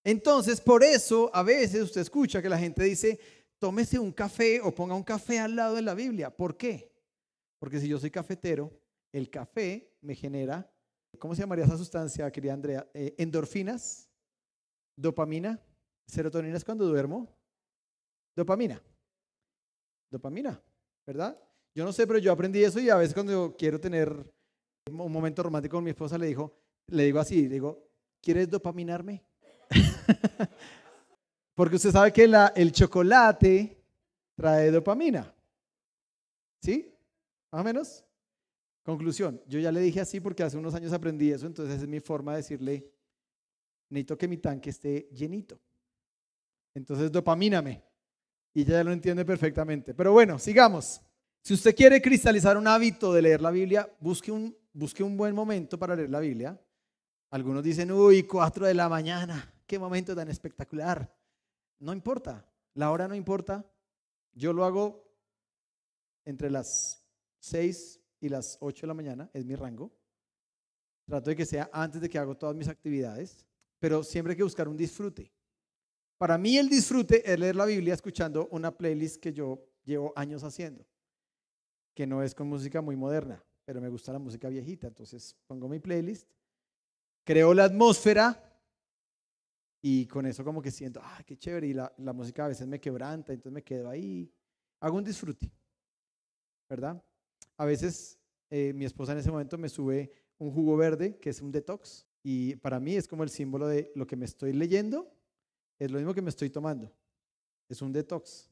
Entonces, 0.03 0.61
por 0.61 0.83
eso 0.83 1.31
a 1.33 1.41
veces 1.41 1.81
usted 1.81 2.01
escucha 2.01 2.41
que 2.41 2.49
la 2.49 2.59
gente 2.59 2.83
dice, 2.83 3.19
tómese 3.57 3.97
un 3.97 4.11
café 4.11 4.61
o 4.61 4.73
ponga 4.73 4.93
un 4.93 5.03
café 5.03 5.39
al 5.39 5.55
lado 5.55 5.75
de 5.75 5.81
la 5.81 5.95
Biblia. 5.95 6.29
¿Por 6.29 6.55
qué? 6.55 6.93
Porque 7.57 7.79
si 7.79 7.87
yo 7.87 7.99
soy 7.99 8.11
cafetero, 8.11 8.71
el 9.11 9.29
café 9.29 9.95
me 10.01 10.13
genera, 10.13 10.71
¿cómo 11.17 11.35
se 11.35 11.41
llamaría 11.41 11.65
esa 11.65 11.77
sustancia, 11.77 12.31
querida 12.31 12.53
Andrea? 12.53 12.87
Eh, 12.93 13.15
endorfinas 13.17 14.09
Dopamina. 14.95 15.59
Serotonina 16.07 16.57
es 16.57 16.63
cuando 16.63 16.85
duermo. 16.85 17.27
Dopamina. 18.35 18.81
Dopamina, 20.11 20.61
¿verdad? 21.05 21.37
Yo 21.73 21.83
no 21.83 21.91
sé, 21.91 22.07
pero 22.07 22.19
yo 22.19 22.31
aprendí 22.31 22.63
eso 22.63 22.79
y 22.79 22.89
a 22.89 22.95
veces 22.95 23.13
cuando 23.13 23.55
quiero 23.57 23.79
tener 23.79 24.33
un 24.89 25.11
momento 25.11 25.43
romántico 25.43 25.77
con 25.77 25.83
mi 25.83 25.89
esposa 25.89 26.17
le 26.17 26.27
digo, 26.27 26.55
le 26.87 27.03
digo 27.03 27.19
así, 27.19 27.43
le 27.43 27.55
digo, 27.55 27.89
¿quieres 28.21 28.49
dopaminarme? 28.49 29.25
Porque 31.55 31.75
usted 31.77 31.91
sabe 31.91 32.13
que 32.13 32.23
el 32.55 32.71
chocolate 32.71 33.83
trae 34.35 34.71
dopamina. 34.71 35.33
¿Sí? 36.61 36.93
Más 37.51 37.61
o 37.61 37.63
menos. 37.63 38.05
Conclusión, 38.85 39.41
yo 39.47 39.59
ya 39.59 39.71
le 39.71 39.79
dije 39.79 39.99
así 39.99 40.19
porque 40.19 40.43
hace 40.43 40.57
unos 40.57 40.75
años 40.75 40.93
aprendí 40.93 41.31
eso, 41.31 41.47
entonces 41.47 41.81
es 41.81 41.87
mi 41.87 41.99
forma 41.99 42.33
de 42.33 42.37
decirle, 42.37 42.87
necesito 43.89 44.15
que 44.15 44.27
mi 44.27 44.37
tanque 44.37 44.69
esté 44.69 45.09
llenito. 45.11 45.59
Entonces, 46.75 47.11
dopamíname. 47.11 47.83
Y 48.53 48.61
ella 48.61 48.73
ya 48.73 48.83
lo 48.83 48.91
entiende 48.91 49.25
perfectamente. 49.25 49.95
Pero 49.95 50.11
bueno, 50.11 50.37
sigamos. 50.37 51.01
Si 51.41 51.55
usted 51.55 51.75
quiere 51.75 51.99
cristalizar 51.99 52.57
un 52.57 52.67
hábito 52.67 53.11
de 53.11 53.23
leer 53.23 53.41
la 53.41 53.49
Biblia, 53.49 53.91
busque 53.99 54.31
un, 54.31 54.55
busque 54.71 55.01
un 55.01 55.17
buen 55.17 55.33
momento 55.33 55.79
para 55.79 55.95
leer 55.95 56.11
la 56.11 56.19
Biblia. 56.19 56.61
Algunos 57.31 57.63
dicen, 57.63 57.91
uy, 57.91 58.21
cuatro 58.21 58.67
de 58.67 58.75
la 58.75 58.87
mañana, 58.87 59.51
qué 59.65 59.79
momento 59.79 60.15
tan 60.15 60.29
espectacular. 60.29 61.11
No 61.79 61.91
importa, 61.91 62.45
la 62.75 62.91
hora 62.91 63.07
no 63.07 63.15
importa. 63.15 63.65
Yo 64.33 64.53
lo 64.53 64.63
hago 64.63 65.11
entre 66.23 66.51
las 66.51 67.03
seis 67.39 67.99
y 68.25 68.29
las 68.29 68.57
ocho 68.59 68.81
de 68.81 68.87
la 68.87 68.93
mañana, 68.93 69.29
es 69.33 69.45
mi 69.45 69.55
rango. 69.55 69.91
Trato 71.05 71.29
de 71.29 71.35
que 71.35 71.45
sea 71.45 71.69
antes 71.71 72.01
de 72.01 72.09
que 72.09 72.17
hago 72.17 72.35
todas 72.35 72.55
mis 72.55 72.67
actividades 72.67 73.45
pero 73.79 74.03
siempre 74.03 74.31
hay 74.31 74.37
que 74.37 74.43
buscar 74.43 74.67
un 74.67 74.77
disfrute. 74.77 75.31
Para 76.17 76.37
mí 76.37 76.57
el 76.57 76.69
disfrute 76.69 77.31
es 77.31 77.39
leer 77.39 77.55
la 77.55 77.65
Biblia 77.65 77.93
escuchando 77.93 78.47
una 78.51 78.75
playlist 78.75 79.17
que 79.17 79.33
yo 79.33 79.63
llevo 79.83 80.13
años 80.15 80.43
haciendo, 80.43 80.85
que 81.93 82.07
no 82.07 82.23
es 82.23 82.33
con 82.33 82.47
música 82.47 82.81
muy 82.81 82.95
moderna, 82.95 83.43
pero 83.65 83.81
me 83.81 83.89
gusta 83.89 84.13
la 84.13 84.19
música 84.19 84.49
viejita, 84.49 84.87
entonces 84.87 85.35
pongo 85.45 85.67
mi 85.67 85.79
playlist, 85.79 86.27
creo 87.23 87.53
la 87.53 87.65
atmósfera 87.65 88.41
y 89.81 90.07
con 90.07 90.25
eso 90.25 90.43
como 90.43 90.61
que 90.61 90.71
siento, 90.71 91.01
ah, 91.03 91.21
qué 91.23 91.37
chévere, 91.37 91.67
y 91.67 91.73
la, 91.73 91.93
música 92.13 92.45
a 92.45 92.47
veces 92.47 92.65
me 92.65 92.79
quebranta, 92.79 93.33
entonces 93.33 93.53
me 93.53 93.63
quedo 93.63 93.89
ahí, 93.89 94.33
hago 94.79 94.97
un 94.97 95.03
disfrute, 95.03 95.51
¿verdad? 96.67 97.03
A 97.57 97.65
veces 97.65 98.19
eh, 98.49 98.73
mi 98.73 98.85
esposa 98.85 99.13
en 99.13 99.19
ese 99.19 99.31
momento 99.31 99.57
me 99.57 99.69
sube 99.69 100.11
un 100.37 100.51
jugo 100.51 100.75
verde, 100.75 101.17
que 101.17 101.29
es 101.29 101.41
un 101.41 101.51
detox, 101.51 102.05
y 102.23 102.55
para 102.57 102.79
mí 102.79 102.95
es 102.95 103.07
como 103.07 103.23
el 103.23 103.29
símbolo 103.29 103.67
de 103.67 103.91
lo 103.95 104.05
que 104.07 104.15
me 104.15 104.25
estoy 104.25 104.53
leyendo, 104.53 105.11
es 105.77 105.91
lo 105.91 105.97
mismo 105.97 106.13
que 106.13 106.21
me 106.21 106.29
estoy 106.29 106.49
tomando. 106.49 106.91
Es 107.69 107.81
un 107.81 107.91
detox. 107.91 108.49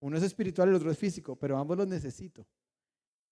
Uno 0.00 0.16
es 0.16 0.22
espiritual 0.22 0.68
el 0.68 0.74
otro 0.74 0.90
es 0.90 0.98
físico, 0.98 1.36
pero 1.36 1.58
ambos 1.58 1.76
los 1.76 1.88
necesito. 1.88 2.46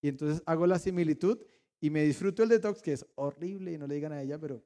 Y 0.03 0.09
entonces 0.09 0.43
hago 0.47 0.67
la 0.67 0.79
similitud 0.79 1.39
y 1.81 1.91
me 1.91 2.03
disfruto 2.03 2.43
el 2.43 2.49
detox, 2.49 2.83
que 2.83 2.93
es 2.93 3.07
horrible 3.15 3.73
y 3.73 3.79
no 3.79 3.87
le 3.87 3.95
digan 3.95 4.13
a 4.13 4.23
ella, 4.23 4.39
pero 4.39 4.63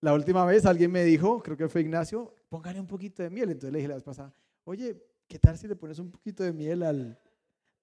la 0.00 0.14
última 0.14 0.44
vez 0.44 0.64
alguien 0.66 0.92
me 0.92 1.04
dijo, 1.04 1.42
creo 1.42 1.56
que 1.56 1.68
fue 1.68 1.80
Ignacio, 1.80 2.34
póngale 2.48 2.80
un 2.80 2.86
poquito 2.86 3.22
de 3.22 3.30
miel. 3.30 3.50
Entonces 3.50 3.72
le 3.72 3.78
dije 3.78 3.88
la 3.88 3.94
vez 3.94 4.04
pasada, 4.04 4.34
oye, 4.64 5.02
¿qué 5.26 5.38
tal 5.38 5.58
si 5.58 5.66
le 5.66 5.76
pones 5.76 5.98
un 5.98 6.10
poquito 6.10 6.44
de 6.44 6.52
miel 6.52 6.82
al, 6.82 7.18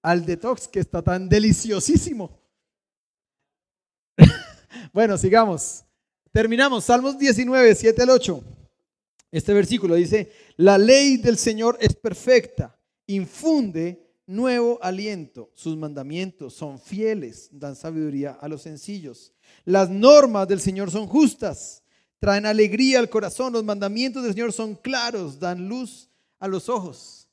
al 0.05 0.23
detox 0.23 0.67
que 0.67 0.79
está 0.79 1.01
tan 1.01 1.27
deliciosísimo. 1.27 2.39
bueno, 4.93 5.17
sigamos. 5.17 5.83
Terminamos. 6.31 6.85
Salmos 6.85 7.17
19, 7.17 7.73
7 7.73 8.03
al 8.03 8.11
8. 8.11 8.43
Este 9.31 9.51
versículo 9.51 9.95
dice, 9.95 10.31
la 10.57 10.77
ley 10.77 11.17
del 11.17 11.39
Señor 11.39 11.79
es 11.81 11.95
perfecta, 11.95 12.79
infunde 13.07 14.13
nuevo 14.27 14.77
aliento. 14.83 15.49
Sus 15.55 15.75
mandamientos 15.75 16.53
son 16.53 16.79
fieles, 16.79 17.49
dan 17.51 17.75
sabiduría 17.75 18.33
a 18.33 18.47
los 18.47 18.61
sencillos. 18.61 19.33
Las 19.63 19.89
normas 19.89 20.47
del 20.47 20.59
Señor 20.59 20.91
son 20.91 21.07
justas, 21.07 21.81
traen 22.19 22.45
alegría 22.45 22.99
al 22.99 23.09
corazón. 23.09 23.53
Los 23.53 23.63
mandamientos 23.63 24.21
del 24.21 24.33
Señor 24.33 24.53
son 24.53 24.75
claros, 24.75 25.39
dan 25.39 25.67
luz 25.67 26.11
a 26.37 26.47
los 26.47 26.69
ojos. 26.69 27.27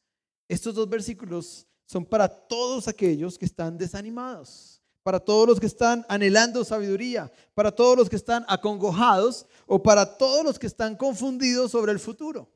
Estos 0.48 0.74
dos 0.74 0.88
versículos 0.88 1.66
son 1.92 2.06
para 2.06 2.26
todos 2.26 2.88
aquellos 2.88 3.38
que 3.38 3.44
están 3.44 3.76
desanimados, 3.76 4.82
para 5.02 5.20
todos 5.20 5.46
los 5.46 5.60
que 5.60 5.66
están 5.66 6.06
anhelando 6.08 6.64
sabiduría, 6.64 7.30
para 7.52 7.70
todos 7.70 7.98
los 7.98 8.08
que 8.08 8.16
están 8.16 8.46
acongojados 8.48 9.46
o 9.66 9.82
para 9.82 10.16
todos 10.16 10.42
los 10.42 10.58
que 10.58 10.66
están 10.66 10.96
confundidos 10.96 11.70
sobre 11.70 11.92
el 11.92 11.98
futuro. 11.98 12.50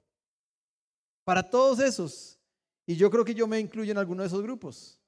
Para 1.22 1.50
todos 1.50 1.80
esos. 1.80 2.40
Y 2.86 2.96
yo 2.96 3.10
creo 3.10 3.26
que 3.26 3.34
yo 3.34 3.46
me 3.46 3.60
incluyo 3.60 3.92
en 3.92 3.98
alguno 3.98 4.22
de 4.22 4.28
esos 4.28 4.40
grupos. 4.40 4.98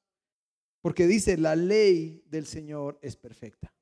Porque 0.82 1.06
dice, 1.06 1.38
la 1.38 1.56
ley 1.56 2.22
del 2.26 2.46
Señor 2.46 2.98
es 3.00 3.16
perfecta. 3.16 3.72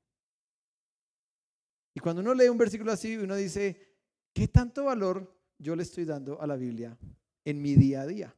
Y 1.92 1.98
cuando 1.98 2.22
uno 2.22 2.34
lee 2.34 2.48
un 2.48 2.58
versículo 2.58 2.92
así, 2.92 3.16
uno 3.16 3.34
dice, 3.34 3.96
¿qué 4.32 4.46
tanto 4.46 4.84
valor 4.84 5.34
yo 5.58 5.74
le 5.74 5.82
estoy 5.82 6.04
dando 6.04 6.40
a 6.40 6.46
la 6.46 6.54
Biblia 6.54 6.96
en 7.44 7.60
mi 7.60 7.74
día 7.74 8.02
a 8.02 8.06
día? 8.06 8.36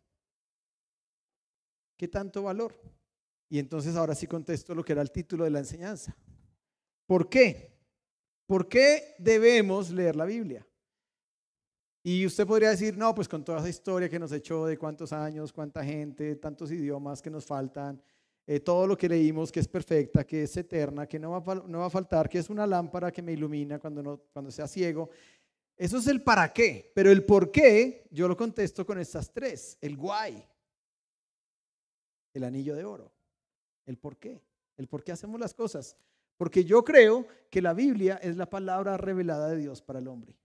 ¿Qué 1.98 2.06
tanto 2.06 2.44
valor? 2.44 2.80
Y 3.50 3.58
entonces 3.58 3.96
ahora 3.96 4.14
sí 4.14 4.28
contesto 4.28 4.72
lo 4.72 4.84
que 4.84 4.92
era 4.92 5.02
el 5.02 5.10
título 5.10 5.42
de 5.42 5.50
la 5.50 5.58
enseñanza. 5.58 6.16
¿Por 7.06 7.28
qué? 7.28 7.76
¿Por 8.46 8.68
qué 8.68 9.16
debemos 9.18 9.90
leer 9.90 10.14
la 10.14 10.24
Biblia? 10.24 10.64
Y 12.04 12.24
usted 12.24 12.46
podría 12.46 12.70
decir, 12.70 12.96
no, 12.96 13.12
pues 13.14 13.28
con 13.28 13.44
toda 13.44 13.58
esa 13.58 13.68
historia 13.68 14.08
que 14.08 14.20
nos 14.20 14.30
echó 14.30 14.64
de 14.66 14.78
cuántos 14.78 15.12
años, 15.12 15.52
cuánta 15.52 15.84
gente, 15.84 16.36
tantos 16.36 16.70
idiomas 16.70 17.20
que 17.20 17.30
nos 17.30 17.44
faltan, 17.44 18.00
eh, 18.46 18.60
todo 18.60 18.86
lo 18.86 18.96
que 18.96 19.08
leímos 19.08 19.50
que 19.50 19.58
es 19.58 19.66
perfecta, 19.66 20.24
que 20.24 20.44
es 20.44 20.56
eterna, 20.56 21.06
que 21.08 21.18
no 21.18 21.32
va, 21.32 21.54
no 21.66 21.80
va 21.80 21.86
a 21.86 21.90
faltar, 21.90 22.28
que 22.28 22.38
es 22.38 22.48
una 22.48 22.66
lámpara 22.66 23.10
que 23.10 23.22
me 23.22 23.32
ilumina 23.32 23.80
cuando, 23.80 24.04
no, 24.04 24.18
cuando 24.32 24.52
sea 24.52 24.68
ciego. 24.68 25.10
Eso 25.76 25.98
es 25.98 26.06
el 26.06 26.22
para 26.22 26.52
qué, 26.52 26.92
pero 26.94 27.10
el 27.10 27.24
por 27.24 27.50
qué 27.50 28.06
yo 28.12 28.28
lo 28.28 28.36
contesto 28.36 28.86
con 28.86 28.98
estas 29.00 29.32
tres, 29.32 29.76
el 29.80 29.96
guay, 29.96 30.46
el 32.34 32.44
anillo 32.44 32.74
de 32.74 32.84
oro. 32.84 33.12
El 33.86 33.98
por 33.98 34.16
qué. 34.18 34.42
El 34.76 34.88
por 34.88 35.02
qué 35.02 35.12
hacemos 35.12 35.40
las 35.40 35.54
cosas. 35.54 35.96
Porque 36.36 36.64
yo 36.64 36.84
creo 36.84 37.26
que 37.50 37.60
la 37.60 37.74
Biblia 37.74 38.16
es 38.22 38.36
la 38.36 38.48
palabra 38.48 38.96
revelada 38.96 39.48
de 39.48 39.56
Dios 39.56 39.82
para 39.82 39.98
el 39.98 40.08
hombre. 40.08 40.36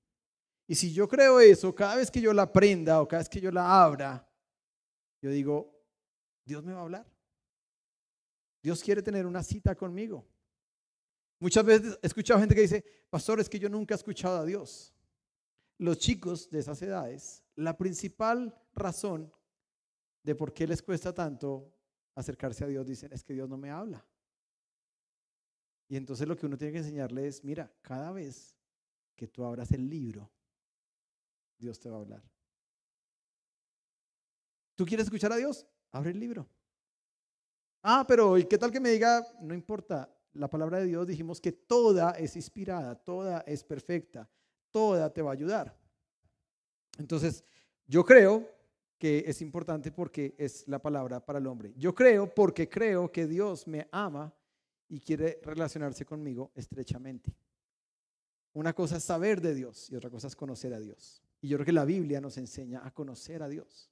Y 0.67 0.75
si 0.75 0.93
yo 0.93 1.07
creo 1.07 1.39
eso, 1.39 1.75
cada 1.75 1.97
vez 1.97 2.09
que 2.09 2.21
yo 2.21 2.33
la 2.33 2.43
aprenda 2.43 3.01
o 3.01 3.07
cada 3.07 3.21
vez 3.21 3.29
que 3.29 3.41
yo 3.41 3.51
la 3.51 3.83
abra, 3.83 4.27
yo 5.21 5.29
digo, 5.29 5.71
Dios 6.45 6.63
me 6.63 6.73
va 6.73 6.79
a 6.79 6.83
hablar. 6.83 7.13
Dios 8.61 8.81
quiere 8.81 9.03
tener 9.03 9.25
una 9.25 9.43
cita 9.43 9.75
conmigo. 9.75 10.25
Muchas 11.39 11.65
veces 11.65 11.99
he 12.01 12.07
escuchado 12.07 12.39
gente 12.39 12.55
que 12.55 12.61
dice, 12.61 12.83
pastor, 13.09 13.39
es 13.39 13.49
que 13.49 13.59
yo 13.59 13.67
nunca 13.67 13.93
he 13.93 13.97
escuchado 13.97 14.37
a 14.37 14.45
Dios. 14.45 14.95
Los 15.77 15.97
chicos 15.99 16.49
de 16.49 16.59
esas 16.59 16.81
edades, 16.81 17.43
la 17.55 17.77
principal 17.77 18.57
razón 18.73 19.31
de 20.23 20.35
por 20.35 20.53
qué 20.53 20.65
les 20.65 20.81
cuesta 20.81 21.13
tanto 21.13 21.71
acercarse 22.15 22.63
a 22.63 22.67
Dios, 22.67 22.85
dicen, 22.85 23.11
es 23.11 23.23
que 23.23 23.33
Dios 23.33 23.49
no 23.49 23.57
me 23.57 23.69
habla. 23.69 24.05
Y 25.87 25.97
entonces 25.97 26.27
lo 26.27 26.35
que 26.35 26.45
uno 26.45 26.57
tiene 26.57 26.71
que 26.71 26.79
enseñarle 26.79 27.27
es, 27.27 27.43
mira, 27.43 27.71
cada 27.81 28.11
vez 28.11 28.57
que 29.15 29.27
tú 29.27 29.43
abras 29.43 29.71
el 29.71 29.89
libro, 29.89 30.31
Dios 31.57 31.79
te 31.79 31.89
va 31.89 31.97
a 31.97 31.99
hablar. 31.99 32.23
¿Tú 34.75 34.85
quieres 34.85 35.05
escuchar 35.05 35.31
a 35.31 35.35
Dios? 35.35 35.67
Abre 35.91 36.11
el 36.11 36.19
libro. 36.19 36.47
Ah, 37.83 38.05
pero 38.07 38.37
¿y 38.37 38.45
qué 38.45 38.57
tal 38.57 38.71
que 38.71 38.79
me 38.79 38.91
diga? 38.91 39.25
No 39.41 39.53
importa, 39.53 40.09
la 40.33 40.49
palabra 40.49 40.79
de 40.79 40.85
Dios 40.85 41.05
dijimos 41.05 41.39
que 41.39 41.51
toda 41.51 42.11
es 42.11 42.35
inspirada, 42.35 42.95
toda 42.95 43.41
es 43.41 43.63
perfecta, 43.63 44.29
toda 44.71 45.11
te 45.13 45.21
va 45.21 45.31
a 45.31 45.33
ayudar. 45.33 45.77
Entonces, 46.97 47.43
yo 47.85 48.03
creo 48.03 48.49
que 49.03 49.25
es 49.27 49.41
importante 49.41 49.91
porque 49.91 50.33
es 50.37 50.65
la 50.65 50.81
palabra 50.81 51.19
para 51.19 51.37
el 51.37 51.47
hombre. 51.47 51.73
Yo 51.75 51.93
creo 51.93 52.33
porque 52.33 52.69
creo 52.69 53.11
que 53.11 53.27
Dios 53.27 53.67
me 53.67 53.85
ama 53.91 54.33
y 54.87 55.01
quiere 55.01 55.41
relacionarse 55.43 56.05
conmigo 56.05 56.53
estrechamente. 56.55 57.35
Una 58.53 58.71
cosa 58.71 58.95
es 58.95 59.03
saber 59.03 59.41
de 59.41 59.55
Dios 59.55 59.89
y 59.89 59.97
otra 59.97 60.09
cosa 60.09 60.27
es 60.27 60.37
conocer 60.37 60.73
a 60.73 60.79
Dios. 60.79 61.21
Y 61.41 61.49
yo 61.49 61.57
creo 61.57 61.65
que 61.65 61.73
la 61.73 61.83
Biblia 61.83 62.21
nos 62.21 62.37
enseña 62.37 62.79
a 62.87 62.91
conocer 62.91 63.43
a 63.43 63.49
Dios. 63.49 63.91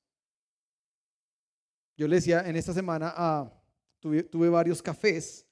Yo 1.97 2.07
le 2.07 2.16
decía 2.16 2.47
en 2.47 2.55
esta 2.55 2.74
semana, 2.74 3.51
tuve, 3.99 4.24
tuve 4.24 4.47
varios 4.47 4.82
cafés 4.82 5.45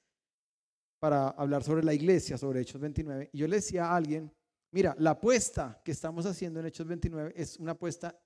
para 1.00 1.32
hablar 1.32 1.66
sobre 1.66 1.84
la 1.84 1.94
iglesia, 1.94 2.38
sobre 2.38 2.62
Hechos 2.62 2.80
29, 2.80 3.32
y 3.34 3.40
yo 3.40 3.46
le 3.46 3.58
decía 3.58 3.88
a 3.88 3.98
alguien, 3.98 4.34
mira, 4.72 4.96
la 5.00 5.10
apuesta 5.10 5.82
que 5.84 5.92
estamos 5.92 6.26
haciendo 6.26 6.62
en 6.62 6.68
Hechos 6.68 6.88
29 6.88 7.34
es 7.36 7.58
una 7.58 7.74
apuesta 7.74 8.18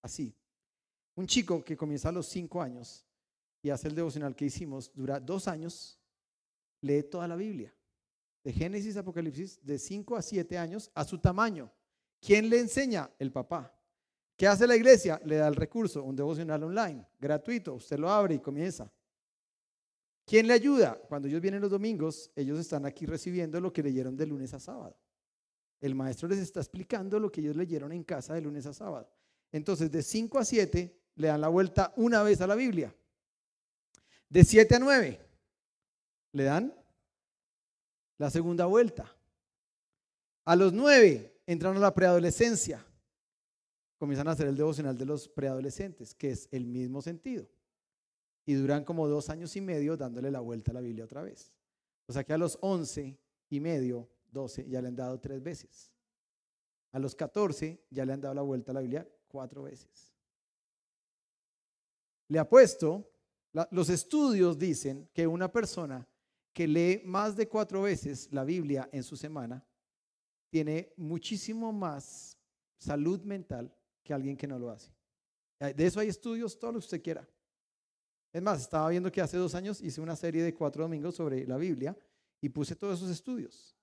así, 0.00 0.32
un 1.16 1.26
chico 1.26 1.64
que 1.64 1.76
comienza 1.76 2.10
a 2.10 2.12
los 2.12 2.26
cinco 2.26 2.62
años 2.62 3.04
y 3.62 3.70
hace 3.70 3.88
el 3.88 3.94
devocional 3.94 4.36
que 4.36 4.44
hicimos, 4.44 4.92
dura 4.94 5.18
dos 5.18 5.48
años, 5.48 5.98
lee 6.82 7.02
toda 7.02 7.26
la 7.26 7.36
Biblia, 7.36 7.74
de 8.44 8.52
Génesis 8.52 8.96
a 8.96 9.00
Apocalipsis, 9.00 9.58
de 9.64 9.78
cinco 9.78 10.14
a 10.14 10.22
siete 10.22 10.56
años, 10.56 10.90
a 10.94 11.04
su 11.04 11.18
tamaño. 11.18 11.72
¿Quién 12.20 12.48
le 12.48 12.60
enseña? 12.60 13.10
El 13.18 13.32
papá. 13.32 13.72
¿Qué 14.36 14.46
hace 14.46 14.66
la 14.66 14.76
iglesia? 14.76 15.20
Le 15.24 15.36
da 15.36 15.48
el 15.48 15.56
recurso, 15.56 16.04
un 16.04 16.14
devocional 16.14 16.62
online, 16.62 17.06
gratuito. 17.18 17.74
Usted 17.74 17.98
lo 17.98 18.10
abre 18.10 18.34
y 18.34 18.38
comienza. 18.38 18.92
¿Quién 20.26 20.46
le 20.46 20.52
ayuda? 20.52 21.00
Cuando 21.08 21.28
ellos 21.28 21.40
vienen 21.40 21.62
los 21.62 21.70
domingos, 21.70 22.30
ellos 22.36 22.58
están 22.58 22.84
aquí 22.84 23.06
recibiendo 23.06 23.60
lo 23.60 23.72
que 23.72 23.82
leyeron 23.82 24.16
de 24.16 24.26
lunes 24.26 24.52
a 24.52 24.60
sábado. 24.60 24.96
El 25.80 25.94
maestro 25.94 26.28
les 26.28 26.38
está 26.38 26.60
explicando 26.60 27.18
lo 27.18 27.30
que 27.30 27.40
ellos 27.40 27.56
leyeron 27.56 27.92
en 27.92 28.04
casa 28.04 28.34
de 28.34 28.42
lunes 28.42 28.66
a 28.66 28.72
sábado. 28.72 29.08
Entonces, 29.52 29.90
de 29.90 30.02
5 30.02 30.38
a 30.38 30.44
7, 30.44 30.96
le 31.16 31.28
dan 31.28 31.40
la 31.40 31.48
vuelta 31.48 31.92
una 31.96 32.22
vez 32.22 32.40
a 32.40 32.46
la 32.46 32.54
Biblia. 32.54 32.94
De 34.28 34.44
7 34.44 34.76
a 34.76 34.78
9 34.78 35.20
le 36.32 36.44
dan 36.44 36.74
la 38.18 38.30
segunda 38.30 38.66
vuelta. 38.66 39.12
A 40.44 40.56
los 40.56 40.72
9 40.72 41.40
entran 41.46 41.76
a 41.76 41.80
la 41.80 41.94
preadolescencia. 41.94 42.84
Comienzan 43.98 44.28
a 44.28 44.32
hacer 44.32 44.46
el 44.46 44.56
devocional 44.56 44.96
de 44.96 45.06
los 45.06 45.28
preadolescentes, 45.28 46.14
que 46.14 46.30
es 46.30 46.48
el 46.52 46.66
mismo 46.66 47.00
sentido. 47.00 47.48
Y 48.44 48.54
duran 48.54 48.84
como 48.84 49.08
dos 49.08 49.30
años 49.30 49.56
y 49.56 49.60
medio 49.60 49.96
dándole 49.96 50.30
la 50.30 50.40
vuelta 50.40 50.70
a 50.70 50.74
la 50.74 50.80
Biblia 50.80 51.04
otra 51.04 51.22
vez. 51.22 51.52
O 52.06 52.12
sea 52.12 52.22
que 52.22 52.32
a 52.32 52.38
los 52.38 52.58
11 52.60 53.18
y 53.48 53.60
medio, 53.60 54.08
12, 54.30 54.68
ya 54.68 54.80
le 54.82 54.88
han 54.88 54.96
dado 54.96 55.18
tres 55.18 55.42
veces. 55.42 55.90
A 56.92 56.98
los 56.98 57.14
14 57.16 57.84
ya 57.90 58.04
le 58.04 58.12
han 58.12 58.20
dado 58.20 58.34
la 58.34 58.42
vuelta 58.42 58.70
a 58.72 58.74
la 58.74 58.80
Biblia 58.80 59.08
cuatro 59.28 59.62
veces. 59.62 60.15
Le 62.28 62.38
apuesto, 62.38 63.10
los 63.70 63.88
estudios 63.88 64.58
dicen 64.58 65.08
que 65.12 65.26
una 65.26 65.50
persona 65.50 66.06
que 66.52 66.66
lee 66.66 67.02
más 67.04 67.36
de 67.36 67.48
cuatro 67.48 67.82
veces 67.82 68.28
la 68.32 68.44
Biblia 68.44 68.88
en 68.92 69.02
su 69.02 69.16
semana 69.16 69.64
tiene 70.50 70.92
muchísimo 70.96 71.72
más 71.72 72.38
salud 72.78 73.20
mental 73.22 73.74
que 74.02 74.14
alguien 74.14 74.36
que 74.36 74.46
no 74.46 74.58
lo 74.58 74.70
hace. 74.70 74.90
De 75.58 75.86
eso 75.86 76.00
hay 76.00 76.08
estudios, 76.08 76.58
todo 76.58 76.72
lo 76.72 76.78
que 76.78 76.84
usted 76.84 77.02
quiera. 77.02 77.28
Es 78.32 78.42
más, 78.42 78.60
estaba 78.60 78.90
viendo 78.90 79.10
que 79.10 79.20
hace 79.20 79.36
dos 79.36 79.54
años 79.54 79.80
hice 79.80 80.00
una 80.00 80.16
serie 80.16 80.42
de 80.42 80.54
cuatro 80.54 80.82
domingos 80.82 81.14
sobre 81.14 81.46
la 81.46 81.56
Biblia 81.56 81.96
y 82.40 82.48
puse 82.48 82.76
todos 82.76 82.98
esos 82.98 83.10
estudios. 83.10 83.76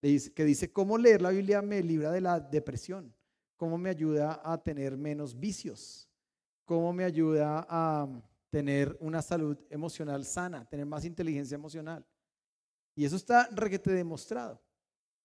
Que 0.00 0.44
dice 0.44 0.72
cómo 0.72 0.98
leer 0.98 1.22
la 1.22 1.30
Biblia 1.30 1.62
me 1.62 1.82
libra 1.82 2.10
de 2.10 2.20
la 2.20 2.40
depresión, 2.40 3.14
cómo 3.56 3.78
me 3.78 3.90
ayuda 3.90 4.40
a 4.44 4.62
tener 4.62 4.96
menos 4.96 5.38
vicios, 5.38 6.08
cómo 6.64 6.92
me 6.92 7.04
ayuda 7.04 7.66
a 7.68 8.08
tener 8.50 8.96
una 9.00 9.22
salud 9.22 9.58
emocional 9.70 10.24
sana, 10.24 10.68
tener 10.68 10.86
más 10.86 11.04
inteligencia 11.04 11.54
emocional. 11.54 12.06
Y 12.94 13.04
eso 13.04 13.16
está 13.16 13.48
requete 13.50 13.90
demostrado. 13.92 14.62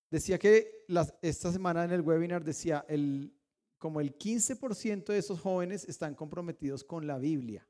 Decía 0.09 0.39
que 0.39 0.85
esta 1.21 1.51
semana 1.51 1.83
en 1.83 1.91
el 1.91 2.01
webinar 2.01 2.43
decía, 2.43 2.85
el, 2.87 3.35
como 3.77 3.99
el 3.99 4.17
15% 4.17 5.05
de 5.07 5.17
esos 5.17 5.39
jóvenes 5.41 5.83
están 5.89 6.15
comprometidos 6.15 6.83
con 6.83 7.05
la 7.05 7.17
Biblia. 7.17 7.67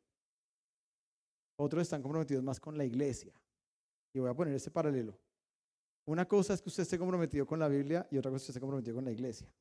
Otros 1.60 1.82
están 1.82 2.04
comprometidos 2.04 2.44
más 2.44 2.60
con 2.60 2.78
la 2.78 2.86
iglesia. 2.86 3.34
Y 4.14 4.20
voy 4.20 4.30
a 4.30 4.36
poner 4.36 4.54
ese 4.54 4.70
paralelo. 4.70 5.18
Una 6.06 6.28
cosa 6.28 6.54
es 6.54 6.62
que 6.62 6.70
usted 6.70 6.84
esté 6.84 7.00
comprometido 7.00 7.48
con 7.48 7.60
la 7.60 7.68
Biblia 7.68 8.08
y 8.12 8.18
otra 8.18 8.30
cosa 8.30 8.38
es 8.38 8.46
que 8.46 8.50
usted 8.50 8.52
esté 8.52 8.62
comprometido 8.62 8.96
con 8.96 9.06
la 9.06 9.12
iglesia. 9.12 9.52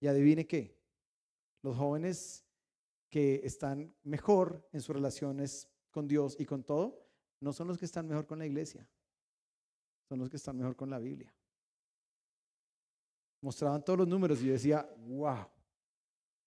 Y 0.00 0.06
adivine 0.06 0.46
qué. 0.46 0.77
Los 1.62 1.76
jóvenes 1.76 2.44
que 3.08 3.40
están 3.44 3.94
mejor 4.02 4.68
en 4.72 4.80
sus 4.80 4.94
relaciones 4.94 5.68
con 5.90 6.06
Dios 6.06 6.36
y 6.38 6.44
con 6.44 6.62
todo, 6.62 7.06
no 7.40 7.52
son 7.52 7.68
los 7.68 7.78
que 7.78 7.84
están 7.84 8.06
mejor 8.06 8.26
con 8.26 8.38
la 8.38 8.46
iglesia, 8.46 8.88
son 10.08 10.18
los 10.18 10.28
que 10.28 10.36
están 10.36 10.56
mejor 10.56 10.76
con 10.76 10.90
la 10.90 10.98
Biblia. 10.98 11.34
Mostraban 13.40 13.84
todos 13.84 14.00
los 14.00 14.08
números 14.08 14.42
y 14.42 14.46
yo 14.46 14.52
decía, 14.52 14.88
wow. 15.06 15.46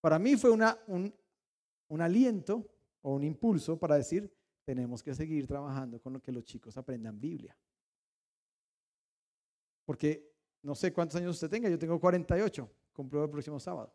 Para 0.02 0.20
mí 0.20 0.36
fue 0.36 0.52
un 0.52 2.02
aliento 2.02 2.70
o 3.02 3.16
un 3.16 3.24
impulso 3.24 3.78
para 3.78 3.96
decir, 3.96 4.32
tenemos 4.64 5.02
que 5.02 5.14
seguir 5.14 5.48
trabajando 5.48 6.02
con 6.02 6.14
lo 6.14 6.22
que 6.22 6.32
los 6.32 6.44
chicos 6.44 6.78
aprendan 6.78 7.20
Biblia. 7.20 7.58
Porque 9.86 10.32
no 10.62 10.76
sé 10.76 10.94
cuántos 10.94 11.16
años 11.18 11.36
usted 11.36 11.50
tenga, 11.50 11.70
yo 11.70 11.80
tengo 11.80 12.00
48, 12.00 12.70
cumplo 12.94 13.24
el 13.24 13.30
próximo 13.30 13.60
sábado. 13.60 13.94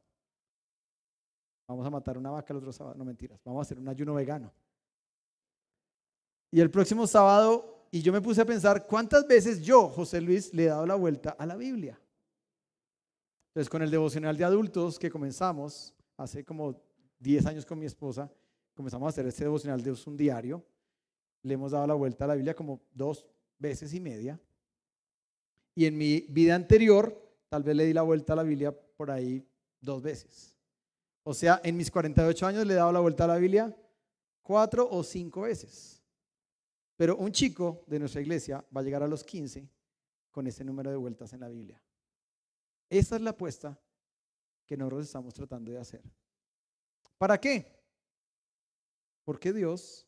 Vamos 1.69 1.87
a 1.87 1.91
matar 1.91 2.17
una 2.17 2.31
vaca 2.31 2.53
el 2.53 2.59
otro 2.59 2.73
sábado, 2.73 2.97
no 2.97 3.05
mentiras, 3.05 3.41
vamos 3.45 3.61
a 3.61 3.63
hacer 3.63 3.79
un 3.79 3.89
ayuno 3.89 4.15
vegano. 4.15 4.53
Y 6.51 6.61
el 6.61 6.71
próximo 6.71 7.07
sábado, 7.07 7.87
y 7.91 8.03
yo 8.03 8.13
me 8.13 8.21
puse 8.21 8.41
a 8.41 8.45
pensar 8.45 8.87
cuántas 8.87 9.27
veces 9.27 9.63
yo, 9.63 9.89
José 9.89 10.21
Luis, 10.21 10.55
le 10.55 10.65
he 10.65 10.67
dado 10.69 10.87
la 10.87 10.95
vuelta 10.95 11.31
a 11.31 11.45
la 11.45 11.57
Biblia. 11.57 12.01
Entonces, 13.49 13.69
con 13.69 13.83
el 13.83 13.91
devocional 13.91 14.37
de 14.37 14.45
adultos 14.45 14.99
que 14.99 15.11
comenzamos 15.11 15.95
hace 16.17 16.45
como 16.45 16.81
10 17.19 17.47
años 17.47 17.67
con 17.67 17.79
mi 17.79 17.87
esposa, 17.87 18.31
comenzamos 18.75 19.07
a 19.07 19.09
hacer 19.09 19.27
este 19.27 19.45
devocional 19.45 19.83
de 19.83 19.97
un 20.07 20.17
diario. 20.17 20.65
Le 21.43 21.55
hemos 21.55 21.73
dado 21.73 21.87
la 21.87 21.95
vuelta 21.95 22.25
a 22.25 22.29
la 22.29 22.35
Biblia 22.35 22.55
como 22.55 22.81
dos 22.93 23.27
veces 23.59 23.93
y 23.95 24.01
media. 24.01 24.39
Y 25.75 25.87
en 25.87 25.97
mi 25.97 26.21
vida 26.29 26.55
anterior, 26.55 27.19
tal 27.49 27.63
vez 27.63 27.77
le 27.77 27.85
di 27.85 27.93
la 27.93 28.03
vuelta 28.03 28.33
a 28.33 28.37
la 28.37 28.43
Biblia 28.43 28.73
por 28.97 29.11
ahí 29.11 29.47
dos 29.81 30.03
veces. 30.03 30.56
O 31.29 31.35
sea, 31.35 31.61
en 31.65 31.77
mis 31.77 31.91
48 31.91 32.47
años 32.47 32.65
le 32.65 32.75
he 32.75 32.77
dado 32.77 32.93
la 32.93 33.01
vuelta 33.01 33.25
a 33.25 33.27
la 33.27 33.37
Biblia 33.37 33.77
cuatro 34.43 34.89
o 34.89 35.03
cinco 35.03 35.41
veces. 35.41 36.01
Pero 36.95 37.17
un 37.17 37.33
chico 37.33 37.83
de 37.89 37.99
nuestra 37.99 38.21
iglesia 38.21 38.65
va 38.75 38.81
a 38.81 38.85
llegar 38.85 39.03
a 39.03 39.09
los 39.09 39.25
15 39.25 39.69
con 40.31 40.47
ese 40.47 40.63
número 40.63 40.89
de 40.89 40.97
vueltas 40.97 41.33
en 41.33 41.41
la 41.41 41.49
Biblia. 41.49 41.83
Esa 42.89 43.17
es 43.17 43.23
la 43.23 43.31
apuesta 43.31 43.77
que 44.67 44.77
nosotros 44.77 45.07
estamos 45.07 45.35
tratando 45.35 45.73
de 45.73 45.79
hacer. 45.79 46.05
¿Para 47.19 47.41
qué? 47.41 47.77
Porque 49.25 49.53
Dios 49.53 50.07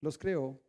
los 0.00 0.18
creó 0.18 0.60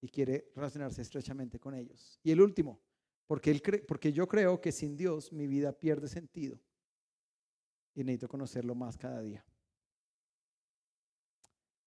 y 0.00 0.08
quiere 0.08 0.50
relacionarse 0.56 1.00
estrechamente 1.00 1.60
con 1.60 1.74
ellos. 1.74 2.18
Y 2.24 2.32
el 2.32 2.40
último, 2.40 2.80
porque, 3.28 3.84
porque 3.86 4.12
yo 4.12 4.26
creo 4.26 4.60
que 4.60 4.72
sin 4.72 4.96
Dios 4.96 5.32
mi 5.32 5.46
vida 5.46 5.70
pierde 5.70 6.08
sentido 6.08 6.58
y 7.96 8.04
necesito 8.04 8.28
conocerlo 8.28 8.74
más 8.74 8.96
cada 8.96 9.20
día. 9.22 9.44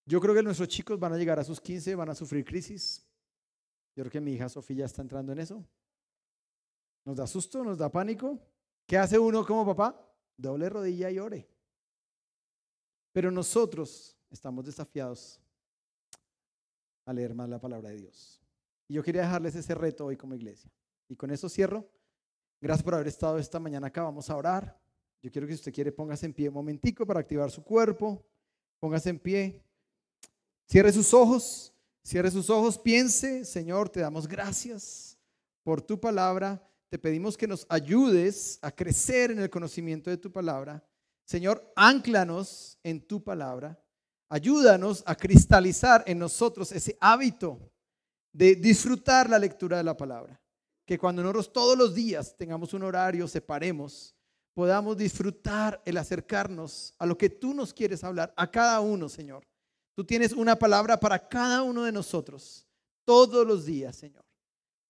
Yo 0.06 0.20
creo 0.20 0.34
que 0.34 0.42
nuestros 0.42 0.68
chicos 0.68 1.00
van 1.00 1.14
a 1.14 1.18
llegar 1.18 1.40
a 1.40 1.44
sus 1.44 1.62
15, 1.62 1.94
van 1.94 2.10
a 2.10 2.16
sufrir 2.16 2.44
crisis. 2.44 3.08
Yo 3.96 4.04
creo 4.04 4.12
que 4.12 4.20
mi 4.20 4.34
hija 4.34 4.50
Sofía 4.50 4.86
está 4.86 5.04
entrando 5.04 5.32
en 5.32 5.40
eso. 5.40 5.64
Nos 7.06 7.16
da 7.16 7.28
susto, 7.28 7.64
nos 7.64 7.78
da 7.78 7.92
pánico. 7.92 8.40
¿Qué 8.88 8.98
hace 8.98 9.20
uno 9.20 9.46
como 9.46 9.64
papá? 9.68 10.04
Doble 10.36 10.68
rodilla 10.68 11.12
y 11.12 11.20
ore. 11.20 11.48
Pero 13.12 13.30
nosotros 13.30 14.18
estamos 14.32 14.66
desafiados 14.66 15.40
a 17.06 17.14
leer 17.14 17.36
más 17.36 17.50
la 17.50 17.60
palabra 17.60 17.90
de 17.90 17.98
Dios. 17.98 18.42
Y 18.88 18.96
yo 18.96 19.04
quería 19.04 19.22
dejarles 19.22 19.54
ese 19.56 19.76
reto 19.76 20.08
hoy 20.08 20.18
como 20.18 20.34
iglesia. 20.34 20.72
Y 21.08 21.16
con 21.16 21.30
eso 21.30 21.50
cierro. 21.50 21.88
Gracias 22.60 22.84
por 22.84 22.96
haber 22.96 23.08
estado 23.08 23.38
esta 23.38 23.60
mañana 23.60 23.88
acá. 23.88 24.02
Vamos 24.02 24.28
a 24.32 24.36
orar. 24.36 24.89
Yo 25.22 25.32
quiero 25.32 25.48
que 25.48 25.54
si 25.54 25.60
usted 25.60 25.74
quiere, 25.74 25.92
póngase 25.92 26.26
en 26.26 26.34
pie 26.34 26.48
un 26.48 26.56
momentico 26.56 27.06
para 27.06 27.20
activar 27.20 27.52
su 27.52 27.64
cuerpo. 27.64 28.24
Póngase 28.80 29.10
en 29.10 29.20
pie. 29.20 29.62
Cierre 30.66 30.92
sus 30.94 31.14
ojos. 31.14 31.74
Cierre 32.04 32.32
sus 32.32 32.50
ojos. 32.50 32.78
Piense, 32.78 33.44
Señor, 33.44 33.90
te 33.90 34.00
damos 34.00 34.28
gracias 34.28 35.18
por 35.64 35.82
tu 35.82 36.00
palabra. 36.00 36.66
Te 36.90 36.98
pedimos 36.98 37.38
que 37.38 37.48
nos 37.48 37.66
ayudes 37.70 38.58
a 38.62 38.72
crecer 38.72 39.32
en 39.32 39.40
el 39.40 39.50
conocimiento 39.50 40.10
de 40.10 40.18
tu 40.18 40.32
palabra. 40.32 40.84
Señor, 41.26 41.72
anclanos 41.76 42.80
en 42.82 43.06
tu 43.06 43.24
palabra. 43.24 43.80
Ayúdanos 44.30 45.04
a 45.06 45.16
cristalizar 45.16 46.04
en 46.08 46.18
nosotros 46.18 46.72
ese 46.72 46.98
hábito 47.00 47.60
de 48.32 48.56
disfrutar 48.56 49.30
la 49.30 49.38
lectura 49.38 49.78
de 49.78 49.84
la 49.84 49.98
palabra. 49.98 50.42
Que 50.86 50.98
cuando 50.98 51.22
nosotros 51.22 51.54
todos 51.54 51.78
los 51.78 51.94
días 51.94 52.36
tengamos 52.36 52.74
un 52.74 52.84
horario, 52.84 53.28
separemos, 53.28 54.16
podamos 54.60 54.98
disfrutar 54.98 55.82
el 55.86 55.96
acercarnos 55.96 56.94
a 56.98 57.06
lo 57.06 57.18
que 57.18 57.30
tú 57.30 57.54
nos 57.54 57.74
quieres 57.74 58.04
hablar, 58.04 58.34
a 58.36 58.52
cada 58.52 58.82
uno, 58.82 59.08
Señor. 59.08 59.48
Tú 59.96 60.04
tienes 60.04 60.34
una 60.34 60.58
palabra 60.58 61.00
para 61.00 61.30
cada 61.30 61.64
uno 61.64 61.86
de 61.86 61.94
nosotros, 61.94 62.68
todos 63.06 63.48
los 63.48 63.66
días, 63.66 63.96
Señor. 63.96 64.26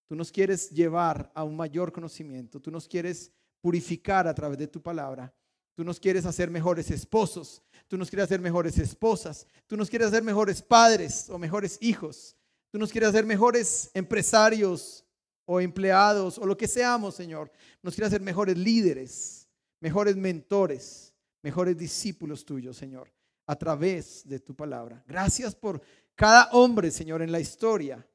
Tú 0.07 0.15
nos 0.15 0.31
quieres 0.31 0.71
llevar 0.71 1.31
a 1.35 1.43
un 1.43 1.55
mayor 1.55 1.91
conocimiento, 1.91 2.59
tú 2.59 2.71
nos 2.71 2.87
quieres 2.87 3.31
purificar 3.61 4.27
a 4.27 4.33
través 4.33 4.57
de 4.57 4.67
tu 4.67 4.81
palabra. 4.81 5.31
Tú 5.75 5.83
nos 5.83 5.99
quieres 5.99 6.25
hacer 6.25 6.49
mejores 6.49 6.89
esposos, 6.89 7.61
tú 7.87 7.95
nos 7.95 8.09
quieres 8.09 8.23
hacer 8.23 8.41
mejores 8.41 8.75
esposas, 8.79 9.45
tú 9.67 9.77
nos 9.77 9.87
quieres 9.87 10.07
hacer 10.07 10.23
mejores 10.23 10.63
padres 10.63 11.29
o 11.29 11.37
mejores 11.37 11.77
hijos, 11.79 12.35
tú 12.71 12.79
nos 12.79 12.91
quieres 12.91 13.09
hacer 13.09 13.23
mejores 13.23 13.91
empresarios 13.93 15.05
o 15.45 15.61
empleados 15.61 16.39
o 16.39 16.47
lo 16.47 16.57
que 16.57 16.67
seamos, 16.67 17.13
Señor. 17.13 17.51
Nos 17.83 17.93
quieres 17.93 18.07
hacer 18.07 18.21
mejores 18.21 18.57
líderes, 18.57 19.38
mejores 19.79 20.15
mentores, 20.15 21.13
mejores 21.41 21.77
discípulos 21.77 22.45
tuyos, 22.45 22.77
Señor, 22.77 23.11
a 23.45 23.55
través 23.55 24.27
de 24.27 24.39
tu 24.39 24.55
palabra. 24.55 25.03
Gracias 25.07 25.55
por 25.55 25.81
cada 26.15 26.49
hombre, 26.51 26.91
Señor, 26.91 27.21
en 27.21 27.31
la 27.31 27.39
historia 27.39 28.05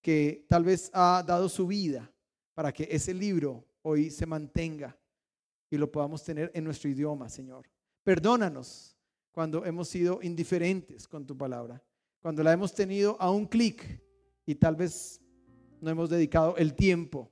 que 0.00 0.46
tal 0.48 0.64
vez 0.64 0.90
ha 0.92 1.24
dado 1.26 1.48
su 1.48 1.66
vida 1.66 2.10
para 2.54 2.72
que 2.72 2.88
ese 2.90 3.12
libro 3.12 3.64
hoy 3.82 4.10
se 4.10 4.26
mantenga 4.26 4.96
y 5.70 5.76
lo 5.76 5.90
podamos 5.90 6.22
tener 6.22 6.50
en 6.54 6.64
nuestro 6.64 6.90
idioma, 6.90 7.28
Señor. 7.28 7.68
Perdónanos 8.02 8.96
cuando 9.32 9.64
hemos 9.64 9.88
sido 9.88 10.20
indiferentes 10.22 11.06
con 11.06 11.26
tu 11.26 11.36
palabra, 11.36 11.82
cuando 12.20 12.42
la 12.42 12.52
hemos 12.52 12.72
tenido 12.72 13.16
a 13.20 13.30
un 13.30 13.46
clic 13.46 14.02
y 14.44 14.54
tal 14.54 14.76
vez 14.76 15.20
no 15.80 15.90
hemos 15.90 16.08
dedicado 16.08 16.56
el 16.56 16.74
tiempo, 16.74 17.30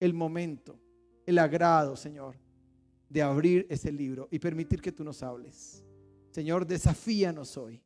el 0.00 0.14
momento, 0.14 0.80
el 1.26 1.38
agrado, 1.38 1.96
Señor, 1.96 2.36
de 3.14 3.22
abrir 3.22 3.64
ese 3.70 3.92
libro 3.92 4.26
y 4.32 4.40
permitir 4.40 4.82
que 4.82 4.90
tú 4.90 5.04
nos 5.04 5.22
hables. 5.22 5.84
Señor, 6.32 6.66
desafíanos 6.66 7.56
hoy. 7.56 7.80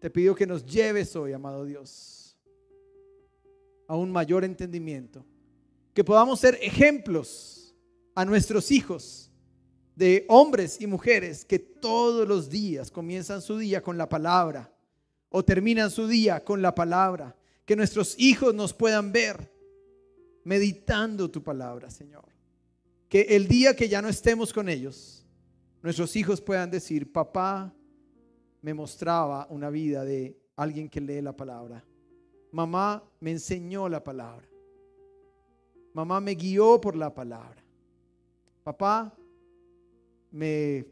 Te 0.00 0.10
pido 0.10 0.34
que 0.34 0.46
nos 0.46 0.66
lleves 0.66 1.16
hoy, 1.16 1.32
amado 1.32 1.64
Dios, 1.64 2.36
a 3.88 3.96
un 3.96 4.12
mayor 4.12 4.44
entendimiento, 4.44 5.24
que 5.94 6.04
podamos 6.04 6.40
ser 6.40 6.58
ejemplos 6.60 7.74
a 8.14 8.26
nuestros 8.26 8.70
hijos 8.70 9.30
de 9.96 10.26
hombres 10.28 10.78
y 10.78 10.86
mujeres 10.86 11.42
que 11.42 11.58
todos 11.58 12.28
los 12.28 12.50
días 12.50 12.90
comienzan 12.90 13.40
su 13.40 13.56
día 13.56 13.82
con 13.82 13.96
la 13.96 14.10
palabra 14.10 14.70
o 15.30 15.42
terminan 15.42 15.90
su 15.90 16.06
día 16.06 16.44
con 16.44 16.60
la 16.60 16.74
palabra. 16.74 17.34
Que 17.64 17.76
nuestros 17.76 18.14
hijos 18.18 18.54
nos 18.54 18.74
puedan 18.74 19.10
ver 19.10 19.50
meditando 20.44 21.30
tu 21.30 21.42
palabra, 21.42 21.88
Señor. 21.88 22.41
Que 23.12 23.36
el 23.36 23.46
día 23.46 23.76
que 23.76 23.90
ya 23.90 24.00
no 24.00 24.08
estemos 24.08 24.54
con 24.54 24.70
ellos, 24.70 25.22
nuestros 25.82 26.16
hijos 26.16 26.40
puedan 26.40 26.70
decir, 26.70 27.12
papá 27.12 27.70
me 28.62 28.72
mostraba 28.72 29.46
una 29.50 29.68
vida 29.68 30.02
de 30.02 30.34
alguien 30.56 30.88
que 30.88 30.98
lee 30.98 31.20
la 31.20 31.36
palabra. 31.36 31.84
Mamá 32.52 33.04
me 33.20 33.32
enseñó 33.32 33.86
la 33.86 34.02
palabra. 34.02 34.48
Mamá 35.92 36.22
me 36.22 36.34
guió 36.34 36.80
por 36.80 36.96
la 36.96 37.12
palabra. 37.12 37.62
Papá 38.64 39.14
me 40.30 40.86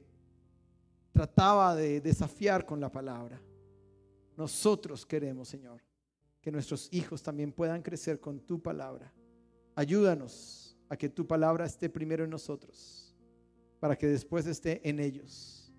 trataba 1.12 1.74
de 1.74 2.02
desafiar 2.02 2.66
con 2.66 2.80
la 2.80 2.92
palabra. 2.92 3.40
Nosotros 4.36 5.06
queremos, 5.06 5.48
Señor, 5.48 5.80
que 6.42 6.52
nuestros 6.52 6.92
hijos 6.92 7.22
también 7.22 7.50
puedan 7.50 7.80
crecer 7.80 8.20
con 8.20 8.40
tu 8.40 8.60
palabra. 8.60 9.10
Ayúdanos 9.74 10.69
a 10.90 10.96
que 10.96 11.08
tu 11.08 11.26
palabra 11.26 11.64
esté 11.64 11.88
primero 11.88 12.24
en 12.24 12.30
nosotros, 12.30 13.16
para 13.78 13.96
que 13.96 14.06
después 14.06 14.46
esté 14.46 14.86
en 14.86 15.00
ellos. 15.00 15.72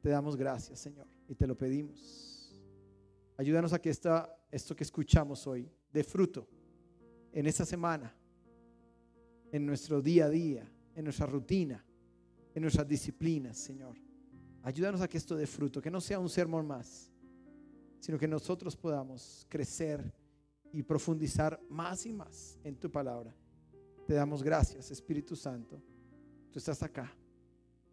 Te 0.00 0.10
damos 0.10 0.36
gracias, 0.36 0.78
Señor, 0.78 1.08
y 1.26 1.34
te 1.34 1.48
lo 1.48 1.58
pedimos. 1.58 2.56
Ayúdanos 3.36 3.72
a 3.72 3.80
que 3.80 3.90
esta, 3.90 4.32
esto 4.52 4.76
que 4.76 4.84
escuchamos 4.84 5.44
hoy 5.48 5.68
dé 5.92 6.04
fruto 6.04 6.46
en 7.32 7.48
esta 7.48 7.64
semana, 7.64 8.14
en 9.50 9.66
nuestro 9.66 10.00
día 10.00 10.26
a 10.26 10.30
día 10.30 10.70
en 10.98 11.04
nuestra 11.04 11.26
rutina, 11.26 11.84
en 12.52 12.60
nuestras 12.60 12.88
disciplinas, 12.88 13.56
Señor. 13.56 13.96
Ayúdanos 14.64 15.00
a 15.00 15.06
que 15.06 15.16
esto 15.16 15.36
dé 15.36 15.46
fruto, 15.46 15.80
que 15.80 15.92
no 15.92 16.00
sea 16.00 16.18
un 16.18 16.28
sermón 16.28 16.66
más, 16.66 17.12
sino 18.00 18.18
que 18.18 18.26
nosotros 18.26 18.76
podamos 18.76 19.46
crecer 19.48 20.12
y 20.72 20.82
profundizar 20.82 21.60
más 21.70 22.04
y 22.04 22.12
más 22.12 22.58
en 22.64 22.74
tu 22.74 22.90
palabra. 22.90 23.32
Te 24.08 24.14
damos 24.14 24.42
gracias, 24.42 24.90
Espíritu 24.90 25.36
Santo. 25.36 25.78
Tú 26.50 26.58
estás 26.58 26.82
acá. 26.82 27.12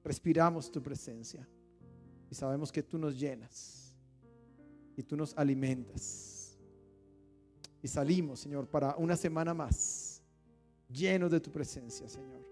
Respiramos 0.02 0.72
tu 0.72 0.82
presencia. 0.82 1.46
y 2.32 2.34
sabemos 2.34 2.72
que 2.72 2.82
tú 2.82 2.98
nos 2.98 3.20
llenas 3.20 3.94
y 4.96 5.04
tú 5.04 5.18
nos 5.18 5.38
alimentas. 5.38 6.58
Y 7.84 7.88
salimos, 7.90 8.40
Señor, 8.40 8.66
para 8.66 8.96
una 8.96 9.18
semana 9.18 9.54
más, 9.54 10.24
llenos 10.90 11.32
de 11.32 11.42
tu 11.42 11.52
presencia, 11.52 12.08
Señor. 12.08 12.48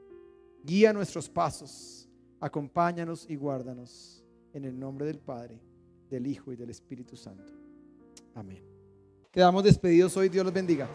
Guía 0.62 0.92
nuestros 0.92 1.30
pasos, 1.30 2.10
acompáñanos 2.42 3.26
y 3.30 3.38
guárdanos 3.38 4.26
en 4.52 4.66
el 4.66 4.78
nombre 4.78 5.06
del 5.06 5.20
Padre, 5.20 5.58
del 6.10 6.28
Hijo 6.28 6.52
y 6.52 6.58
del 6.58 6.70
Espíritu 6.70 7.16
Santo. 7.16 7.54
Amén. 8.36 8.62
Quedamos 9.32 9.64
despedidos 9.64 10.18
hoy, 10.18 10.28
Dios 10.28 10.44
los 10.44 10.54
bendiga. 10.54 10.90